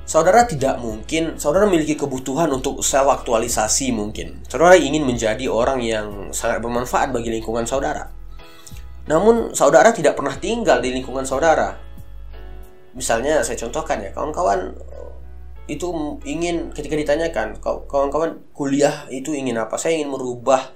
Saudara 0.06 0.46
tidak 0.46 0.78
mungkin, 0.78 1.34
saudara 1.34 1.66
memiliki 1.66 1.98
kebutuhan 1.98 2.46
untuk 2.54 2.78
self 2.78 3.10
aktualisasi 3.10 3.90
mungkin. 3.90 4.46
Saudara 4.46 4.78
ingin 4.78 5.02
menjadi 5.02 5.50
orang 5.50 5.82
yang 5.82 6.30
sangat 6.30 6.62
bermanfaat 6.62 7.10
bagi 7.10 7.34
lingkungan 7.34 7.66
saudara. 7.66 8.06
Namun 9.10 9.50
saudara 9.50 9.90
tidak 9.90 10.14
pernah 10.14 10.38
tinggal 10.38 10.78
di 10.78 10.94
lingkungan 10.94 11.26
saudara. 11.26 11.74
Misalnya 12.94 13.42
saya 13.42 13.58
contohkan 13.58 13.98
ya, 13.98 14.14
kawan-kawan 14.14 14.78
itu 15.66 15.90
ingin 16.22 16.70
ketika 16.70 16.94
ditanyakan, 16.94 17.58
kawan-kawan 17.90 18.46
kuliah 18.54 19.10
itu 19.10 19.34
ingin 19.34 19.58
apa? 19.58 19.74
Saya 19.74 19.98
ingin 19.98 20.14
merubah 20.14 20.70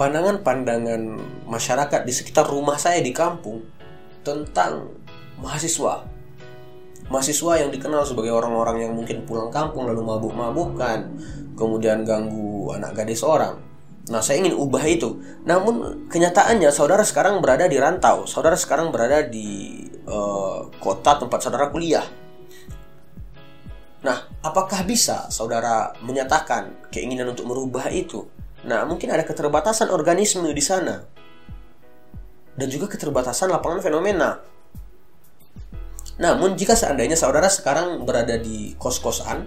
pandangan-pandangan 0.00 1.20
masyarakat 1.44 2.00
di 2.08 2.12
sekitar 2.16 2.48
rumah 2.48 2.80
saya 2.80 3.04
di 3.04 3.12
kampung 3.12 3.60
tentang 4.24 4.88
mahasiswa 5.36 6.17
mahasiswa 7.08 7.60
yang 7.60 7.70
dikenal 7.72 8.04
sebagai 8.04 8.32
orang-orang 8.32 8.88
yang 8.88 8.92
mungkin 8.96 9.24
pulang 9.24 9.48
kampung 9.48 9.88
lalu 9.88 10.04
mabuk-mabukan 10.04 11.08
kemudian 11.56 12.04
ganggu 12.04 12.72
anak 12.72 12.96
gadis 12.96 13.24
orang 13.24 13.60
nah 14.08 14.24
saya 14.24 14.40
ingin 14.40 14.56
ubah 14.56 14.84
itu 14.88 15.20
namun 15.44 16.08
kenyataannya 16.08 16.72
saudara 16.72 17.04
sekarang 17.04 17.44
berada 17.44 17.68
di 17.68 17.76
rantau 17.76 18.24
saudara 18.24 18.56
sekarang 18.56 18.88
berada 18.88 19.20
di 19.24 19.84
uh, 20.08 20.68
kota 20.80 21.20
tempat 21.20 21.44
saudara 21.44 21.68
kuliah 21.68 22.04
Nah, 23.98 24.30
apakah 24.46 24.86
bisa 24.86 25.26
saudara 25.26 25.90
menyatakan 26.06 26.86
keinginan 26.94 27.34
untuk 27.34 27.50
merubah 27.50 27.90
itu? 27.90 28.30
Nah, 28.62 28.86
mungkin 28.86 29.10
ada 29.10 29.26
keterbatasan 29.26 29.90
organisme 29.90 30.46
di 30.54 30.62
sana. 30.62 31.02
Dan 32.54 32.66
juga 32.70 32.90
keterbatasan 32.90 33.50
lapangan 33.50 33.82
fenomena. 33.82 34.38
Namun, 36.18 36.58
jika 36.58 36.74
seandainya 36.74 37.14
saudara 37.14 37.46
sekarang 37.46 38.02
berada 38.02 38.34
di 38.38 38.74
kos-kosan, 38.74 39.46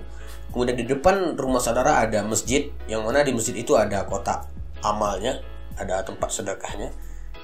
kemudian 0.55 0.79
di 0.79 0.87
depan 0.87 1.35
rumah 1.35 1.59
saudara 1.59 1.99
ada 1.99 2.23
masjid, 2.23 2.71
yang 2.87 3.03
mana 3.03 3.23
di 3.27 3.35
masjid 3.35 3.55
itu 3.55 3.75
ada 3.75 4.07
kotak 4.07 4.47
amalnya, 4.79 5.43
ada 5.75 5.99
tempat 6.03 6.31
sedekahnya. 6.31 6.91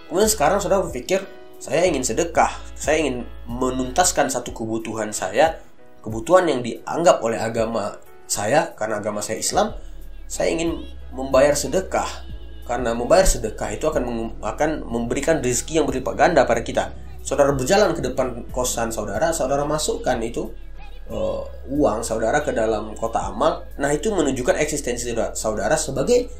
Kemudian 0.07 0.31
sekarang 0.31 0.63
saudara 0.63 0.83
berpikir, 0.87 1.27
saya 1.59 1.83
ingin 1.83 2.07
sedekah, 2.07 2.55
saya 2.77 3.03
ingin 3.03 3.27
menuntaskan 3.49 4.31
satu 4.31 4.55
kebutuhan 4.55 5.11
saya, 5.11 5.59
kebutuhan 5.99 6.47
yang 6.47 6.63
dianggap 6.63 7.19
oleh 7.19 7.35
agama 7.35 7.99
saya 8.29 8.71
karena 8.79 9.03
agama 9.03 9.19
saya 9.19 9.43
Islam, 9.43 9.75
saya 10.27 10.55
ingin 10.55 10.87
membayar 11.11 11.55
sedekah 11.55 12.07
karena 12.67 12.91
membayar 12.91 13.23
sedekah 13.23 13.71
itu 13.71 13.87
akan 13.87 14.35
akan 14.43 14.83
memberikan 14.83 15.39
rezeki 15.39 15.81
yang 15.81 15.87
berlipat 15.87 16.13
ganda 16.19 16.43
pada 16.43 16.61
kita. 16.61 16.91
Saudara 17.27 17.51
berjalan 17.51 17.91
ke 17.91 17.99
depan 17.99 18.47
kosan 18.55 18.87
saudara, 18.87 19.35
saudara 19.35 19.67
masukkan 19.67 20.15
itu 20.23 20.47
uh, 21.11 21.43
uang 21.67 21.99
saudara 21.99 22.39
ke 22.39 22.55
dalam 22.55 22.95
kota 22.95 23.19
amal. 23.19 23.67
Nah, 23.75 23.91
itu 23.91 24.15
menunjukkan 24.15 24.55
eksistensi 24.55 25.11
saudara 25.35 25.75
sebagai 25.75 26.31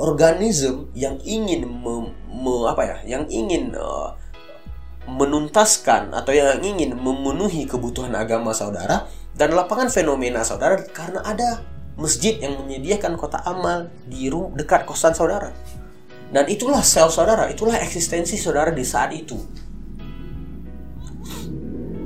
organisme 0.00 0.88
yang 0.96 1.20
ingin 1.28 1.68
me, 1.68 2.08
me, 2.32 2.72
apa 2.72 2.82
ya, 2.88 2.96
yang 3.04 3.28
ingin 3.28 3.76
uh, 3.76 4.16
menuntaskan 5.04 6.16
atau 6.16 6.32
yang 6.32 6.64
ingin 6.64 6.96
memenuhi 6.96 7.68
kebutuhan 7.68 8.16
agama 8.16 8.56
saudara 8.56 9.12
dan 9.36 9.52
lapangan 9.52 9.92
fenomena 9.92 10.40
saudara 10.40 10.80
karena 10.88 11.20
ada 11.20 11.60
masjid 12.00 12.40
yang 12.40 12.56
menyediakan 12.64 13.20
kota 13.20 13.44
amal 13.44 13.92
di 14.08 14.32
dekat 14.56 14.88
kosan 14.88 15.12
saudara. 15.12 15.52
Dan 16.32 16.48
itulah 16.48 16.80
sel 16.80 17.12
saudara, 17.12 17.52
itulah 17.52 17.76
eksistensi 17.76 18.40
saudara 18.40 18.72
di 18.72 18.88
saat 18.88 19.12
itu. 19.12 19.36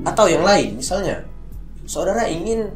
Atau 0.05 0.29
yang 0.29 0.45
lain, 0.45 0.79
misalnya 0.79 1.25
saudara 1.89 2.29
ingin 2.29 2.71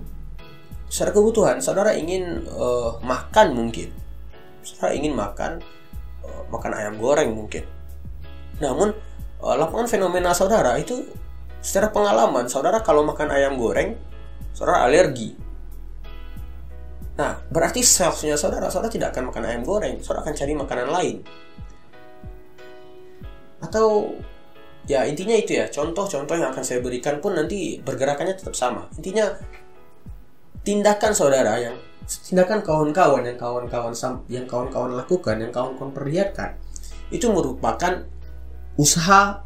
secara 0.89 1.13
kebutuhan, 1.13 1.61
saudara 1.61 1.93
ingin 1.93 2.49
uh, 2.49 2.97
makan 3.05 3.53
mungkin. 3.53 3.93
Saudara 4.65 4.97
ingin 4.97 5.13
makan 5.13 5.61
uh, 6.25 6.43
makan 6.49 6.73
ayam 6.73 6.97
goreng 6.97 7.37
mungkin. 7.37 7.65
Namun 8.59 8.97
uh, 9.45 9.55
lapangan 9.55 9.87
fenomena 9.87 10.35
saudara 10.35 10.75
itu 10.81 11.05
secara 11.59 11.91
pengalaman 11.91 12.47
saudara 12.47 12.83
kalau 12.83 13.03
makan 13.03 13.29
ayam 13.35 13.59
goreng 13.59 13.99
saudara 14.55 14.87
alergi 14.87 15.35
nah 17.19 17.43
berarti 17.51 17.83
selfnya 17.83 18.39
saudara 18.39 18.71
saudara 18.71 18.95
tidak 18.95 19.11
akan 19.11 19.35
makan 19.35 19.43
ayam 19.43 19.63
goreng 19.67 19.99
saudara 19.99 20.23
akan 20.23 20.35
cari 20.39 20.53
makanan 20.55 20.89
lain 20.89 21.17
atau 23.59 24.15
ya 24.89 25.05
intinya 25.05 25.37
itu 25.37 25.61
ya 25.61 25.69
contoh-contoh 25.69 26.35
yang 26.35 26.51
akan 26.51 26.65
saya 26.65 26.81
berikan 26.81 27.21
pun 27.21 27.37
nanti 27.37 27.79
pergerakannya 27.79 28.35
tetap 28.35 28.57
sama 28.57 28.89
intinya 28.97 29.37
tindakan 30.65 31.13
saudara 31.13 31.61
yang 31.61 31.77
tindakan 32.09 32.65
kawan-kawan 32.65 33.23
yang 33.29 33.37
kawan-kawan 33.37 33.93
yang 34.33 34.49
kawan-kawan 34.49 34.97
lakukan 34.97 35.37
yang 35.39 35.53
kawan-kawan 35.53 35.93
perlihatkan 35.93 36.57
itu 37.13 37.29
merupakan 37.29 38.05
usaha 38.79 39.45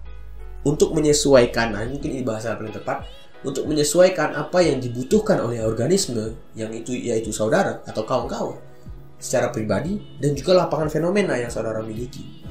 untuk 0.63 0.95
menyesuaikan, 0.95 1.75
nah 1.75 1.83
mungkin 1.87 2.15
ini 2.15 2.23
bahasa 2.23 2.55
paling 2.55 2.71
tepat, 2.71 3.03
untuk 3.43 3.67
menyesuaikan 3.67 4.39
apa 4.39 4.63
yang 4.63 4.79
dibutuhkan 4.79 5.43
oleh 5.43 5.59
organisme 5.67 6.39
yang 6.55 6.71
itu 6.71 6.95
yaitu 6.95 7.35
saudara 7.35 7.83
atau 7.83 8.07
kawan-kawan 8.07 8.55
secara 9.19 9.51
pribadi 9.51 9.99
dan 10.23 10.39
juga 10.39 10.63
lapangan 10.63 10.87
fenomena 10.87 11.35
yang 11.35 11.51
saudara 11.51 11.83
miliki. 11.83 12.42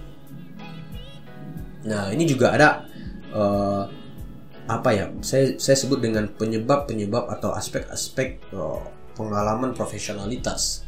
Nah 1.87 2.13
ini 2.13 2.23
juga 2.29 2.53
ada 2.53 2.85
uh, 3.33 3.83
apa 4.69 4.89
ya? 4.93 5.05
Saya 5.25 5.57
saya 5.57 5.77
sebut 5.77 5.99
dengan 6.01 6.29
penyebab-penyebab 6.29 7.29
atau 7.39 7.51
aspek-aspek 7.55 8.53
uh, 8.53 8.81
pengalaman 9.17 9.73
profesionalitas. 9.73 10.85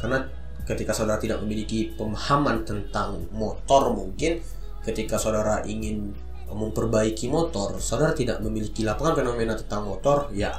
Karena 0.00 0.24
ketika 0.64 0.96
saudara 0.96 1.18
tidak 1.18 1.42
memiliki 1.42 1.92
pemahaman 1.92 2.62
tentang 2.62 3.26
motor 3.34 3.92
mungkin 3.92 4.40
ketika 4.80 5.20
saudara 5.20 5.60
ingin 5.68 6.12
memperbaiki 6.50 7.30
motor, 7.30 7.78
saudara 7.78 8.10
tidak 8.10 8.42
memiliki 8.42 8.82
lapangan 8.82 9.22
fenomena 9.22 9.54
tentang 9.54 9.86
motor, 9.86 10.34
ya 10.34 10.50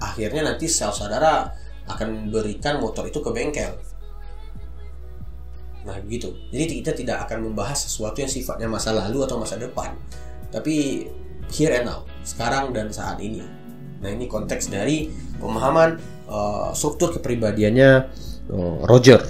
akhirnya 0.00 0.42
nanti 0.42 0.66
sel 0.66 0.90
saudara 0.90 1.46
akan 1.86 2.26
memberikan 2.26 2.82
motor 2.82 3.06
itu 3.06 3.22
ke 3.22 3.30
bengkel. 3.30 3.78
Nah 5.86 5.96
begitu. 6.02 6.34
Jadi 6.50 6.82
kita 6.82 6.92
tidak 6.92 7.30
akan 7.30 7.46
membahas 7.50 7.86
sesuatu 7.86 8.18
yang 8.18 8.30
sifatnya 8.30 8.66
masa 8.66 8.90
lalu 8.90 9.22
atau 9.22 9.38
masa 9.38 9.54
depan, 9.54 9.94
tapi 10.50 11.06
here 11.54 11.72
and 11.78 11.86
now, 11.86 12.02
sekarang 12.26 12.74
dan 12.74 12.90
saat 12.90 13.22
ini. 13.22 13.46
Nah 14.02 14.10
ini 14.10 14.26
konteks 14.26 14.68
dari 14.68 15.08
pemahaman 15.38 15.96
uh, 16.26 16.74
struktur 16.74 17.14
kepribadiannya 17.14 17.90
uh, 18.50 18.82
Roger. 18.84 19.22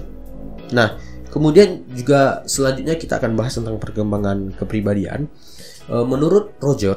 Nah 0.73 0.97
Kemudian 1.37 1.85
juga 1.93 2.49
selanjutnya 2.49 2.97
kita 2.97 3.21
akan 3.21 3.37
bahas 3.37 3.61
tentang 3.61 3.77
perkembangan 3.77 4.57
kepribadian. 4.57 5.29
E, 5.85 5.95
menurut 6.01 6.57
Roger, 6.65 6.97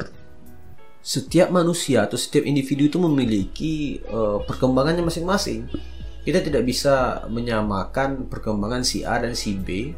setiap 1.04 1.52
manusia 1.52 2.08
atau 2.08 2.16
setiap 2.16 2.48
individu 2.48 2.88
itu 2.88 2.96
memiliki 3.04 4.00
e, 4.00 4.20
perkembangannya 4.48 5.04
masing-masing. 5.04 5.68
Kita 6.30 6.46
tidak 6.46 6.62
bisa 6.62 7.26
menyamakan 7.26 8.30
perkembangan 8.30 8.86
si 8.86 9.02
A 9.02 9.18
dan 9.18 9.34
si 9.34 9.58
B 9.58 9.98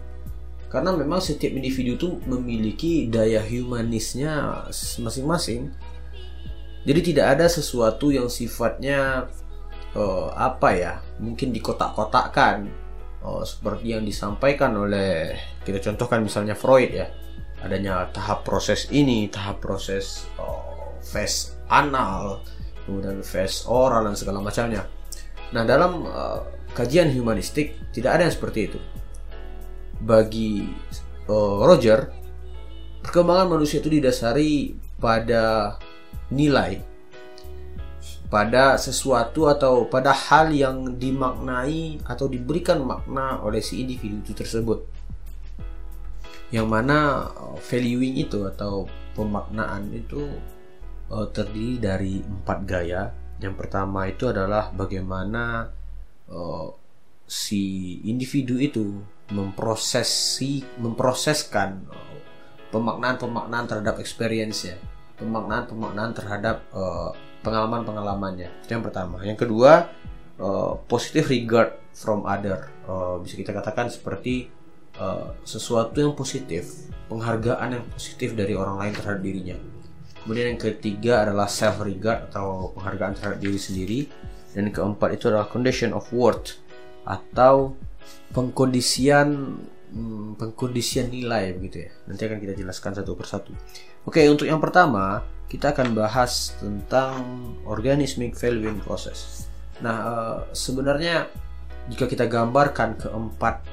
karena 0.71 0.95
memang 0.95 1.19
setiap 1.19 1.51
individu 1.51 1.99
itu 1.99 2.09
memiliki 2.23 3.11
daya 3.11 3.43
humanisnya 3.43 4.63
masing-masing. 5.03 5.67
Jadi 6.87 7.11
tidak 7.11 7.35
ada 7.35 7.51
sesuatu 7.51 8.15
yang 8.15 8.31
sifatnya 8.31 9.27
uh, 9.91 10.31
apa 10.31 10.69
ya, 10.71 10.93
mungkin 11.19 11.51
dikotak-kotakkan 11.51 12.71
oh, 13.27 13.43
seperti 13.43 13.91
yang 13.91 14.07
disampaikan 14.07 14.71
oleh 14.79 15.35
kita 15.67 15.83
contohkan 15.91 16.23
misalnya 16.23 16.55
Freud 16.55 16.95
ya 16.95 17.11
adanya 17.61 18.09
tahap 18.09 18.41
proses 18.47 18.89
ini 18.89 19.27
tahap 19.27 19.61
proses 19.61 20.25
oh, 20.41 20.97
fase 21.03 21.53
anal 21.69 22.41
kemudian 22.87 23.21
fase 23.21 23.69
oral 23.69 24.09
dan 24.09 24.17
segala 24.17 24.41
macamnya 24.41 24.81
nah 25.51 25.67
dalam 25.67 26.07
uh, 26.07 26.39
kajian 26.71 27.11
humanistik 27.11 27.75
tidak 27.91 28.19
ada 28.19 28.27
yang 28.27 28.35
seperti 28.35 28.59
itu. 28.71 28.79
Bagi 30.01 30.65
uh, 31.27 31.61
Roger 31.67 32.09
perkembangan 33.03 33.59
manusia 33.59 33.83
itu 33.83 33.91
didasari 33.91 34.73
pada 34.97 35.75
nilai 36.31 36.79
pada 38.31 38.79
sesuatu 38.79 39.51
atau 39.51 39.91
pada 39.91 40.15
hal 40.15 40.55
yang 40.55 40.95
dimaknai 40.95 41.99
atau 42.07 42.31
diberikan 42.31 42.79
makna 42.79 43.43
oleh 43.43 43.59
si 43.59 43.83
individu 43.83 44.23
itu 44.23 44.31
tersebut. 44.31 44.87
Yang 46.47 46.67
mana 46.71 47.27
uh, 47.27 47.59
valuing 47.59 48.15
itu 48.15 48.47
atau 48.47 48.87
pemaknaan 49.11 49.91
itu 49.91 50.31
terdiri 51.35 51.75
dari 51.75 52.13
empat 52.23 52.59
gaya 52.63 53.11
yang 53.41 53.57
pertama 53.57 54.05
itu 54.05 54.29
adalah 54.29 54.69
bagaimana 54.69 55.73
uh, 56.29 56.67
si 57.25 57.97
individu 58.05 58.61
itu 58.61 59.01
memprosesi 59.33 60.61
memproseskan 60.77 61.89
uh, 61.89 62.17
pemaknaan-pemaknaan 62.69 63.65
terhadap 63.65 63.97
experience 63.97 64.69
ya 64.69 64.77
pemaknaan-pemaknaan 65.21 66.11
terhadap 66.17 66.65
uh, 66.73 67.13
pengalaman-pengalamannya. 67.45 68.49
Itu 68.65 68.73
yang 68.73 68.85
pertama. 68.85 69.21
Yang 69.21 69.45
kedua, 69.45 69.93
uh, 70.41 70.73
positive 70.89 71.29
regard 71.29 71.77
from 71.93 72.25
other. 72.25 72.73
Uh, 72.89 73.21
bisa 73.21 73.37
kita 73.37 73.53
katakan 73.53 73.93
seperti 73.93 74.49
uh, 74.97 75.37
sesuatu 75.45 76.01
yang 76.01 76.17
positif, 76.17 76.89
penghargaan 77.05 77.77
yang 77.77 77.85
positif 77.93 78.33
dari 78.33 78.57
orang 78.57 78.81
lain 78.81 78.93
terhadap 78.97 79.21
dirinya. 79.21 79.57
Kemudian 80.21 80.53
yang 80.53 80.61
ketiga 80.61 81.25
adalah 81.25 81.49
self 81.49 81.81
regard 81.81 82.29
atau 82.29 82.69
penghargaan 82.77 83.13
terhadap 83.17 83.39
diri 83.41 83.59
sendiri. 83.59 83.99
Dan 84.51 84.69
keempat 84.69 85.15
itu 85.15 85.31
adalah 85.31 85.47
condition 85.47 85.95
of 85.95 86.05
worth 86.11 86.59
atau 87.07 87.73
pengkondisian 88.35 89.57
hmm, 89.95 90.37
pengkondisian 90.37 91.09
nilai 91.09 91.55
begitu 91.55 91.87
ya. 91.87 91.91
Nanti 92.05 92.21
akan 92.27 92.37
kita 92.37 92.53
jelaskan 92.59 92.91
satu 92.95 93.15
persatu. 93.15 93.51
Oke, 94.05 94.21
untuk 94.27 94.45
yang 94.45 94.59
pertama 94.59 95.23
kita 95.51 95.75
akan 95.75 95.91
bahas 95.91 96.55
tentang 96.59 97.23
organismic 97.67 98.37
valuing 98.39 98.79
process. 98.79 99.47
Nah, 99.83 99.97
uh, 99.99 100.37
sebenarnya 100.55 101.27
jika 101.91 102.05
kita 102.07 102.29
gambarkan 102.29 102.95
keempat 102.95 103.65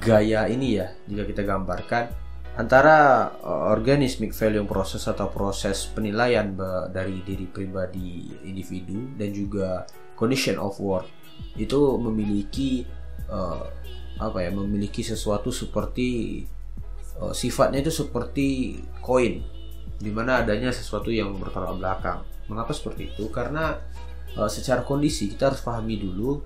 gaya 0.00 0.48
ini 0.48 0.80
ya, 0.80 0.94
jika 1.04 1.28
kita 1.28 1.42
gambarkan 1.44 2.08
antara 2.54 3.30
uh, 3.42 3.74
organismic 3.74 4.30
valuing 4.30 4.70
process 4.70 5.10
atau 5.10 5.26
proses 5.26 5.90
penilaian 5.90 6.54
dari 6.94 7.18
diri 7.26 7.50
pribadi 7.50 8.30
individu 8.46 9.10
dan 9.18 9.34
juga 9.34 9.82
condition 10.14 10.62
of 10.62 10.78
work 10.78 11.10
itu 11.58 11.98
memiliki 11.98 12.86
uh, 13.26 13.66
apa 14.22 14.46
ya 14.46 14.50
memiliki 14.54 15.02
sesuatu 15.02 15.50
seperti 15.50 16.42
uh, 17.18 17.34
sifatnya 17.34 17.82
itu 17.82 17.90
seperti 17.90 18.78
koin 19.02 19.42
di 19.98 20.10
mana 20.14 20.42
adanya 20.42 20.70
sesuatu 20.70 21.10
yang 21.10 21.34
bertolak 21.38 21.74
belakang. 21.78 22.22
Mengapa 22.46 22.70
seperti 22.70 23.14
itu? 23.14 23.30
Karena 23.34 23.74
uh, 24.38 24.50
secara 24.50 24.86
kondisi 24.86 25.30
kita 25.30 25.50
harus 25.50 25.62
pahami 25.62 25.98
dulu 25.98 26.42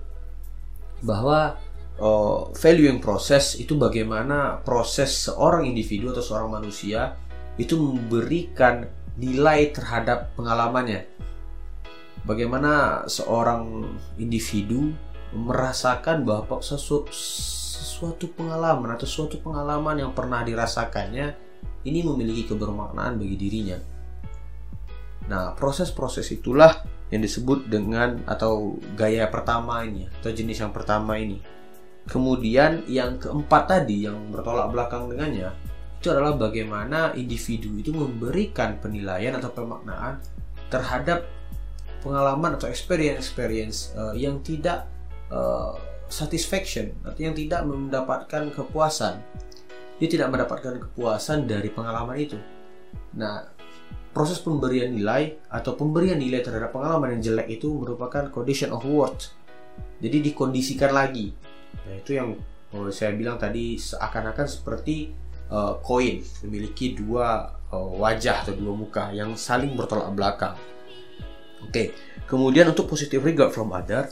bahwa 1.05 1.57
uh, 1.99 2.49
valuing 2.55 3.03
proses 3.03 3.59
itu 3.59 3.75
bagaimana 3.75 4.63
proses 4.63 5.29
seorang 5.29 5.67
individu 5.67 6.15
atau 6.15 6.23
seorang 6.23 6.49
manusia 6.59 7.19
itu 7.59 7.75
memberikan 7.75 8.87
nilai 9.19 9.75
terhadap 9.75 10.31
pengalamannya. 10.39 11.05
Bagaimana 12.23 13.03
seorang 13.07 13.83
individu 14.15 14.95
merasakan 15.35 16.23
bahwa 16.23 16.59
sesuatu, 16.63 17.11
sesuatu 17.11 18.31
pengalaman 18.31 18.95
atau 18.95 19.07
suatu 19.07 19.39
pengalaman 19.43 19.99
yang 20.07 20.11
pernah 20.15 20.43
dirasakannya 20.43 21.35
ini 21.83 21.99
memiliki 22.03 22.47
kebermaknaan 22.47 23.19
bagi 23.19 23.35
dirinya. 23.39 23.79
Nah, 25.29 25.53
proses-proses 25.53 26.25
itulah 26.33 26.83
yang 27.13 27.21
disebut 27.21 27.69
dengan 27.69 28.21
atau 28.25 28.77
gaya 28.97 29.29
pertama 29.29 29.85
ini 29.85 30.09
atau 30.09 30.29
jenis 30.33 30.63
yang 30.63 30.73
pertama 30.73 31.19
ini. 31.19 31.58
Kemudian 32.09 32.89
yang 32.89 33.21
keempat 33.21 33.69
tadi 33.69 34.09
yang 34.09 34.33
bertolak 34.33 34.73
belakang 34.73 35.13
dengannya 35.13 35.53
itu 35.99 36.09
adalah 36.09 36.33
bagaimana 36.33 37.13
individu 37.13 37.75
itu 37.77 37.91
memberikan 37.93 38.79
penilaian 38.81 39.35
atau 39.35 39.51
pemaknaan 39.51 40.17
terhadap 40.71 41.27
pengalaman 42.01 42.55
atau 42.55 42.71
experience-experience 42.71 43.93
uh, 43.99 44.15
yang 44.15 44.39
tidak 44.41 44.87
uh, 45.29 45.75
satisfaction 46.07 46.95
atau 47.03 47.19
yang 47.19 47.35
tidak 47.35 47.61
mendapatkan 47.67 48.47
kepuasan 48.55 49.21
dia 49.99 50.07
tidak 50.07 50.31
mendapatkan 50.31 50.79
kepuasan 50.79 51.43
dari 51.43 51.67
pengalaman 51.67 52.15
itu. 52.15 52.39
Nah, 53.19 53.51
proses 54.15 54.39
pemberian 54.39 54.95
nilai 54.95 55.35
atau 55.51 55.75
pemberian 55.75 56.15
nilai 56.15 56.39
terhadap 56.39 56.71
pengalaman 56.71 57.19
yang 57.19 57.21
jelek 57.35 57.59
itu 57.59 57.67
merupakan 57.67 58.31
condition 58.31 58.71
of 58.71 58.87
worth. 58.87 59.35
Jadi 59.99 60.31
dikondisikan 60.31 60.95
lagi. 60.95 61.35
Nah, 61.85 61.95
itu 61.97 62.17
yang 62.17 62.37
oh, 62.73 62.89
saya 62.93 63.13
bilang 63.17 63.41
tadi 63.41 63.75
seakan-akan 63.75 64.47
seperti 64.47 65.13
uh, 65.49 65.77
koin 65.81 66.21
memiliki 66.45 66.93
dua 66.93 67.49
uh, 67.73 67.89
wajah 67.97 68.45
atau 68.45 68.53
dua 68.53 68.73
muka 68.73 69.09
yang 69.11 69.33
saling 69.33 69.73
bertolak 69.73 70.13
belakang. 70.13 70.55
Oke, 71.59 71.71
okay. 71.71 71.87
kemudian 72.23 72.71
untuk 72.71 72.87
positive 72.87 73.19
regard 73.19 73.51
from 73.51 73.75
other 73.75 74.07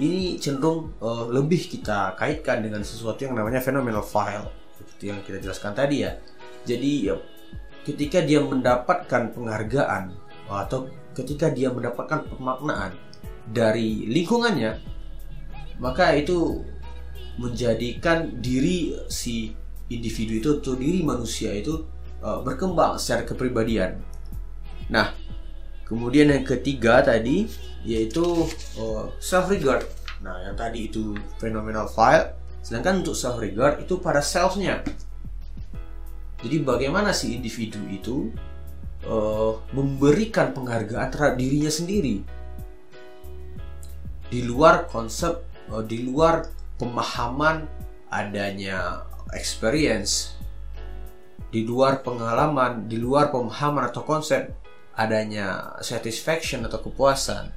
ini 0.00 0.36
cenderung 0.40 0.96
uh, 1.00 1.28
lebih 1.28 1.66
kita 1.66 2.16
kaitkan 2.16 2.60
dengan 2.60 2.84
sesuatu 2.84 3.24
yang 3.24 3.36
namanya 3.36 3.60
phenomenal 3.60 4.04
file 4.04 4.48
seperti 4.76 5.12
yang 5.12 5.20
kita 5.24 5.38
jelaskan 5.40 5.72
tadi 5.76 6.04
ya. 6.04 6.16
Jadi 6.64 6.92
ya, 7.08 7.16
ketika 7.84 8.20
dia 8.20 8.40
mendapatkan 8.44 9.32
penghargaan 9.32 10.12
atau 10.50 10.88
ketika 11.16 11.48
dia 11.52 11.72
mendapatkan 11.72 12.26
pemaknaan 12.32 12.92
dari 13.48 14.08
lingkungannya, 14.08 14.80
maka 15.80 16.16
itu 16.16 16.64
menjadikan 17.40 18.36
diri 18.44 18.92
si 19.08 19.56
individu 19.88 20.32
itu 20.36 20.50
atau 20.60 20.76
diri 20.76 21.00
manusia 21.00 21.56
itu 21.56 21.88
uh, 22.20 22.44
berkembang 22.44 23.00
secara 23.00 23.24
kepribadian. 23.24 23.96
Nah, 24.92 25.16
kemudian 25.88 26.28
yang 26.28 26.44
ketiga 26.44 27.00
tadi 27.00 27.48
yaitu 27.80 28.44
uh, 28.76 29.08
self 29.16 29.48
regard. 29.48 29.88
Nah, 30.20 30.36
yang 30.44 30.52
tadi 30.52 30.92
itu 30.92 31.16
phenomenal 31.40 31.88
file 31.88 32.36
Sedangkan 32.60 33.00
untuk 33.00 33.16
self 33.16 33.40
regard 33.40 33.80
itu 33.80 33.96
pada 34.00 34.20
selfnya. 34.20 34.84
Jadi 36.40 36.56
bagaimana 36.64 37.12
si 37.12 37.36
individu 37.36 37.80
itu 37.88 38.32
uh, 39.04 39.60
memberikan 39.76 40.56
penghargaan 40.56 41.08
terhadap 41.12 41.36
dirinya 41.36 41.68
sendiri 41.68 42.24
di 44.30 44.40
luar 44.46 44.88
konsep, 44.88 45.44
uh, 45.68 45.84
di 45.84 46.04
luar 46.04 46.48
pemahaman 46.80 47.68
adanya 48.08 49.04
experience, 49.36 50.40
di 51.52 51.66
luar 51.66 52.00
pengalaman, 52.00 52.88
di 52.88 52.96
luar 52.96 53.28
pemahaman 53.28 53.90
atau 53.90 54.02
konsep 54.06 54.54
adanya 54.94 55.78
satisfaction 55.84 56.66
atau 56.66 56.80
kepuasan. 56.82 57.50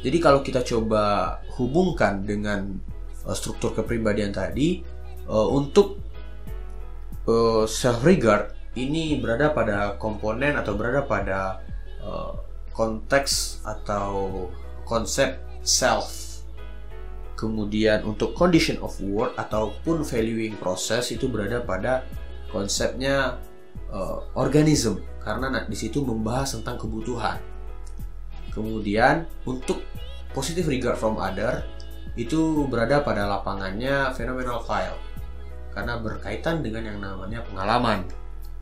Jadi 0.00 0.18
kalau 0.20 0.44
kita 0.44 0.60
coba 0.60 1.36
hubungkan 1.56 2.24
dengan 2.24 2.76
uh, 3.24 3.32
struktur 3.32 3.72
kepribadian 3.72 4.32
tadi 4.32 4.84
uh, 5.28 5.48
untuk 5.48 6.00
uh, 7.24 7.64
self 7.64 8.04
regard 8.04 8.52
ini 8.76 9.16
berada 9.16 9.56
pada 9.56 9.96
komponen 9.96 10.52
atau 10.52 10.76
berada 10.76 11.00
pada 11.04 11.64
konteks 12.76 13.64
atau 13.66 14.46
konsep 14.84 15.40
self 15.64 16.25
kemudian 17.36 18.02
untuk 18.02 18.32
condition 18.32 18.80
of 18.80 18.96
work 19.04 19.36
ataupun 19.36 20.02
valuing 20.02 20.56
process 20.56 21.12
itu 21.12 21.28
berada 21.28 21.60
pada 21.62 22.02
konsepnya 22.48 23.36
uh, 23.92 24.24
organism 24.34 25.04
karena 25.20 25.52
nah, 25.52 25.64
di 25.68 25.76
situ 25.76 26.00
membahas 26.00 26.56
tentang 26.56 26.80
kebutuhan 26.80 27.36
kemudian 28.50 29.28
untuk 29.44 29.84
positive 30.32 30.66
regard 30.72 30.96
from 30.96 31.20
other 31.20 31.60
itu 32.16 32.64
berada 32.72 33.04
pada 33.04 33.28
lapangannya 33.28 34.10
phenomenal 34.16 34.64
file 34.64 34.96
karena 35.76 36.00
berkaitan 36.00 36.64
dengan 36.64 36.88
yang 36.88 36.98
namanya 37.04 37.44
pengalaman. 37.44 38.08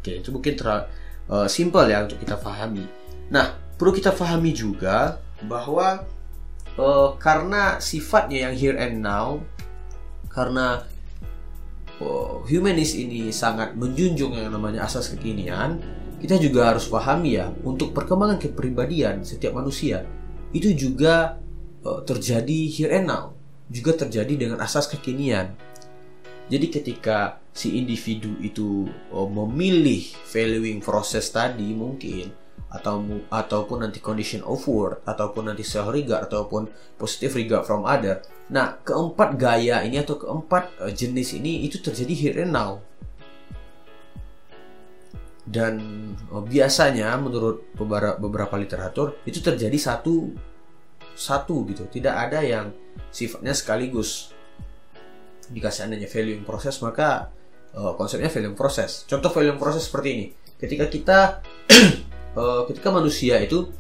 Oke, 0.03 0.19
itu 0.19 0.35
mungkin 0.35 0.59
terlalu 0.59 0.91
uh, 1.31 1.47
simple 1.47 1.87
ya 1.87 2.03
untuk 2.03 2.19
kita 2.19 2.35
pahami. 2.35 2.83
Nah, 3.31 3.55
perlu 3.79 3.95
kita 3.95 4.11
pahami 4.11 4.51
juga 4.51 5.23
bahwa 5.47 6.03
uh, 6.79 7.15
karena 7.19 7.79
sifatnya 7.79 8.51
yang 8.51 8.55
here 8.55 8.79
and 8.79 9.03
now, 9.03 9.43
karena 10.31 10.83
uh, 12.03 12.43
humanis 12.47 12.99
ini 12.99 13.31
sangat 13.31 13.75
menjunjung 13.79 14.35
yang 14.35 14.51
namanya 14.51 14.87
asas 14.87 15.11
kekinian, 15.15 15.79
kita 16.25 16.41
juga 16.41 16.73
harus 16.73 16.89
pahami 16.89 17.37
ya 17.37 17.53
untuk 17.63 17.93
perkembangan 17.93 18.41
kepribadian 18.41 19.21
setiap 19.29 19.53
manusia 19.61 20.09
itu 20.57 20.73
juga 20.73 21.37
uh, 21.85 22.01
terjadi 22.07 22.59
here 22.71 22.95
and 22.97 23.11
now 23.11 23.35
juga 23.69 23.97
terjadi 24.07 24.33
dengan 24.37 24.59
asas 24.61 24.89
kekinian. 24.89 25.53
Jadi 26.49 26.67
ketika 26.69 27.41
si 27.57 27.81
individu 27.81 28.37
itu 28.45 28.85
oh, 29.09 29.29
memilih 29.29 30.05
valuing 30.29 30.85
proses 30.85 31.33
tadi 31.33 31.73
mungkin 31.73 32.44
atau 32.75 32.99
ataupun 33.31 33.87
nanti 33.87 34.03
condition 34.03 34.43
of 34.43 34.67
work 34.67 35.07
ataupun 35.07 35.47
nanti 35.47 35.63
self 35.63 35.95
regard 35.95 36.27
ataupun 36.27 36.67
positive 36.99 37.39
regard 37.39 37.63
from 37.63 37.87
other. 37.87 38.19
Nah, 38.51 38.83
keempat 38.83 39.39
gaya 39.39 39.87
ini 39.87 40.03
atau 40.03 40.19
keempat 40.19 40.83
uh, 40.83 40.91
jenis 40.91 41.39
ini 41.39 41.63
itu 41.63 41.79
terjadi 41.79 42.13
here 42.13 42.37
and 42.43 42.51
now. 42.51 42.83
Dan 45.47 45.79
uh, 46.35 46.43
biasanya 46.43 47.15
menurut 47.15 47.71
beberapa, 47.79 48.59
literatur 48.59 49.23
itu 49.23 49.39
terjadi 49.39 49.79
satu 49.79 50.35
satu 51.15 51.63
gitu. 51.71 51.87
Tidak 51.87 52.11
ada 52.11 52.43
yang 52.43 52.75
sifatnya 53.15 53.55
sekaligus 53.55 54.35
dikasih 55.45 55.87
adanya 55.87 56.09
value 56.09 56.41
proses 56.43 56.81
maka 56.81 57.29
uh, 57.77 57.93
konsepnya 58.01 58.33
value 58.33 58.57
proses 58.57 59.05
contoh 59.05 59.29
value 59.29 59.61
proses 59.61 59.85
seperti 59.85 60.09
ini 60.09 60.27
ketika 60.57 60.89
kita 60.89 61.19
uh, 62.35 62.63
ketika 62.69 62.91
manusia 62.91 63.41
itu 63.41 63.71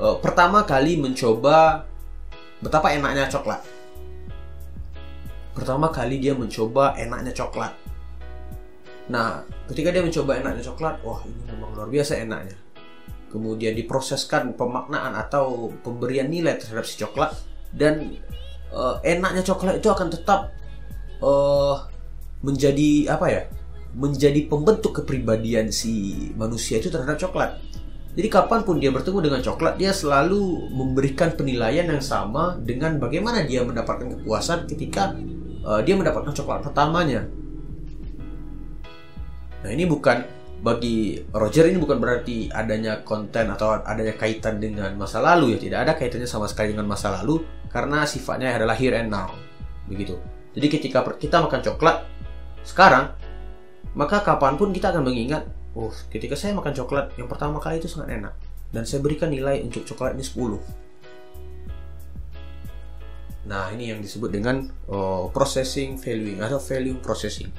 uh, 0.00 0.16
pertama 0.18 0.64
kali 0.64 0.96
mencoba 1.00 1.84
betapa 2.60 2.92
enaknya 2.92 3.28
coklat. 3.28 3.60
Pertama 5.56 5.92
kali 5.92 6.20
dia 6.20 6.32
mencoba 6.36 6.96
enaknya 6.96 7.32
coklat. 7.36 7.72
Nah 9.12 9.44
ketika 9.68 9.92
dia 9.92 10.02
mencoba 10.04 10.40
enaknya 10.40 10.62
coklat 10.72 11.00
wah 11.04 11.20
ini 11.24 11.40
memang 11.48 11.76
luar 11.76 11.88
biasa 11.88 12.20
enaknya. 12.20 12.56
Kemudian 13.30 13.78
diproseskan 13.78 14.58
pemaknaan 14.58 15.14
atau 15.14 15.70
pemberian 15.86 16.26
nilai 16.26 16.58
terhadap 16.58 16.82
si 16.82 16.98
coklat 16.98 17.30
dan 17.70 18.18
uh, 18.74 18.98
enaknya 19.06 19.46
coklat 19.46 19.78
itu 19.78 19.86
akan 19.86 20.10
tetap 20.10 20.50
uh, 21.22 21.86
menjadi 22.42 23.14
apa 23.14 23.26
ya 23.30 23.42
menjadi 23.94 24.46
pembentuk 24.46 25.02
kepribadian 25.02 25.70
si 25.70 26.26
manusia 26.38 26.78
itu 26.78 26.90
terhadap 26.90 27.18
coklat 27.18 27.58
jadi 28.10 28.26
kapan 28.26 28.66
pun 28.66 28.82
dia 28.82 28.90
bertemu 28.90 29.18
dengan 29.22 29.40
coklat 29.40 29.78
dia 29.78 29.94
selalu 29.94 30.66
memberikan 30.74 31.30
penilaian 31.30 31.86
yang 31.86 32.02
sama 32.02 32.58
dengan 32.58 32.98
bagaimana 32.98 33.46
dia 33.46 33.62
mendapatkan 33.62 34.18
kepuasan 34.18 34.66
ketika 34.66 35.14
uh, 35.62 35.78
dia 35.86 35.94
mendapatkan 35.94 36.34
coklat 36.34 36.66
pertamanya. 36.66 37.30
Nah 39.62 39.70
ini 39.70 39.86
bukan 39.86 40.26
bagi 40.60 41.22
Roger 41.30 41.70
ini 41.70 41.78
bukan 41.78 42.02
berarti 42.02 42.50
adanya 42.50 43.00
konten 43.06 43.48
atau 43.48 43.78
adanya 43.78 44.18
kaitan 44.18 44.58
dengan 44.58 44.90
masa 44.98 45.22
lalu 45.22 45.54
ya. 45.54 45.58
Tidak 45.62 45.78
ada 45.78 45.92
kaitannya 45.94 46.26
sama 46.26 46.50
sekali 46.50 46.74
dengan 46.74 46.90
masa 46.90 47.14
lalu 47.14 47.46
karena 47.70 48.02
sifatnya 48.10 48.58
adalah 48.58 48.74
here 48.74 48.98
and 48.98 49.14
now. 49.14 49.30
Begitu. 49.86 50.18
Jadi 50.58 50.66
ketika 50.66 51.06
kita 51.14 51.46
makan 51.46 51.62
coklat 51.62 52.02
sekarang 52.66 53.14
maka 53.94 54.18
kapan 54.26 54.58
pun 54.58 54.74
kita 54.74 54.90
akan 54.90 55.06
mengingat 55.06 55.46
oh 55.76 55.92
ketika 56.10 56.34
saya 56.34 56.56
makan 56.56 56.74
coklat 56.74 57.14
yang 57.14 57.28
pertama 57.30 57.62
kali 57.62 57.78
itu 57.78 57.86
sangat 57.86 58.18
enak 58.18 58.34
dan 58.70 58.82
saya 58.86 59.02
berikan 59.02 59.30
nilai 59.30 59.62
untuk 59.62 59.86
coklat 59.86 60.14
ini 60.14 60.24
10 60.24 60.90
Nah, 63.40 63.72
ini 63.74 63.90
yang 63.90 63.98
disebut 63.98 64.30
dengan 64.30 64.62
uh, 64.86 65.26
processing 65.34 65.98
valuing 65.98 66.38
atau 66.38 66.62
value 66.62 66.94
processing. 67.02 67.50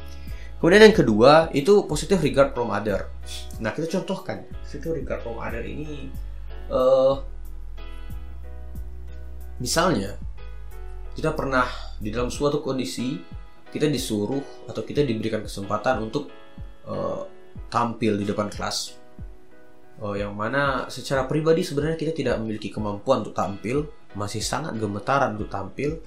Kemudian 0.62 0.88
yang 0.88 0.96
kedua 0.96 1.52
itu 1.52 1.84
positive 1.84 2.24
regard 2.24 2.56
from 2.56 2.72
other. 2.72 3.12
Nah, 3.60 3.76
kita 3.76 4.00
contohkan 4.00 4.48
positive 4.64 5.04
regard 5.04 5.20
from 5.20 5.42
other 5.42 5.60
ini 5.66 6.08
uh, 6.72 7.20
misalnya 9.60 10.16
kita 11.12 11.36
pernah 11.36 11.68
di 12.00 12.08
dalam 12.08 12.32
suatu 12.32 12.64
kondisi 12.64 13.20
kita 13.68 13.90
disuruh 13.92 14.70
atau 14.72 14.86
kita 14.86 15.04
diberikan 15.04 15.44
kesempatan 15.44 16.08
untuk 16.08 16.32
uh, 16.88 17.26
tampil 17.72 18.20
di 18.20 18.28
depan 18.28 18.52
kelas. 18.52 19.00
Uh, 20.02 20.18
yang 20.18 20.36
mana 20.36 20.92
secara 20.92 21.24
pribadi 21.30 21.64
sebenarnya 21.64 21.96
kita 21.96 22.12
tidak 22.12 22.36
memiliki 22.44 22.68
kemampuan 22.68 23.24
untuk 23.24 23.38
tampil, 23.38 23.88
masih 24.18 24.44
sangat 24.44 24.76
gemetaran 24.76 25.40
untuk 25.40 25.48
tampil, 25.48 26.04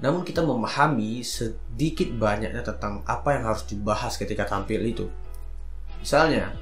namun 0.00 0.24
kita 0.24 0.40
memahami 0.40 1.20
sedikit 1.20 2.08
banyaknya 2.16 2.64
tentang 2.64 3.04
apa 3.04 3.36
yang 3.36 3.44
harus 3.52 3.68
dibahas 3.68 4.16
ketika 4.16 4.48
tampil 4.48 4.80
itu. 4.80 5.06
Misalnya, 6.00 6.56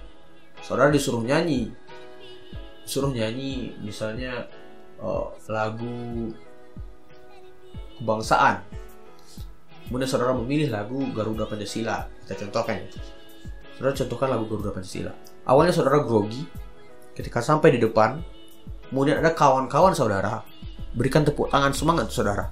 saudara 0.65 0.91
disuruh 0.91 1.23
nyanyi, 1.23 1.71
disuruh 2.83 3.15
nyanyi 3.15 3.79
misalnya 3.85 4.51
uh, 4.99 5.31
lagu 5.47 6.33
kebangsaan. 8.01 8.65
Kemudian 9.87 10.09
saudara 10.09 10.33
memilih 10.33 10.73
lagu 10.73 11.05
Garuda 11.13 11.45
Pancasila. 11.45 12.09
Kita 12.25 12.49
contohkan. 12.49 12.81
Saudara 13.83 13.99
contohkan 13.99 14.29
lagu 14.31 14.47
Garuda 14.47 14.71
Pancasila. 14.79 15.11
Awalnya 15.43 15.75
saudara 15.75 16.07
grogi, 16.07 16.47
ketika 17.19 17.43
sampai 17.43 17.75
di 17.75 17.83
depan, 17.83 18.23
kemudian 18.87 19.19
ada 19.19 19.35
kawan-kawan 19.35 19.91
saudara 19.91 20.47
berikan 20.95 21.27
tepuk 21.27 21.51
tangan 21.51 21.75
semangat 21.75 22.07
saudara. 22.15 22.47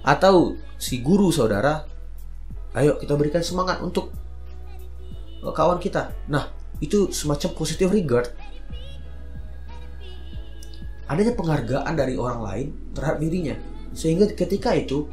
Atau 0.00 0.56
si 0.80 1.04
guru 1.04 1.28
saudara, 1.28 1.84
ayo 2.72 2.96
kita 2.96 3.12
berikan 3.12 3.44
semangat 3.44 3.84
untuk 3.84 4.08
eh, 5.44 5.52
kawan 5.52 5.76
kita. 5.76 6.16
Nah, 6.32 6.48
itu 6.80 7.12
semacam 7.12 7.52
positive 7.52 7.92
regard. 7.92 8.32
Adanya 11.12 11.36
penghargaan 11.36 11.92
dari 11.92 12.16
orang 12.16 12.40
lain 12.40 12.66
terhadap 12.96 13.20
dirinya. 13.20 13.56
Sehingga 13.92 14.32
ketika 14.32 14.72
itu 14.72 15.12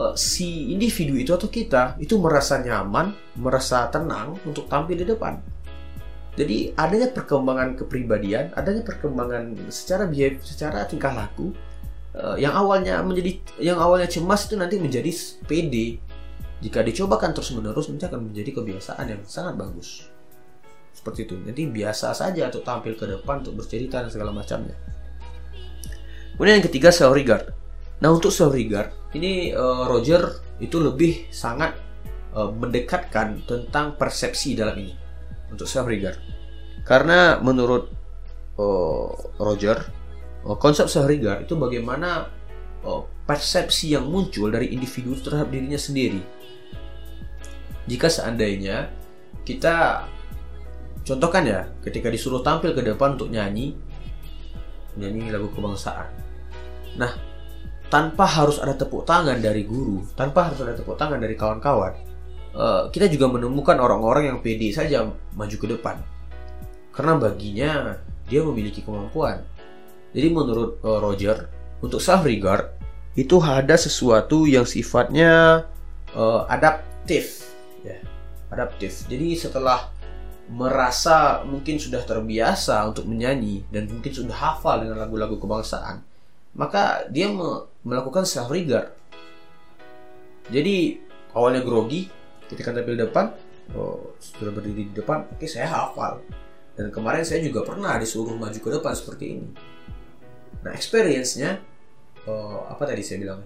eh, 0.00 0.14
si 0.18 0.74
individu 0.74 1.14
itu 1.18 1.30
atau 1.34 1.48
kita 1.50 1.98
itu 1.98 2.18
merasa 2.18 2.58
nyaman, 2.62 3.14
merasa 3.38 3.86
tenang 3.90 4.38
untuk 4.46 4.66
tampil 4.66 4.98
di 4.98 5.06
depan. 5.06 5.38
Jadi 6.34 6.74
adanya 6.74 7.14
perkembangan 7.14 7.78
kepribadian, 7.78 8.50
adanya 8.58 8.82
perkembangan 8.82 9.70
secara 9.70 10.10
behavior, 10.10 10.42
secara 10.42 10.82
tingkah 10.82 11.14
laku 11.14 11.54
uh, 12.18 12.34
yang 12.34 12.50
awalnya 12.54 12.98
menjadi 13.06 13.38
yang 13.62 13.78
awalnya 13.78 14.10
cemas 14.10 14.50
itu 14.50 14.58
nanti 14.58 14.82
menjadi 14.82 15.10
PD. 15.46 16.02
Jika 16.58 16.80
dicobakan 16.80 17.36
terus 17.36 17.54
menerus 17.54 17.86
nanti 17.86 18.08
akan 18.08 18.34
menjadi 18.34 18.50
kebiasaan 18.56 19.04
yang 19.06 19.22
sangat 19.22 19.54
bagus. 19.54 20.10
Seperti 20.90 21.28
itu. 21.28 21.38
Nanti 21.38 21.70
biasa 21.70 22.14
saja 22.14 22.50
untuk 22.50 22.66
tampil 22.66 22.98
ke 22.98 23.04
depan 23.04 23.44
untuk 23.44 23.62
bercerita 23.62 24.00
dan 24.00 24.10
segala 24.10 24.34
macamnya. 24.34 24.74
Kemudian 26.34 26.58
yang 26.58 26.66
ketiga 26.66 26.90
self 26.90 27.14
regard. 27.14 27.52
Nah 28.04 28.12
untuk 28.12 28.28
self 28.28 28.52
regard 28.52 28.92
ini 29.16 29.56
uh, 29.56 29.88
Roger 29.88 30.44
itu 30.60 30.76
lebih 30.76 31.32
sangat 31.32 31.72
uh, 32.36 32.52
mendekatkan 32.52 33.40
tentang 33.48 33.96
persepsi 33.96 34.52
dalam 34.52 34.76
ini 34.76 34.92
untuk 35.48 35.64
self 35.64 35.88
regard. 35.88 36.20
Karena 36.84 37.40
menurut 37.40 37.88
uh, 38.60 39.08
Roger, 39.40 39.80
uh, 40.44 40.52
konsep 40.60 40.92
self 40.92 41.08
regard 41.08 41.48
itu 41.48 41.56
bagaimana 41.56 42.28
uh, 42.84 43.08
persepsi 43.24 43.96
yang 43.96 44.04
muncul 44.04 44.52
dari 44.52 44.76
individu 44.76 45.16
terhadap 45.16 45.48
dirinya 45.48 45.80
sendiri. 45.80 46.20
Jika 47.88 48.12
seandainya 48.12 48.92
kita 49.48 50.04
contohkan 51.08 51.48
ya, 51.48 51.72
ketika 51.80 52.12
disuruh 52.12 52.44
tampil 52.44 52.76
ke 52.76 52.84
depan 52.84 53.16
untuk 53.16 53.32
nyanyi, 53.32 53.72
nyanyi 55.00 55.32
lagu 55.32 55.48
kebangsaan. 55.52 56.08
Nah, 57.00 57.33
tanpa 57.92 58.26
harus 58.26 58.58
ada 58.58 58.74
tepuk 58.74 59.04
tangan 59.06 59.38
dari 59.38 59.64
guru, 59.64 60.02
tanpa 60.14 60.50
harus 60.50 60.60
ada 60.64 60.74
tepuk 60.74 60.96
tangan 60.98 61.20
dari 61.20 61.36
kawan-kawan, 61.38 61.94
Eh, 62.54 62.84
kita 62.94 63.10
juga 63.10 63.26
menemukan 63.34 63.74
orang-orang 63.82 64.30
yang 64.30 64.38
pede 64.38 64.70
saja 64.70 65.10
maju 65.34 65.56
ke 65.58 65.66
depan 65.66 65.98
karena 66.94 67.18
baginya 67.18 67.98
dia 68.30 68.46
memiliki 68.46 68.78
kemampuan. 68.78 69.42
Jadi 70.14 70.30
menurut 70.30 70.78
uh, 70.86 71.02
Roger 71.02 71.50
untuk 71.82 71.98
self 71.98 72.22
regard 72.22 72.70
itu 73.18 73.42
ada 73.42 73.74
sesuatu 73.74 74.46
yang 74.46 74.62
sifatnya 74.62 75.66
uh, 76.14 76.46
adaptif, 76.46 77.50
ya, 77.82 77.98
adaptif. 78.54 79.02
Jadi 79.10 79.34
setelah 79.34 79.90
merasa 80.46 81.42
mungkin 81.42 81.82
sudah 81.82 82.06
terbiasa 82.06 82.86
untuk 82.86 83.10
menyanyi 83.10 83.66
dan 83.74 83.90
mungkin 83.90 84.14
sudah 84.14 84.30
hafal 84.30 84.86
dengan 84.86 85.02
lagu-lagu 85.02 85.34
kebangsaan, 85.42 86.06
maka 86.54 87.10
dia 87.10 87.26
melakukan 87.84 88.24
self 88.24 88.48
regard. 88.50 88.90
Jadi 90.48 91.00
awalnya 91.36 91.64
grogi, 91.64 92.08
ketika 92.48 92.72
tampil 92.72 92.96
depan 92.96 93.32
oh, 93.76 94.16
sudah 94.20 94.52
berdiri 94.52 94.88
di 94.90 94.94
depan 94.96 95.28
oke 95.28 95.46
saya 95.48 95.68
hafal. 95.68 96.20
Dan 96.74 96.90
kemarin 96.90 97.22
saya 97.22 97.38
juga 97.44 97.62
pernah 97.62 97.94
disuruh 98.00 98.34
maju 98.34 98.58
ke 98.58 98.70
depan 98.72 98.92
seperti 98.96 99.24
ini. 99.38 99.48
Nah 100.64 100.72
experience-nya 100.74 101.60
oh, 102.26 102.66
apa 102.66 102.82
tadi 102.88 103.04
saya 103.04 103.22
bilang? 103.22 103.40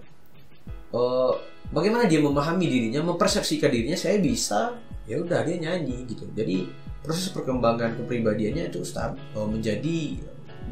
Oh, 0.89 1.37
bagaimana 1.69 2.09
dia 2.09 2.17
memahami 2.17 2.65
dirinya 2.65 3.05
mempersepsikan 3.05 3.69
dirinya 3.69 3.99
saya 3.99 4.17
bisa 4.17 4.73
ya 5.05 5.21
udah 5.21 5.45
dia 5.45 5.61
nyanyi 5.61 6.09
gitu. 6.09 6.25
Jadi 6.33 6.65
proses 7.05 7.29
perkembangan 7.29 7.95
kepribadiannya 8.01 8.73
itu 8.73 8.81
start 8.81 9.15
oh, 9.37 9.45
menjadi 9.45 10.17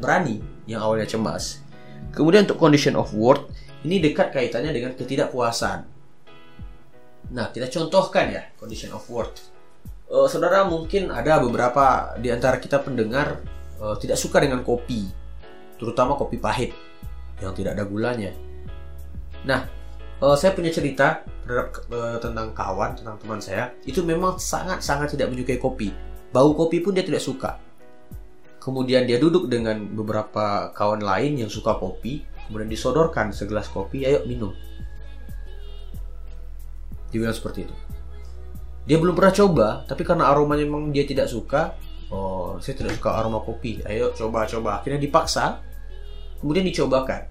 berani 0.02 0.42
yang 0.66 0.84
awalnya 0.84 1.06
cemas 1.06 1.67
kemudian 2.12 2.44
untuk 2.44 2.60
condition 2.60 2.94
of 2.96 3.10
worth 3.14 3.48
ini 3.86 4.02
dekat 4.02 4.34
kaitannya 4.34 4.74
dengan 4.74 4.92
ketidakpuasan 4.98 5.98
Nah, 7.28 7.52
kita 7.52 7.68
contohkan 7.68 8.32
ya 8.32 8.42
condition 8.56 8.92
of 8.96 9.04
worth. 9.12 9.52
Uh, 10.08 10.24
saudara 10.24 10.64
mungkin 10.64 11.12
ada 11.12 11.36
beberapa 11.36 12.16
di 12.16 12.32
antara 12.32 12.56
kita 12.56 12.80
pendengar 12.80 13.44
uh, 13.76 13.92
tidak 14.00 14.16
suka 14.16 14.40
dengan 14.40 14.64
kopi, 14.64 15.04
terutama 15.76 16.16
kopi 16.16 16.40
pahit 16.40 16.72
yang 17.44 17.52
tidak 17.52 17.76
ada 17.76 17.84
gulanya. 17.84 18.32
Nah, 19.44 19.68
uh, 20.24 20.32
saya 20.32 20.56
punya 20.56 20.72
cerita 20.72 21.20
terhadap 21.44 21.84
uh, 21.92 22.16
tentang 22.16 22.56
kawan, 22.56 22.96
tentang 22.96 23.20
teman 23.20 23.40
saya, 23.44 23.76
itu 23.84 24.00
memang 24.00 24.40
sangat-sangat 24.40 25.12
tidak 25.12 25.28
menyukai 25.28 25.60
kopi. 25.60 25.92
Bau 26.32 26.56
kopi 26.56 26.80
pun 26.80 26.96
dia 26.96 27.04
tidak 27.04 27.20
suka. 27.20 27.60
Kemudian 28.58 29.06
dia 29.06 29.22
duduk 29.22 29.46
dengan 29.46 29.78
beberapa 29.94 30.74
kawan 30.74 31.00
lain 31.00 31.46
yang 31.46 31.50
suka 31.50 31.78
kopi, 31.78 32.26
kemudian 32.46 32.68
disodorkan 32.68 33.30
segelas 33.30 33.70
kopi, 33.70 34.02
ayo 34.04 34.26
minum. 34.26 34.50
Dibilang 37.08 37.32
seperti 37.32 37.64
itu. 37.64 37.74
Dia 38.88 38.96
belum 38.96 39.12
pernah 39.12 39.34
coba 39.36 39.68
tapi 39.84 40.00
karena 40.00 40.32
aromanya 40.32 40.64
memang 40.64 40.88
dia 40.88 41.04
tidak 41.04 41.28
suka 41.28 41.76
oh 42.08 42.56
saya 42.56 42.72
tidak 42.72 42.96
suka 42.96 43.20
aroma 43.20 43.44
kopi. 43.44 43.84
Ayo 43.84 44.16
coba 44.16 44.48
coba. 44.48 44.80
Akhirnya 44.80 44.96
dipaksa 44.96 45.60
kemudian 46.40 46.64
dicobakan. 46.64 47.28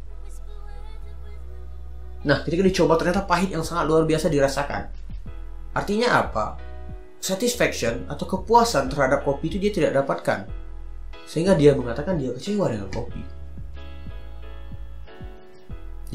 Nah 2.30 2.46
ketika 2.46 2.62
dicoba 2.62 2.94
ternyata 3.02 3.26
pahit 3.26 3.50
yang 3.50 3.66
sangat 3.66 3.90
luar 3.90 4.06
biasa 4.06 4.30
dirasakan. 4.30 4.86
Artinya 5.74 6.22
apa? 6.22 6.62
Satisfaction 7.18 8.06
atau 8.06 8.30
kepuasan 8.30 8.94
terhadap 8.94 9.26
kopi 9.26 9.50
itu 9.50 9.58
dia 9.58 9.74
tidak 9.74 10.06
dapatkan 10.06 10.46
sehingga 11.28 11.54
dia 11.60 11.76
mengatakan 11.76 12.16
dia 12.16 12.32
kecewa 12.32 12.72
dengan 12.72 12.88
kopi 12.88 13.22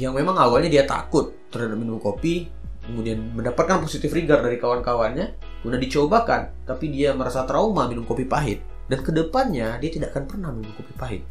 yang 0.00 0.16
memang 0.16 0.40
awalnya 0.40 0.72
dia 0.72 0.84
takut 0.88 1.36
terhadap 1.52 1.76
minum 1.76 2.00
kopi 2.00 2.48
kemudian 2.82 3.22
mendapatkan 3.32 3.78
positif 3.78 4.10
regard 4.10 4.42
dari 4.42 4.58
kawan-kawannya, 4.58 5.38
kemudian 5.62 5.82
dicobakan, 5.82 6.50
tapi 6.66 6.90
dia 6.90 7.14
merasa 7.14 7.46
trauma 7.46 7.86
minum 7.86 8.02
kopi 8.02 8.26
pahit, 8.26 8.58
dan 8.90 9.00
ke 9.06 9.14
depannya 9.14 9.78
dia 9.78 9.90
tidak 9.90 10.12
akan 10.12 10.24
pernah 10.26 10.50
minum 10.50 10.74
kopi 10.74 10.92
pahit. 10.98 11.22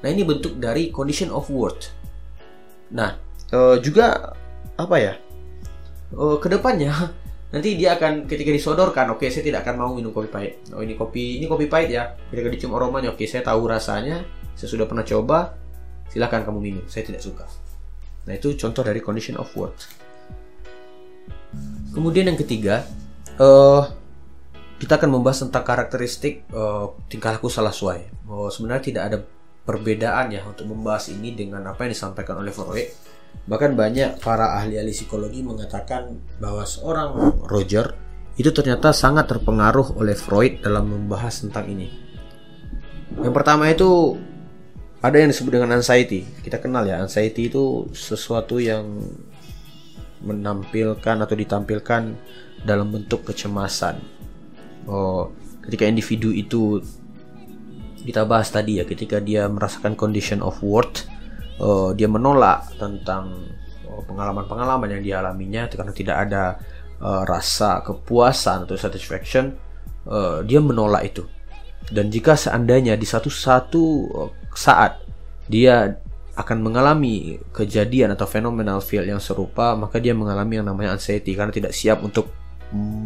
Nah 0.00 0.08
ini 0.08 0.24
bentuk 0.24 0.56
dari 0.56 0.88
condition 0.88 1.28
of 1.28 1.48
worth. 1.52 1.92
Nah 2.92 3.16
uh, 3.52 3.76
juga 3.80 4.32
apa 4.80 4.96
ya? 4.96 5.14
Uh, 6.14 6.40
ke 6.40 6.48
depannya 6.48 7.12
nanti 7.54 7.78
dia 7.78 7.94
akan 7.94 8.26
ketika 8.26 8.50
disodorkan 8.50 9.14
oke 9.14 9.30
saya 9.30 9.46
tidak 9.46 9.62
akan 9.62 9.74
mau 9.78 9.94
minum 9.94 10.10
kopi 10.10 10.26
pahit. 10.26 10.66
Oh 10.74 10.82
ini 10.82 10.98
kopi 10.98 11.38
ini 11.38 11.46
kopi 11.46 11.70
pahit 11.70 11.94
ya. 11.94 12.18
Ketika 12.28 12.50
dicium 12.50 12.74
aromanya 12.74 13.14
oke 13.14 13.22
saya 13.30 13.46
tahu 13.46 13.70
rasanya 13.70 14.26
saya 14.58 14.68
sudah 14.68 14.90
pernah 14.90 15.06
coba 15.06 15.54
silahkan 16.10 16.42
kamu 16.42 16.58
minum. 16.58 16.84
Saya 16.90 17.06
tidak 17.06 17.22
suka. 17.22 17.46
Nah 18.26 18.34
itu 18.34 18.58
contoh 18.58 18.82
dari 18.82 18.98
condition 18.98 19.38
of 19.38 19.48
words 19.54 20.04
kemudian 21.94 22.26
yang 22.26 22.38
ketiga 22.38 22.82
uh, 23.38 23.86
kita 24.82 24.98
akan 24.98 25.10
membahas 25.14 25.46
tentang 25.46 25.62
karakteristik 25.62 26.44
uh, 26.50 26.92
tingkah 27.06 27.38
laku 27.38 27.46
salah 27.46 27.70
suai 27.70 28.10
oh, 28.26 28.50
sebenarnya 28.50 28.84
tidak 28.84 29.02
ada 29.06 29.18
perbedaan 29.64 30.34
ya 30.34 30.44
untuk 30.44 30.68
membahas 30.68 31.08
ini 31.08 31.32
dengan 31.32 31.64
apa 31.70 31.86
yang 31.86 31.94
disampaikan 31.94 32.36
oleh 32.42 32.52
Freud 32.52 32.90
Bahkan 33.44 33.76
banyak 33.76 34.24
para 34.24 34.56
ahli-ahli 34.56 34.92
psikologi 34.96 35.44
mengatakan 35.44 36.16
bahwa 36.40 36.64
seorang 36.64 37.44
Roger 37.44 37.92
itu 38.34 38.50
ternyata 38.50 38.90
sangat 38.90 39.30
terpengaruh 39.30 39.94
oleh 40.00 40.16
Freud 40.16 40.64
dalam 40.64 40.90
membahas 40.90 41.44
tentang 41.44 41.70
ini. 41.70 41.86
Yang 43.20 43.34
pertama 43.36 43.70
itu 43.70 44.18
ada 45.04 45.20
yang 45.20 45.30
disebut 45.30 45.60
dengan 45.60 45.76
anxiety. 45.78 46.24
Kita 46.40 46.58
kenal 46.58 46.88
ya, 46.88 46.98
anxiety 46.98 47.52
itu 47.52 47.92
sesuatu 47.92 48.56
yang 48.56 49.04
menampilkan 50.24 51.16
atau 51.20 51.36
ditampilkan 51.36 52.02
dalam 52.64 52.88
bentuk 52.88 53.28
kecemasan. 53.28 54.00
Oh, 54.88 55.30
ketika 55.60 55.84
individu 55.84 56.32
itu 56.32 56.80
kita 58.04 58.24
bahas 58.24 58.48
tadi 58.48 58.80
ya, 58.80 58.84
ketika 58.88 59.20
dia 59.20 59.44
merasakan 59.46 59.94
condition 59.94 60.40
of 60.40 60.56
worth, 60.64 61.04
uh, 61.60 61.90
dia 61.92 62.08
menolak 62.10 62.74
tentang 62.78 63.50
oh, 63.86 64.02
pengalaman-pengalaman 64.06 64.98
yang 64.98 65.02
dialaminya 65.02 65.68
karena 65.70 65.92
tidak 65.92 66.16
ada 66.28 66.42
uh, 67.02 67.22
rasa 67.26 67.82
kepuasan 67.82 68.66
atau 68.66 68.74
satisfaction 68.78 69.54
uh, 70.08 70.40
dia 70.46 70.58
menolak 70.62 71.14
itu 71.14 71.22
dan 71.92 72.08
jika 72.08 72.32
seandainya 72.32 72.96
di 72.96 73.04
satu-satu 73.04 73.84
saat 74.56 75.04
dia 75.44 76.00
akan 76.34 76.64
mengalami 76.64 77.38
kejadian 77.54 78.16
atau 78.16 78.26
fenomenal 78.26 78.80
feel 78.82 79.04
yang 79.04 79.20
serupa 79.20 79.76
maka 79.78 80.00
dia 80.00 80.16
mengalami 80.16 80.58
yang 80.58 80.66
namanya 80.66 80.96
anxiety 80.96 81.36
karena 81.36 81.52
tidak 81.52 81.76
siap 81.76 82.00
untuk 82.02 82.32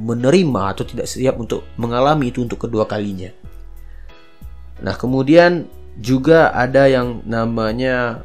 menerima 0.09 0.73
atau 0.73 0.85
tidak 0.89 1.05
siap 1.05 1.37
untuk 1.37 1.67
mengalami 1.77 2.33
itu 2.33 2.41
untuk 2.41 2.65
kedua 2.65 2.89
kalinya. 2.89 3.29
Nah, 4.81 4.95
kemudian 4.97 5.69
juga 5.99 6.55
ada 6.55 6.87
yang 6.87 7.27
namanya 7.27 8.23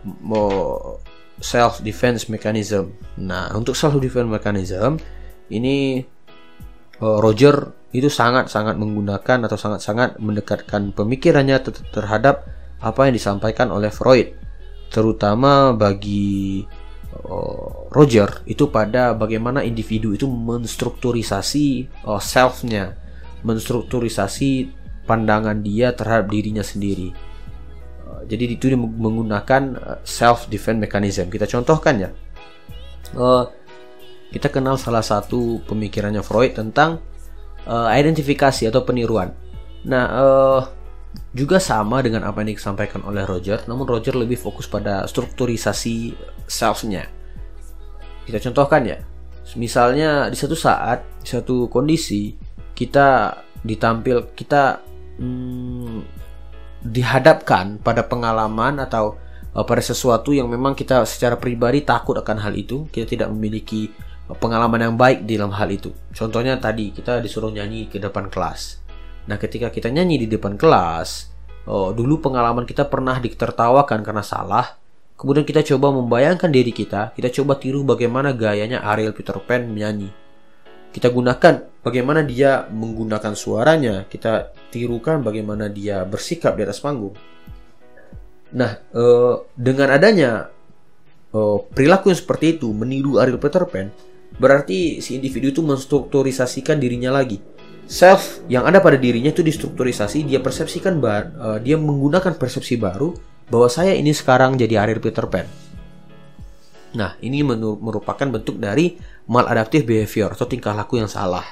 self 1.41 1.82
defense 1.82 2.30
mechanism. 2.30 2.93
Nah, 3.17 3.49
untuk 3.57 3.74
self 3.74 3.97
defense 3.97 4.30
mechanism 4.30 5.01
ini 5.49 6.05
Roger 7.01 7.74
itu 7.93 8.07
sangat-sangat 8.09 8.78
menggunakan 8.78 9.49
atau 9.49 9.57
sangat-sangat 9.57 10.21
mendekatkan 10.21 10.93
pemikirannya 10.93 11.59
terhadap 11.93 12.47
apa 12.80 13.09
yang 13.09 13.13
disampaikan 13.17 13.74
oleh 13.74 13.89
Freud, 13.89 14.34
terutama 14.93 15.74
bagi 15.74 16.63
Roger 17.93 18.41
itu 18.49 18.69
pada 18.74 19.13
bagaimana 19.13 19.61
individu 19.61 20.17
itu 20.17 20.26
menstrukturisasi 20.26 21.89
self-nya, 22.21 22.97
menstrukturisasi 23.45 24.74
pandangan 25.05 25.61
dia 25.61 25.91
terhadap 25.93 26.32
dirinya 26.32 26.63
sendiri 26.63 27.32
jadi 28.26 28.57
itu 28.57 28.74
menggunakan 28.76 29.63
uh, 29.78 29.99
self 30.03 30.47
defense 30.49 30.80
mechanism. 30.80 31.30
Kita 31.30 31.47
contohkan 31.47 31.95
ya. 31.99 32.09
Uh, 33.13 33.45
kita 34.34 34.49
kenal 34.49 34.82
salah 34.82 35.05
satu 35.05 35.61
pemikirannya 35.69 36.26
Freud 36.26 36.57
tentang 36.57 36.97
uh, 37.69 37.89
identifikasi 37.93 38.65
atau 38.65 38.82
peniruan. 38.82 39.30
Nah, 39.86 40.05
uh, 40.09 40.61
juga 41.34 41.61
sama 41.61 42.01
dengan 42.01 42.26
apa 42.26 42.41
yang 42.41 42.57
disampaikan 42.57 43.05
oleh 43.05 43.21
Roger, 43.26 43.61
namun 43.69 43.86
Roger 43.86 44.17
lebih 44.17 44.41
fokus 44.41 44.65
pada 44.65 45.05
strukturisasi 45.05 46.17
self-nya. 46.49 47.05
Kita 48.26 48.41
contohkan 48.49 48.82
ya. 48.86 48.97
Misalnya 49.53 50.32
di 50.34 50.38
satu 50.39 50.57
saat, 50.57 51.05
di 51.21 51.30
satu 51.30 51.69
kondisi 51.69 52.34
kita 52.74 53.38
ditampil 53.61 54.34
kita 54.34 54.82
hmm, 55.21 55.99
dihadapkan 56.84 57.79
pada 57.79 58.03
pengalaman 58.03 58.84
atau 58.84 59.15
uh, 59.55 59.65
pada 59.65 59.79
sesuatu 59.79 60.36
yang 60.36 60.51
memang 60.51 60.75
kita 60.75 61.07
secara 61.07 61.39
pribadi 61.39 61.81
takut 61.81 62.19
akan 62.19 62.38
hal 62.43 62.53
itu, 62.53 62.86
kita 62.91 63.07
tidak 63.07 63.27
memiliki 63.31 63.89
uh, 64.27 64.36
pengalaman 64.36 64.91
yang 64.91 64.95
baik 64.99 65.23
di 65.23 65.39
dalam 65.39 65.55
hal 65.55 65.71
itu. 65.71 65.95
Contohnya 66.11 66.59
tadi 66.59 66.91
kita 66.91 67.23
disuruh 67.23 67.49
nyanyi 67.49 67.88
ke 67.88 67.97
depan 67.97 68.27
kelas. 68.27 68.84
Nah, 69.23 69.39
ketika 69.39 69.71
kita 69.71 69.88
nyanyi 69.88 70.27
di 70.27 70.27
depan 70.27 70.59
kelas, 70.59 71.31
oh, 71.63 71.95
dulu 71.95 72.19
pengalaman 72.19 72.67
kita 72.67 72.91
pernah 72.91 73.15
ditertawakan 73.23 74.03
karena 74.03 74.19
salah. 74.19 74.75
Kemudian 75.15 75.47
kita 75.47 75.63
coba 75.63 75.95
membayangkan 75.95 76.51
diri 76.51 76.75
kita, 76.75 77.15
kita 77.15 77.31
coba 77.31 77.55
tiru 77.55 77.88
bagaimana 77.88 78.36
gayanya 78.36 78.84
Ariel 78.84 79.15
Peter 79.15 79.39
Pan 79.39 79.63
menyanyi 79.63 80.11
kita 80.93 81.09
gunakan 81.09 81.81
bagaimana 81.81 82.21
dia 82.21 82.69
menggunakan 82.69 83.34
suaranya, 83.34 84.05
kita 84.05 84.53
tirukan 84.74 85.21
bagaimana 85.21 85.69
dia 85.69 86.01
bersikap 86.01 86.57
di 86.57 86.65
atas 86.65 86.82
panggung. 86.82 87.13
Nah, 88.57 88.82
eh, 88.82 89.36
dengan 89.53 89.93
adanya 89.93 90.49
eh, 91.30 91.57
perilaku 91.69 92.09
yang 92.09 92.17
seperti 92.17 92.57
itu, 92.57 92.74
meniru 92.74 93.21
Ariel 93.21 93.38
Peter 93.38 93.61
Pan, 93.69 93.93
berarti 94.41 94.97
si 94.97 95.13
individu 95.13 95.53
itu 95.53 95.61
menstrukturisasikan 95.61 96.82
dirinya 96.82 97.13
lagi. 97.13 97.38
Self 97.86 98.47
yang 98.49 98.65
ada 98.65 98.80
pada 98.82 98.97
dirinya 98.97 99.30
itu 99.30 99.45
distrukturisasi, 99.45 100.26
dia 100.26 100.41
persepsikan, 100.41 100.97
eh, 100.97 101.59
dia 101.61 101.78
menggunakan 101.78 102.34
persepsi 102.34 102.82
baru 102.82 103.13
bahwa 103.49 103.69
saya 103.69 103.93
ini 103.93 104.09
sekarang 104.09 104.57
jadi 104.57 104.82
Ariel 104.82 105.03
Peter 105.03 105.30
Pan. 105.30 105.45
Nah, 106.93 107.17
ini 107.26 107.41
merupakan 107.41 108.30
bentuk 108.30 108.61
dari 108.61 109.01
maladaptive 109.26 109.82
behavior 109.82 110.30
atau 110.30 110.45
tingkah 110.45 110.78
laku 110.78 111.01
yang 111.01 111.09
salah. 111.09 111.43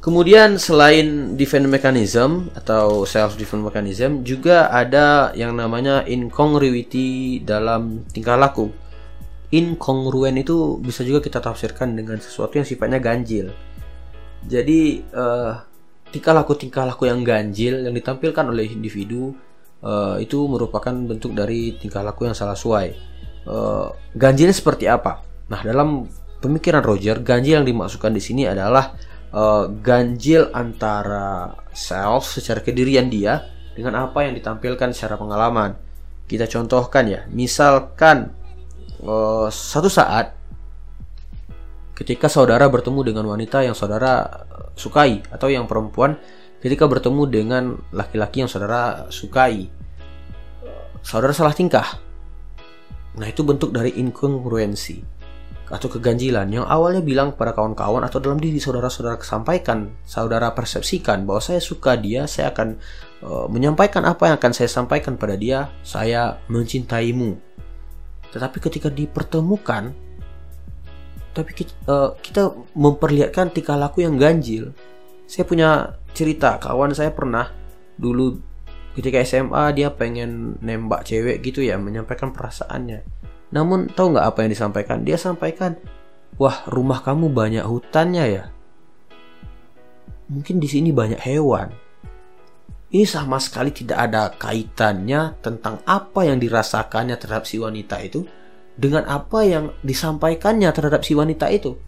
Kemudian 0.00 0.56
selain 0.56 1.36
defense 1.36 1.68
mechanism 1.68 2.48
atau 2.56 3.04
self 3.04 3.36
defense 3.36 3.60
mechanism 3.60 4.24
juga 4.24 4.72
ada 4.72 5.28
yang 5.36 5.52
namanya 5.52 6.08
incongruity 6.08 7.44
dalam 7.44 8.08
tingkah 8.08 8.40
laku. 8.40 8.72
Inkongruen 9.52 10.40
itu 10.40 10.80
bisa 10.80 11.04
juga 11.04 11.20
kita 11.20 11.44
tafsirkan 11.44 11.92
dengan 11.92 12.16
sesuatu 12.16 12.56
yang 12.56 12.64
sifatnya 12.64 12.96
ganjil. 12.96 13.52
Jadi 14.48 15.04
uh, 15.12 15.60
tingkah 16.08 16.32
laku 16.32 16.56
tingkah 16.56 16.88
laku 16.88 17.04
yang 17.04 17.20
ganjil 17.20 17.84
yang 17.84 17.92
ditampilkan 17.92 18.48
oleh 18.48 18.72
individu 18.72 19.36
uh, 19.84 20.16
itu 20.16 20.48
merupakan 20.48 20.96
bentuk 20.96 21.36
dari 21.36 21.76
tingkah 21.76 22.00
laku 22.00 22.24
yang 22.24 22.32
salah 22.32 22.56
sesuai. 22.56 22.88
Uh, 23.44 23.92
ganjilnya 24.16 24.56
seperti 24.56 24.88
apa? 24.88 25.20
Nah 25.52 25.60
dalam 25.60 26.08
pemikiran 26.40 26.80
Roger, 26.80 27.20
ganjil 27.20 27.60
yang 27.60 27.68
dimasukkan 27.68 28.16
di 28.16 28.22
sini 28.24 28.48
adalah 28.48 28.96
uh, 29.34 29.70
ganjil 29.70 30.50
antara 30.54 31.54
self 31.70 32.30
secara 32.30 32.62
kedirian 32.62 33.10
dia 33.10 33.46
dengan 33.74 34.06
apa 34.06 34.26
yang 34.26 34.34
ditampilkan 34.34 34.90
secara 34.94 35.16
pengalaman. 35.16 35.78
Kita 36.30 36.46
contohkan 36.46 37.10
ya, 37.10 37.26
misalkan 37.30 38.30
uh, 39.02 39.50
satu 39.50 39.90
saat 39.90 40.34
ketika 41.98 42.30
saudara 42.30 42.64
bertemu 42.70 43.12
dengan 43.12 43.28
wanita 43.28 43.66
yang 43.66 43.74
saudara 43.74 44.46
sukai 44.78 45.20
atau 45.28 45.52
yang 45.52 45.66
perempuan 45.66 46.16
ketika 46.62 46.86
bertemu 46.86 47.22
dengan 47.28 47.64
laki-laki 47.90 48.46
yang 48.46 48.50
saudara 48.50 49.10
sukai, 49.10 49.66
saudara 51.02 51.34
salah 51.34 51.52
tingkah. 51.52 51.98
Nah, 53.10 53.26
itu 53.26 53.42
bentuk 53.42 53.74
dari 53.74 53.98
inkongruensi 53.98 55.19
atau 55.70 55.86
keganjilan 55.86 56.50
yang 56.50 56.66
awalnya 56.66 56.98
bilang 56.98 57.30
kepada 57.30 57.54
kawan-kawan 57.54 58.02
atau 58.02 58.18
dalam 58.18 58.42
diri 58.42 58.58
saudara-saudara 58.58 59.22
sampaikan, 59.22 59.94
saudara 60.02 60.50
persepsikan 60.50 61.22
bahwa 61.22 61.38
saya 61.38 61.62
suka 61.62 61.94
dia, 61.94 62.26
saya 62.26 62.50
akan 62.50 62.74
uh, 63.22 63.46
menyampaikan 63.46 64.02
apa 64.02 64.26
yang 64.26 64.36
akan 64.42 64.50
saya 64.50 64.66
sampaikan 64.66 65.14
pada 65.14 65.38
dia, 65.38 65.70
saya 65.86 66.42
mencintaimu. 66.50 67.38
Tetapi 68.34 68.58
ketika 68.58 68.90
dipertemukan, 68.90 69.94
tapi 71.30 71.50
kita, 71.54 71.72
uh, 71.86 72.10
kita 72.18 72.50
memperlihatkan 72.74 73.54
tingkah 73.54 73.78
laku 73.78 74.02
yang 74.02 74.18
ganjil. 74.18 74.74
Saya 75.30 75.46
punya 75.46 75.94
cerita, 76.10 76.58
kawan 76.58 76.90
saya 76.90 77.14
pernah 77.14 77.46
dulu 77.94 78.42
ketika 78.98 79.22
SMA 79.22 79.70
dia 79.78 79.94
pengen 79.94 80.58
nembak 80.58 81.06
cewek 81.06 81.46
gitu 81.46 81.62
ya, 81.62 81.78
menyampaikan 81.78 82.34
perasaannya 82.34 83.19
namun 83.50 83.90
tahu 83.90 84.14
nggak 84.14 84.26
apa 84.26 84.38
yang 84.46 84.50
disampaikan? 84.54 84.98
Dia 85.02 85.18
sampaikan, 85.18 85.74
wah 86.38 86.62
rumah 86.70 87.02
kamu 87.02 87.34
banyak 87.34 87.66
hutannya 87.66 88.24
ya. 88.30 88.44
Mungkin 90.30 90.62
di 90.62 90.68
sini 90.70 90.94
banyak 90.94 91.18
hewan. 91.18 91.74
Ini 92.90 93.06
sama 93.06 93.38
sekali 93.38 93.70
tidak 93.70 93.98
ada 94.10 94.34
kaitannya 94.34 95.38
tentang 95.42 95.78
apa 95.86 96.26
yang 96.26 96.42
dirasakannya 96.42 97.14
terhadap 97.18 97.46
si 97.46 97.58
wanita 97.58 98.02
itu 98.02 98.26
dengan 98.74 99.06
apa 99.06 99.46
yang 99.46 99.70
disampaikannya 99.86 100.70
terhadap 100.74 101.06
si 101.06 101.14
wanita 101.14 101.50
itu. 101.54 101.78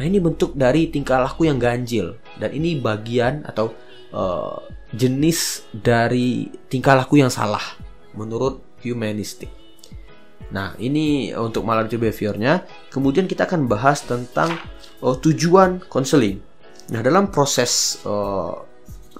Nah 0.00 0.04
ini 0.04 0.16
bentuk 0.16 0.56
dari 0.56 0.88
tingkah 0.88 1.20
laku 1.20 1.44
yang 1.44 1.60
ganjil 1.60 2.16
dan 2.40 2.56
ini 2.56 2.80
bagian 2.80 3.44
atau 3.44 3.72
uh, 4.16 4.64
jenis 4.96 5.68
dari 5.76 6.48
tingkah 6.72 6.96
laku 6.96 7.20
yang 7.20 7.28
salah 7.28 7.76
menurut 8.16 8.64
humanistik. 8.80 9.59
Nah 10.50 10.74
ini 10.78 11.30
untuk 11.34 11.62
malarity 11.62 11.96
behaviornya. 11.98 12.66
Kemudian 12.90 13.30
kita 13.30 13.46
akan 13.46 13.70
bahas 13.70 14.02
tentang 14.02 14.54
uh, 15.02 15.16
tujuan 15.18 15.82
konseling. 15.86 16.42
Nah 16.90 17.00
dalam 17.02 17.30
proses 17.30 18.02
uh, 18.02 18.54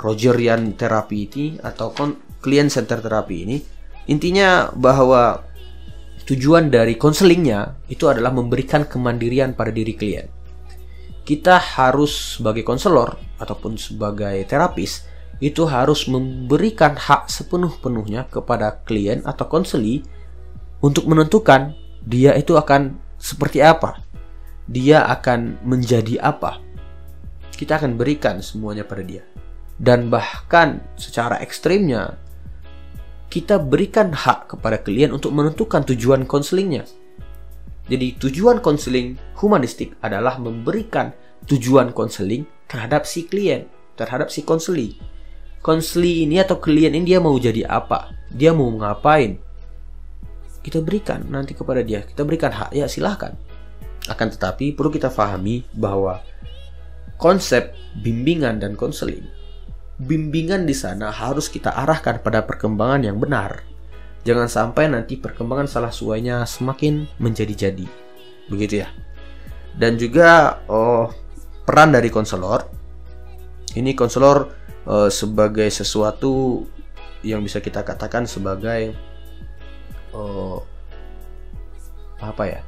Rogerian 0.00 0.74
terapi 0.80 1.28
ini 1.28 1.46
atau 1.60 1.92
client 2.40 2.72
center 2.72 3.04
terapi 3.04 3.36
ini 3.44 3.56
intinya 4.08 4.72
bahwa 4.72 5.44
tujuan 6.24 6.72
dari 6.72 6.96
konselingnya 6.96 7.84
itu 7.92 8.08
adalah 8.08 8.32
memberikan 8.32 8.88
kemandirian 8.88 9.52
pada 9.52 9.68
diri 9.68 9.92
klien 9.92 10.26
kita 11.30 11.60
harus 11.60 12.40
sebagai 12.40 12.64
konselor 12.64 13.20
ataupun 13.38 13.76
sebagai 13.76 14.40
terapis 14.48 15.06
itu 15.38 15.62
harus 15.68 16.10
memberikan 16.10 16.96
hak 16.96 17.30
sepenuh-penuhnya 17.30 18.28
kepada 18.28 18.82
klien 18.82 19.22
atau 19.22 19.46
konseli 19.46 20.04
untuk 20.80 21.04
menentukan 21.08 21.76
dia 22.04 22.32
itu 22.36 22.56
akan 22.56 22.96
seperti 23.20 23.60
apa. 23.60 24.00
Dia 24.64 25.04
akan 25.08 25.60
menjadi 25.66 26.20
apa. 26.20 26.60
Kita 27.52 27.76
akan 27.76 28.00
berikan 28.00 28.40
semuanya 28.40 28.88
pada 28.88 29.04
dia. 29.04 29.24
Dan 29.80 30.08
bahkan 30.12 30.80
secara 30.96 31.40
ekstrimnya 31.40 32.16
kita 33.30 33.62
berikan 33.62 34.10
hak 34.12 34.56
kepada 34.56 34.80
klien 34.82 35.12
untuk 35.14 35.30
menentukan 35.36 35.86
tujuan 35.86 36.26
konselingnya. 36.26 36.84
Jadi 37.90 38.18
tujuan 38.22 38.62
konseling 38.62 39.18
humanistik 39.38 39.98
adalah 40.02 40.38
memberikan 40.38 41.10
tujuan 41.46 41.90
konseling 41.90 42.46
terhadap 42.70 43.02
si 43.02 43.26
klien, 43.26 43.66
terhadap 43.98 44.30
si 44.30 44.46
konseli. 44.46 44.94
Konseli 45.60 46.24
ini 46.24 46.40
atau 46.40 46.56
klien 46.62 46.94
ini 46.94 47.04
dia 47.04 47.18
mau 47.18 47.34
jadi 47.36 47.66
apa? 47.66 48.14
Dia 48.30 48.54
mau 48.54 48.70
ngapain? 48.70 49.49
Kita 50.60 50.84
berikan 50.84 51.24
nanti 51.28 51.56
kepada 51.56 51.80
dia, 51.80 52.04
kita 52.04 52.24
berikan 52.24 52.52
hak, 52.52 52.76
ya 52.76 52.84
silahkan. 52.84 53.32
Akan 54.08 54.28
tetapi 54.28 54.76
perlu 54.76 54.92
kita 54.92 55.08
pahami 55.08 55.64
bahwa 55.72 56.20
konsep 57.16 57.72
bimbingan 58.00 58.60
dan 58.60 58.76
konseling, 58.76 59.24
bimbingan 59.96 60.68
di 60.68 60.76
sana 60.76 61.08
harus 61.08 61.48
kita 61.48 61.72
arahkan 61.72 62.20
pada 62.20 62.44
perkembangan 62.44 63.08
yang 63.08 63.16
benar, 63.16 63.64
Jangan 64.20 64.48
sampai 64.52 64.92
nanti 64.92 65.16
perkembangan 65.16 65.64
salah 65.64 65.92
suainya 65.92 66.44
semakin 66.44 67.08
menjadi-jadi. 67.16 67.88
Begitu 68.52 68.84
ya. 68.84 68.88
Dan 69.72 69.96
juga 69.96 70.60
oh, 70.68 71.08
peran 71.64 71.96
dari 71.96 72.12
konselor. 72.12 72.68
Ini 73.72 73.96
konselor 73.96 74.52
oh, 74.84 75.08
sebagai 75.08 75.72
sesuatu 75.72 76.64
yang 77.24 77.40
bisa 77.40 77.64
kita 77.64 77.80
katakan 77.80 78.28
sebagai 78.28 78.92
oh, 80.14 80.62
apa 82.20 82.42
ya? 82.46 82.60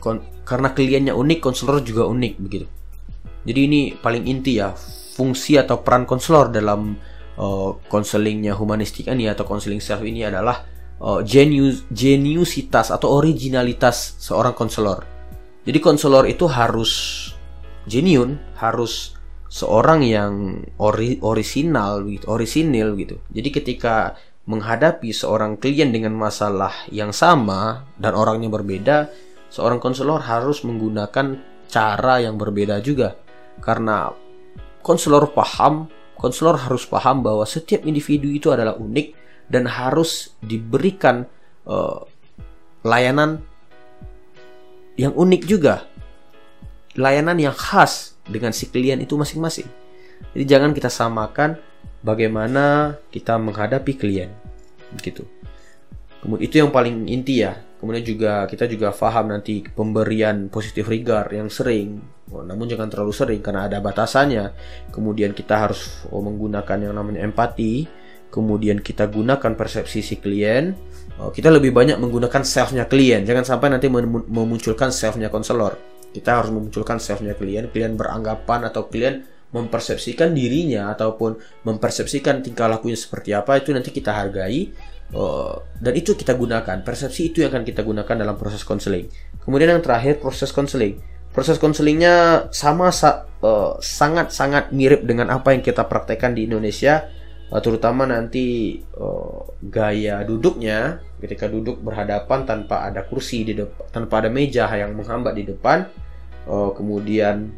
Kon 0.00 0.24
karena 0.44 0.72
kliennya 0.72 1.14
unik, 1.14 1.38
konselor 1.38 1.84
juga 1.84 2.08
unik 2.08 2.34
begitu. 2.40 2.66
Jadi 3.46 3.60
ini 3.64 3.80
paling 3.96 4.28
inti 4.28 4.60
ya 4.60 4.76
fungsi 5.16 5.56
atau 5.56 5.80
peran 5.80 6.04
konselor 6.04 6.52
dalam 6.52 6.96
konselingnya 7.88 8.52
uh, 8.52 8.58
humanistik 8.60 9.08
ini 9.08 9.24
atau 9.24 9.48
konseling 9.48 9.80
self 9.80 10.04
ini 10.04 10.28
adalah 10.28 10.60
uh, 11.00 11.24
genius 11.24 11.88
geniusitas 11.88 12.92
atau 12.92 13.16
originalitas 13.16 14.20
seorang 14.20 14.52
konselor. 14.52 15.08
Jadi 15.64 15.78
konselor 15.80 16.28
itu 16.28 16.44
harus 16.48 16.92
genuine, 17.88 18.36
harus 18.60 19.16
seorang 19.50 20.04
yang 20.04 20.62
ori 20.76 21.16
orisinal, 21.20 22.04
gitu, 22.06 22.28
orisinil 22.28 22.96
gitu. 22.96 23.16
Jadi 23.32 23.48
ketika 23.50 24.14
menghadapi 24.48 25.12
seorang 25.12 25.60
klien 25.60 25.92
dengan 25.92 26.16
masalah 26.16 26.72
yang 26.88 27.12
sama 27.12 27.84
dan 28.00 28.16
orangnya 28.16 28.48
berbeda, 28.48 29.12
seorang 29.52 29.82
konselor 29.82 30.24
harus 30.24 30.62
menggunakan 30.62 31.40
cara 31.68 32.22
yang 32.22 32.40
berbeda 32.40 32.80
juga. 32.80 33.16
Karena 33.60 34.08
konselor 34.80 35.30
paham 35.36 35.90
konselor 36.20 36.60
harus 36.60 36.84
paham 36.84 37.24
bahwa 37.24 37.48
setiap 37.48 37.88
individu 37.88 38.28
itu 38.28 38.52
adalah 38.52 38.76
unik 38.76 39.16
dan 39.48 39.64
harus 39.64 40.36
diberikan 40.44 41.24
uh, 41.64 42.04
layanan 42.84 43.40
yang 45.00 45.16
unik 45.16 45.42
juga. 45.48 45.88
Layanan 47.00 47.40
yang 47.40 47.56
khas 47.56 48.20
dengan 48.28 48.52
si 48.52 48.68
klien 48.68 49.00
itu 49.00 49.16
masing-masing. 49.16 49.64
Jadi 50.36 50.44
jangan 50.44 50.76
kita 50.76 50.92
samakan 50.92 51.56
bagaimana 52.00 52.96
kita 53.12 53.36
menghadapi 53.36 53.92
klien. 53.96 54.30
Begitu. 54.96 55.24
Kemudian 56.20 56.44
itu 56.44 56.54
yang 56.60 56.70
paling 56.72 57.08
inti 57.08 57.44
ya. 57.44 57.56
Kemudian 57.80 58.04
juga 58.04 58.44
kita 58.44 58.68
juga 58.68 58.92
paham 58.92 59.32
nanti 59.32 59.64
pemberian 59.64 60.52
positif 60.52 60.84
regard 60.84 61.32
yang 61.32 61.48
sering 61.48 62.20
Oh, 62.30 62.46
namun 62.46 62.70
jangan 62.70 62.86
terlalu 62.86 63.10
sering 63.10 63.40
karena 63.42 63.66
ada 63.66 63.82
batasannya. 63.82 64.54
Kemudian 64.94 65.34
kita 65.34 65.66
harus 65.66 66.06
oh, 66.14 66.22
menggunakan 66.22 66.78
yang 66.78 66.94
namanya 66.94 67.26
empati. 67.26 67.90
Kemudian 68.30 68.78
kita 68.78 69.10
gunakan 69.10 69.58
persepsi 69.58 69.98
si 69.98 70.14
klien. 70.22 70.78
Oh, 71.18 71.34
kita 71.34 71.50
lebih 71.50 71.74
banyak 71.74 71.98
menggunakan 71.98 72.46
selfnya 72.46 72.86
klien. 72.86 73.26
Jangan 73.26 73.42
sampai 73.42 73.74
nanti 73.74 73.90
memunculkan 73.90 74.94
selfnya 74.94 75.26
konselor. 75.26 75.74
Kita 76.14 76.38
harus 76.38 76.54
memunculkan 76.54 77.02
selfnya 77.02 77.34
klien. 77.34 77.66
Klien 77.66 77.98
beranggapan 77.98 78.70
atau 78.70 78.86
klien 78.86 79.26
mempersepsikan 79.50 80.30
dirinya 80.30 80.94
ataupun 80.94 81.34
mempersepsikan 81.66 82.38
tingkah 82.42 82.70
lakunya 82.70 82.94
seperti 82.94 83.34
apa 83.34 83.58
itu 83.58 83.74
nanti 83.74 83.90
kita 83.90 84.14
hargai 84.14 84.70
uh, 85.14 85.58
dan 85.78 85.92
itu 85.94 86.14
kita 86.14 86.38
gunakan. 86.38 86.82
Persepsi 86.86 87.34
itu 87.34 87.42
yang 87.42 87.50
akan 87.54 87.66
kita 87.66 87.82
gunakan 87.82 88.14
dalam 88.14 88.36
proses 88.38 88.62
konseling. 88.62 89.10
Kemudian 89.42 89.78
yang 89.78 89.82
terakhir 89.82 90.22
proses 90.22 90.54
konseling. 90.54 91.02
Proses 91.30 91.62
konselingnya 91.62 92.50
sama 92.50 92.90
eh, 92.90 93.72
sangat-sangat 93.78 94.64
uh, 94.66 94.72
mirip 94.74 95.06
dengan 95.06 95.30
apa 95.30 95.54
yang 95.54 95.62
kita 95.62 95.86
praktekkan 95.86 96.34
di 96.34 96.50
Indonesia 96.50 97.06
uh, 97.54 97.62
terutama 97.62 98.02
nanti 98.02 98.78
uh, 98.98 99.46
gaya 99.62 100.26
duduknya. 100.26 100.98
Ketika 101.22 101.46
duduk 101.46 101.78
berhadapan 101.86 102.42
tanpa 102.42 102.82
ada 102.82 103.06
kursi 103.06 103.46
di 103.46 103.54
depan 103.54 103.86
tanpa 103.94 104.26
ada 104.26 104.30
meja 104.32 104.66
yang 104.74 104.90
menghambat 104.98 105.38
di 105.38 105.44
depan 105.46 105.86
uh, 106.50 106.74
kemudian 106.74 107.52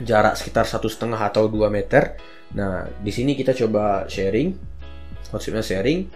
jarak 0.00 0.40
sekitar 0.40 0.64
satu 0.64 0.88
setengah 0.88 1.20
atau 1.20 1.52
2 1.52 1.68
meter 1.68 2.16
nah 2.56 2.88
di 2.88 3.12
sini 3.12 3.36
kita 3.36 3.52
coba 3.52 4.08
sharing 4.08 4.56
konsepnya 5.28 5.64
sharing 5.64 6.08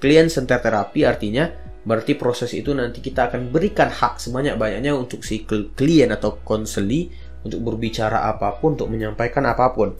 klien 0.00 0.28
center 0.32 0.56
terapi 0.60 1.04
artinya 1.04 1.70
Berarti 1.80 2.12
proses 2.12 2.52
itu 2.52 2.76
nanti 2.76 3.00
kita 3.00 3.32
akan 3.32 3.48
berikan 3.48 3.88
hak 3.88 4.20
sebanyak-banyaknya 4.20 4.92
untuk 4.92 5.24
si 5.24 5.48
klien 5.48 6.12
atau 6.12 6.36
konseli 6.44 7.08
untuk 7.40 7.64
berbicara 7.64 8.28
apa 8.28 8.52
pun, 8.60 8.76
untuk 8.76 8.92
menyampaikan 8.92 9.48
apa 9.48 9.72
pun. 9.72 9.96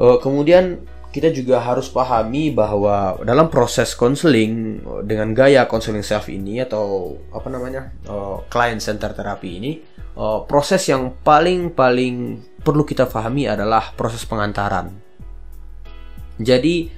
Uh, 0.00 0.16
kemudian 0.16 0.80
kita 1.12 1.28
juga 1.28 1.60
harus 1.60 1.92
pahami 1.92 2.52
bahwa 2.52 3.20
dalam 3.20 3.52
proses 3.52 3.92
konseling 3.92 4.80
dengan 5.04 5.36
gaya 5.36 5.68
konseling 5.68 6.04
self 6.04 6.32
ini 6.32 6.64
atau 6.64 7.16
apa 7.32 7.48
namanya 7.52 7.92
uh, 8.08 8.44
client 8.48 8.80
center 8.80 9.12
terapi 9.12 9.60
ini 9.60 9.72
uh, 10.18 10.42
proses 10.44 10.82
yang 10.90 11.14
paling 11.22 11.70
paling 11.72 12.42
perlu 12.60 12.82
kita 12.82 13.06
pahami 13.06 13.46
adalah 13.46 13.94
proses 13.94 14.26
pengantaran. 14.26 14.90
Jadi 16.42 16.90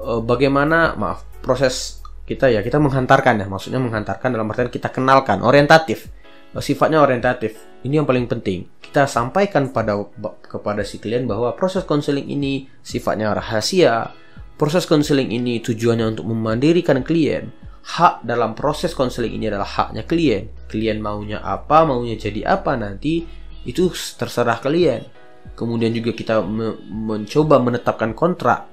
uh, 0.00 0.24
bagaimana 0.24 0.96
maaf 0.96 1.28
proses 1.44 2.00
kita 2.24 2.48
ya 2.48 2.64
kita 2.64 2.80
menghantarkan 2.80 3.44
ya 3.44 3.46
maksudnya 3.46 3.78
menghantarkan 3.82 4.32
dalam 4.32 4.48
artian 4.48 4.72
kita 4.72 4.88
kenalkan 4.88 5.44
orientatif. 5.44 6.08
Sifatnya 6.52 7.00
orientatif. 7.00 7.56
Ini 7.80 8.04
yang 8.04 8.06
paling 8.08 8.28
penting. 8.28 8.68
Kita 8.76 9.08
sampaikan 9.08 9.72
pada 9.72 9.96
kepada 10.44 10.84
si 10.84 11.00
klien 11.00 11.24
bahwa 11.24 11.48
proses 11.56 11.80
konseling 11.88 12.28
ini 12.28 12.68
sifatnya 12.84 13.32
rahasia. 13.32 14.12
Proses 14.60 14.84
konseling 14.84 15.32
ini 15.32 15.64
tujuannya 15.64 16.12
untuk 16.12 16.28
memandirikan 16.28 17.00
klien. 17.00 17.48
Hak 17.82 18.20
dalam 18.28 18.52
proses 18.52 18.92
konseling 18.92 19.32
ini 19.32 19.48
adalah 19.48 19.64
haknya 19.64 20.04
klien 20.04 20.52
klien 20.72 20.96
maunya 20.96 21.44
apa 21.44 21.84
maunya 21.84 22.16
jadi 22.16 22.56
apa 22.56 22.72
nanti 22.80 23.28
itu 23.68 23.92
terserah 23.92 24.56
klien 24.64 25.04
kemudian 25.52 25.92
juga 25.92 26.16
kita 26.16 26.40
me 26.42 26.78
mencoba 26.88 27.60
menetapkan 27.60 28.16
kontrak. 28.16 28.70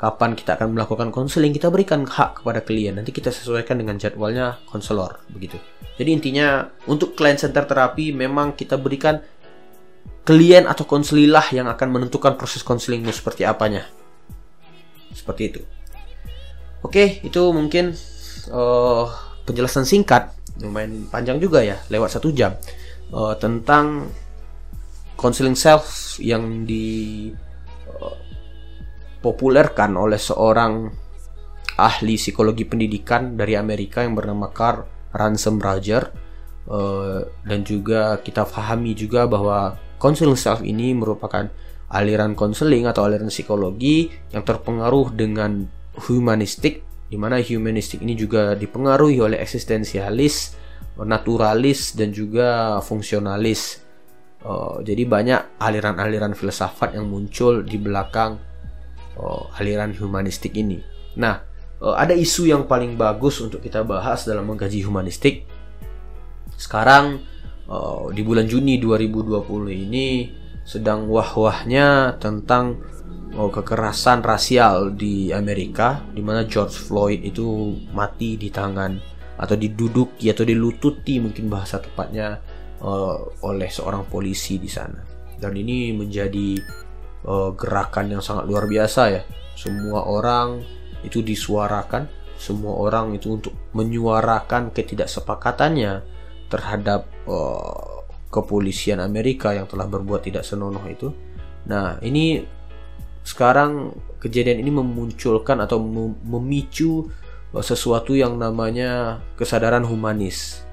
Kapan 0.00 0.32
kita 0.32 0.56
akan 0.56 0.72
melakukan 0.72 1.12
konseling 1.12 1.52
kita 1.52 1.68
berikan 1.68 2.08
hak 2.08 2.40
kepada 2.40 2.64
klien 2.64 2.96
nanti 2.96 3.12
kita 3.12 3.28
sesuaikan 3.28 3.76
dengan 3.76 4.00
jadwalnya 4.00 4.56
konselor 4.64 5.20
begitu. 5.28 5.60
Jadi 6.00 6.08
intinya 6.16 6.72
untuk 6.88 7.12
klien 7.12 7.36
center 7.36 7.68
terapi 7.68 8.08
memang 8.08 8.56
kita 8.56 8.80
berikan 8.80 9.20
klien 10.24 10.64
atau 10.64 10.88
konselilah 10.88 11.44
yang 11.52 11.68
akan 11.68 11.88
menentukan 11.92 12.40
proses 12.40 12.64
konselingmu 12.64 13.12
seperti 13.12 13.44
apanya. 13.44 13.84
Seperti 15.12 15.42
itu. 15.52 15.60
Oke 16.80 17.20
itu 17.20 17.42
mungkin 17.52 17.92
uh, 18.48 19.04
penjelasan 19.44 19.84
singkat 19.84 20.32
lumayan 20.60 21.08
panjang 21.08 21.40
juga 21.40 21.64
ya 21.64 21.80
lewat 21.88 22.20
satu 22.20 22.30
jam. 22.32 22.54
Uh, 23.10 23.34
tentang 23.36 24.06
counseling 25.18 25.58
self 25.58 26.16
yang 26.22 26.62
di 26.62 27.28
uh, 27.90 28.16
populerkan 29.18 29.98
oleh 29.98 30.20
seorang 30.20 30.88
ahli 31.80 32.14
psikologi 32.20 32.68
pendidikan 32.68 33.34
dari 33.34 33.56
Amerika 33.56 34.04
yang 34.04 34.14
bernama 34.14 34.52
Carl 34.52 34.86
Ransom 35.16 35.58
Roger. 35.58 36.30
Uh, 36.70 37.26
dan 37.42 37.66
juga 37.66 38.22
kita 38.22 38.46
pahami 38.46 38.94
juga 38.94 39.26
bahwa 39.26 39.74
counseling 39.98 40.38
self 40.38 40.62
ini 40.62 40.94
merupakan 40.94 41.50
aliran 41.90 42.38
konseling 42.38 42.86
atau 42.86 43.02
aliran 43.02 43.26
psikologi 43.26 44.06
yang 44.30 44.46
terpengaruh 44.46 45.10
dengan 45.10 45.66
humanistik 46.06 46.86
di 47.10 47.18
mana 47.18 47.42
humanistik 47.42 48.06
ini 48.06 48.14
juga 48.14 48.54
dipengaruhi 48.54 49.18
oleh 49.18 49.42
eksistensialis, 49.42 50.54
naturalis 51.02 51.98
dan 51.98 52.14
juga 52.14 52.78
fungsionalis. 52.86 53.82
Uh, 54.40 54.80
jadi 54.80 55.04
banyak 55.04 55.60
aliran-aliran 55.60 56.32
filsafat 56.32 56.96
yang 56.96 57.04
muncul 57.10 57.60
di 57.60 57.76
belakang 57.76 58.40
uh, 59.20 59.44
aliran 59.60 59.92
humanistik 59.92 60.56
ini. 60.56 60.80
Nah, 61.20 61.44
uh, 61.82 61.92
ada 61.98 62.16
isu 62.16 62.48
yang 62.48 62.64
paling 62.64 62.96
bagus 62.96 63.42
untuk 63.44 63.60
kita 63.60 63.84
bahas 63.84 64.24
dalam 64.24 64.48
mengkaji 64.48 64.80
humanistik. 64.86 65.44
Sekarang 66.56 67.20
uh, 67.68 68.08
di 68.14 68.24
bulan 68.24 68.48
Juni 68.48 68.80
2020 68.80 69.44
ini 69.90 70.08
sedang 70.64 71.10
wah-wahnya 71.10 72.16
tentang 72.16 72.80
oh, 73.36 73.50
kekerasan 73.50 74.24
rasial 74.24 74.94
di 74.94 75.30
Amerika 75.30 76.02
di 76.10 76.22
mana 76.24 76.46
George 76.46 76.74
Floyd 76.74 77.20
itu 77.22 77.76
mati 77.94 78.34
di 78.40 78.48
tangan 78.48 78.96
atau 79.40 79.56
diduduki 79.56 80.28
atau 80.28 80.44
dilututi 80.44 81.16
mungkin 81.20 81.48
bahasa 81.48 81.80
tepatnya 81.80 82.40
uh, 82.84 83.16
oleh 83.46 83.70
seorang 83.72 84.04
polisi 84.08 84.60
di 84.60 84.68
sana 84.68 85.00
dan 85.40 85.56
ini 85.56 85.96
menjadi 85.96 86.60
uh, 87.24 87.50
gerakan 87.56 88.12
yang 88.12 88.22
sangat 88.22 88.44
luar 88.44 88.68
biasa 88.68 89.02
ya 89.08 89.22
semua 89.56 90.04
orang 90.04 90.60
itu 91.00 91.24
disuarakan 91.24 92.04
semua 92.40 92.72
orang 92.80 93.12
itu 93.12 93.36
untuk 93.36 93.52
menyuarakan 93.76 94.72
ketidaksepakatannya 94.72 96.00
terhadap 96.48 97.04
uh, 97.28 98.00
kepolisian 98.32 98.96
Amerika 99.04 99.52
yang 99.52 99.68
telah 99.68 99.84
berbuat 99.84 100.24
tidak 100.24 100.48
senonoh 100.48 100.80
itu. 100.88 101.12
Nah, 101.68 102.00
ini 102.00 102.40
sekarang 103.24 103.94
kejadian 104.20 104.64
ini 104.64 104.72
memunculkan 104.72 105.60
atau 105.60 105.80
memicu 106.24 107.08
uh, 107.52 107.64
sesuatu 107.64 108.16
yang 108.16 108.36
namanya 108.36 109.20
kesadaran 109.36 109.84
humanis. 109.84 110.64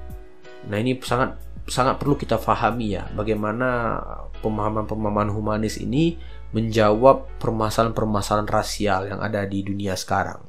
Nah, 0.68 0.80
ini 0.80 0.98
sangat 1.00 1.38
sangat 1.68 2.00
perlu 2.00 2.16
kita 2.16 2.40
pahami 2.40 2.96
ya 2.96 3.04
bagaimana 3.12 4.00
pemahaman-pemahaman 4.40 5.28
humanis 5.28 5.76
ini 5.76 6.16
menjawab 6.56 7.28
permasalahan-permasalahan 7.36 8.48
rasial 8.48 9.00
yang 9.12 9.20
ada 9.20 9.44
di 9.44 9.60
dunia 9.60 9.92
sekarang. 9.92 10.40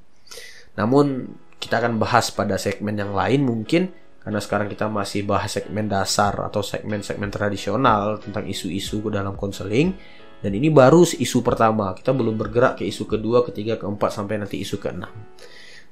Namun 0.80 1.28
kita 1.60 1.84
akan 1.84 2.00
bahas 2.00 2.32
pada 2.32 2.56
segmen 2.56 2.96
yang 2.96 3.12
lain 3.12 3.44
mungkin 3.44 3.92
karena 4.24 4.40
sekarang 4.40 4.72
kita 4.72 4.88
masih 4.88 5.28
bahas 5.28 5.60
segmen 5.60 5.92
dasar 5.92 6.32
atau 6.40 6.64
segmen-segmen 6.64 7.28
tradisional 7.28 8.20
tentang 8.24 8.48
isu-isu 8.48 9.04
dalam 9.12 9.36
konseling 9.36 9.96
dan 10.40 10.52
ini 10.56 10.72
baru 10.72 11.04
isu 11.04 11.44
pertama. 11.44 11.92
Kita 11.92 12.16
belum 12.16 12.40
bergerak 12.40 12.80
ke 12.80 12.88
isu 12.88 13.04
kedua 13.06 13.44
ketiga 13.44 13.76
keempat 13.76 14.16
sampai 14.16 14.40
nanti 14.40 14.64
isu 14.64 14.80
keenam. 14.80 15.12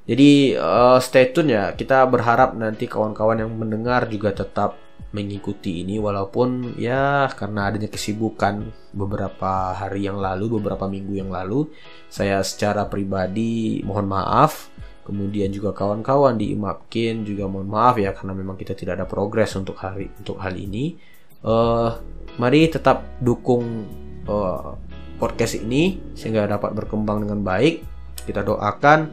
Jadi 0.07 0.55
uh, 0.55 1.03
stay 1.03 1.35
tune 1.35 1.51
ya. 1.51 1.75
Kita 1.75 2.07
berharap 2.07 2.55
nanti 2.55 2.87
kawan-kawan 2.87 3.43
yang 3.43 3.51
mendengar 3.51 4.07
juga 4.07 4.31
tetap 4.31 4.79
mengikuti 5.11 5.83
ini. 5.83 5.99
Walaupun 5.99 6.79
ya 6.79 7.27
karena 7.35 7.67
adanya 7.67 7.91
kesibukan 7.91 8.71
beberapa 8.95 9.75
hari 9.75 10.07
yang 10.07 10.15
lalu 10.15 10.63
beberapa 10.63 10.87
minggu 10.87 11.19
yang 11.19 11.27
lalu 11.27 11.67
saya 12.07 12.39
secara 12.39 12.87
pribadi 12.87 13.83
mohon 13.83 14.07
maaf. 14.07 14.71
Kemudian 15.03 15.51
juga 15.55 15.71
kawan-kawan 15.71 16.35
di 16.35 16.51
Imapkin 16.51 17.23
juga 17.23 17.47
mohon 17.47 17.67
maaf 17.67 17.95
ya 17.99 18.11
karena 18.11 18.35
memang 18.35 18.59
kita 18.59 18.75
tidak 18.75 18.99
ada 18.99 19.07
progres 19.07 19.51
untuk 19.59 19.75
hari 19.75 20.07
untuk 20.23 20.39
hal 20.39 20.55
ini. 20.55 20.95
Uh, 21.43 21.95
mari 22.39 22.67
tetap 22.67 23.07
dukung 23.19 23.87
uh, 24.27 24.75
podcast 25.17 25.57
ini 25.57 25.97
sehingga 26.13 26.45
dapat 26.45 26.77
berkembang 26.77 27.25
dengan 27.25 27.41
baik 27.41 27.81
kita 28.27 28.43
doakan 28.43 29.09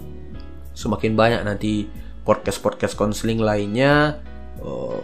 semakin 0.74 1.15
banyak 1.15 1.41
nanti 1.47 1.86
podcast 2.27 2.61
podcast 2.61 2.95
konseling 2.99 3.41
lainnya 3.41 4.19
uh, 4.61 5.01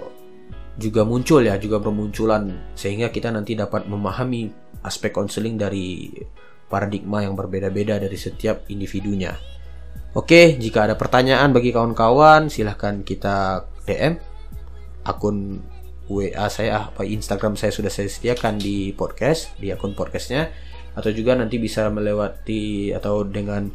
juga 0.77 1.05
muncul 1.05 1.45
ya 1.45 1.57
juga 1.57 1.79
bermunculan 1.79 2.75
sehingga 2.75 3.09
kita 3.09 3.31
nanti 3.31 3.55
dapat 3.55 3.87
memahami 3.87 4.51
aspek 4.83 5.13
konseling 5.13 5.61
dari 5.61 6.09
paradigma 6.71 7.21
yang 7.21 7.35
berbeda-beda 7.35 7.99
dari 7.99 8.15
setiap 8.15 8.65
individunya. 8.71 9.35
Oke, 10.15 10.59
jika 10.59 10.91
ada 10.91 10.95
pertanyaan 10.95 11.51
bagi 11.55 11.71
kawan-kawan, 11.71 12.51
silahkan 12.51 13.03
kita 13.03 13.67
DM 13.87 14.19
akun 15.07 15.63
WA 16.11 16.51
saya 16.51 16.91
apa 16.91 17.07
Instagram 17.07 17.55
saya 17.55 17.71
sudah 17.71 17.87
saya 17.87 18.11
sediakan 18.11 18.59
di 18.59 18.91
podcast 18.91 19.55
di 19.63 19.71
akun 19.71 19.95
podcastnya. 19.95 20.51
Atau 20.99 21.15
juga 21.15 21.39
nanti 21.39 21.63
bisa 21.63 21.87
melewati 21.87 22.91
atau 22.91 23.23
dengan 23.23 23.71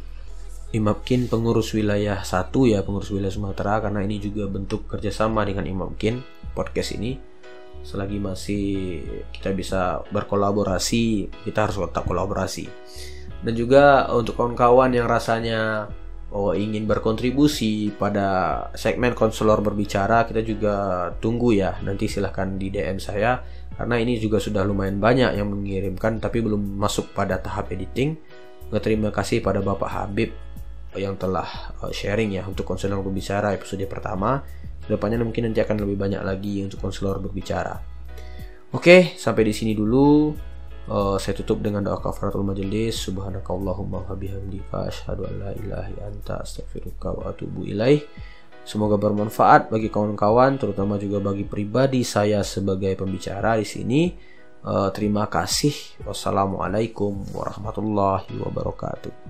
Imamkin 0.76 1.30
pengurus 1.30 1.72
wilayah 1.72 2.20
satu 2.20 2.68
ya 2.68 2.84
pengurus 2.84 3.08
wilayah 3.08 3.32
Sumatera 3.32 3.80
karena 3.80 4.04
ini 4.04 4.20
juga 4.20 4.44
bentuk 4.50 4.84
kerjasama 4.84 5.48
dengan 5.48 5.64
Imamkin 5.64 6.20
podcast 6.52 6.92
ini. 6.92 7.16
Selagi 7.80 8.20
masih 8.20 8.66
kita 9.32 9.56
bisa 9.56 10.04
berkolaborasi 10.12 11.32
kita 11.48 11.64
harus 11.64 11.80
tetap 11.80 12.04
kolaborasi. 12.04 12.68
Dan 13.40 13.56
juga 13.56 14.12
untuk 14.12 14.36
kawan-kawan 14.36 14.92
yang 14.92 15.08
rasanya 15.08 15.88
oh, 16.34 16.52
ingin 16.56 16.88
berkontribusi 16.88 17.94
pada 17.94 18.58
segmen 18.74 19.14
konselor 19.14 19.62
berbicara 19.62 20.26
kita 20.26 20.42
juga 20.42 20.74
tunggu 21.22 21.54
ya. 21.54 21.78
Nanti 21.82 22.10
silahkan 22.10 22.58
di 22.58 22.72
DM 22.72 22.98
saya 22.98 23.42
karena 23.76 24.00
ini 24.00 24.16
juga 24.16 24.40
sudah 24.40 24.64
lumayan 24.64 24.98
banyak 24.98 25.36
yang 25.36 25.52
mengirimkan 25.52 26.18
tapi 26.18 26.40
belum 26.40 26.80
masuk 26.80 27.12
pada 27.14 27.38
tahap 27.38 27.70
editing. 27.70 28.16
Terima 28.82 29.14
kasih 29.14 29.44
pada 29.44 29.62
Bapak 29.62 29.86
Habib 29.86 30.34
yang 30.98 31.14
telah 31.14 31.46
eh, 31.86 31.92
sharing 31.92 32.34
ya 32.34 32.42
untuk 32.48 32.66
konselor 32.66 33.04
berbicara 33.04 33.54
episode 33.54 33.84
pertama. 33.86 34.42
Depannya 34.86 35.18
mungkin 35.22 35.50
nanti 35.50 35.58
akan 35.62 35.82
lebih 35.82 35.98
banyak 35.98 36.22
lagi 36.22 36.62
untuk 36.62 36.82
konselor 36.82 37.18
berbicara. 37.18 37.78
Oke 38.74 39.14
sampai 39.14 39.46
di 39.46 39.54
sini 39.54 39.72
dulu 39.78 40.34
Uh, 40.86 41.18
saya 41.18 41.34
tutup 41.34 41.66
dengan 41.66 41.82
doa 41.82 41.98
kafaratul 41.98 42.46
majelis. 42.46 42.94
Subhanakallahumma 43.02 44.06
wa 44.06 44.14
bihamdika 44.14 44.86
asyhadu 44.86 45.26
an 45.26 45.34
la 45.42 45.50
ilaha 45.58 45.90
anta 46.06 46.38
astaghfiruka 46.46 47.10
wa 47.10 47.34
atubu 47.34 47.66
ilaih. 47.66 48.06
Semoga 48.62 48.94
bermanfaat 48.94 49.70
bagi 49.70 49.90
kawan-kawan, 49.90 50.58
terutama 50.58 50.98
juga 50.98 51.18
bagi 51.22 51.42
pribadi 51.42 52.06
saya 52.06 52.46
sebagai 52.46 52.94
pembicara 52.94 53.58
di 53.58 53.66
sini. 53.66 54.14
Uh, 54.62 54.90
terima 54.94 55.26
kasih. 55.26 55.74
Wassalamualaikum 56.06 57.34
warahmatullahi 57.34 58.38
wabarakatuh. 58.38 59.25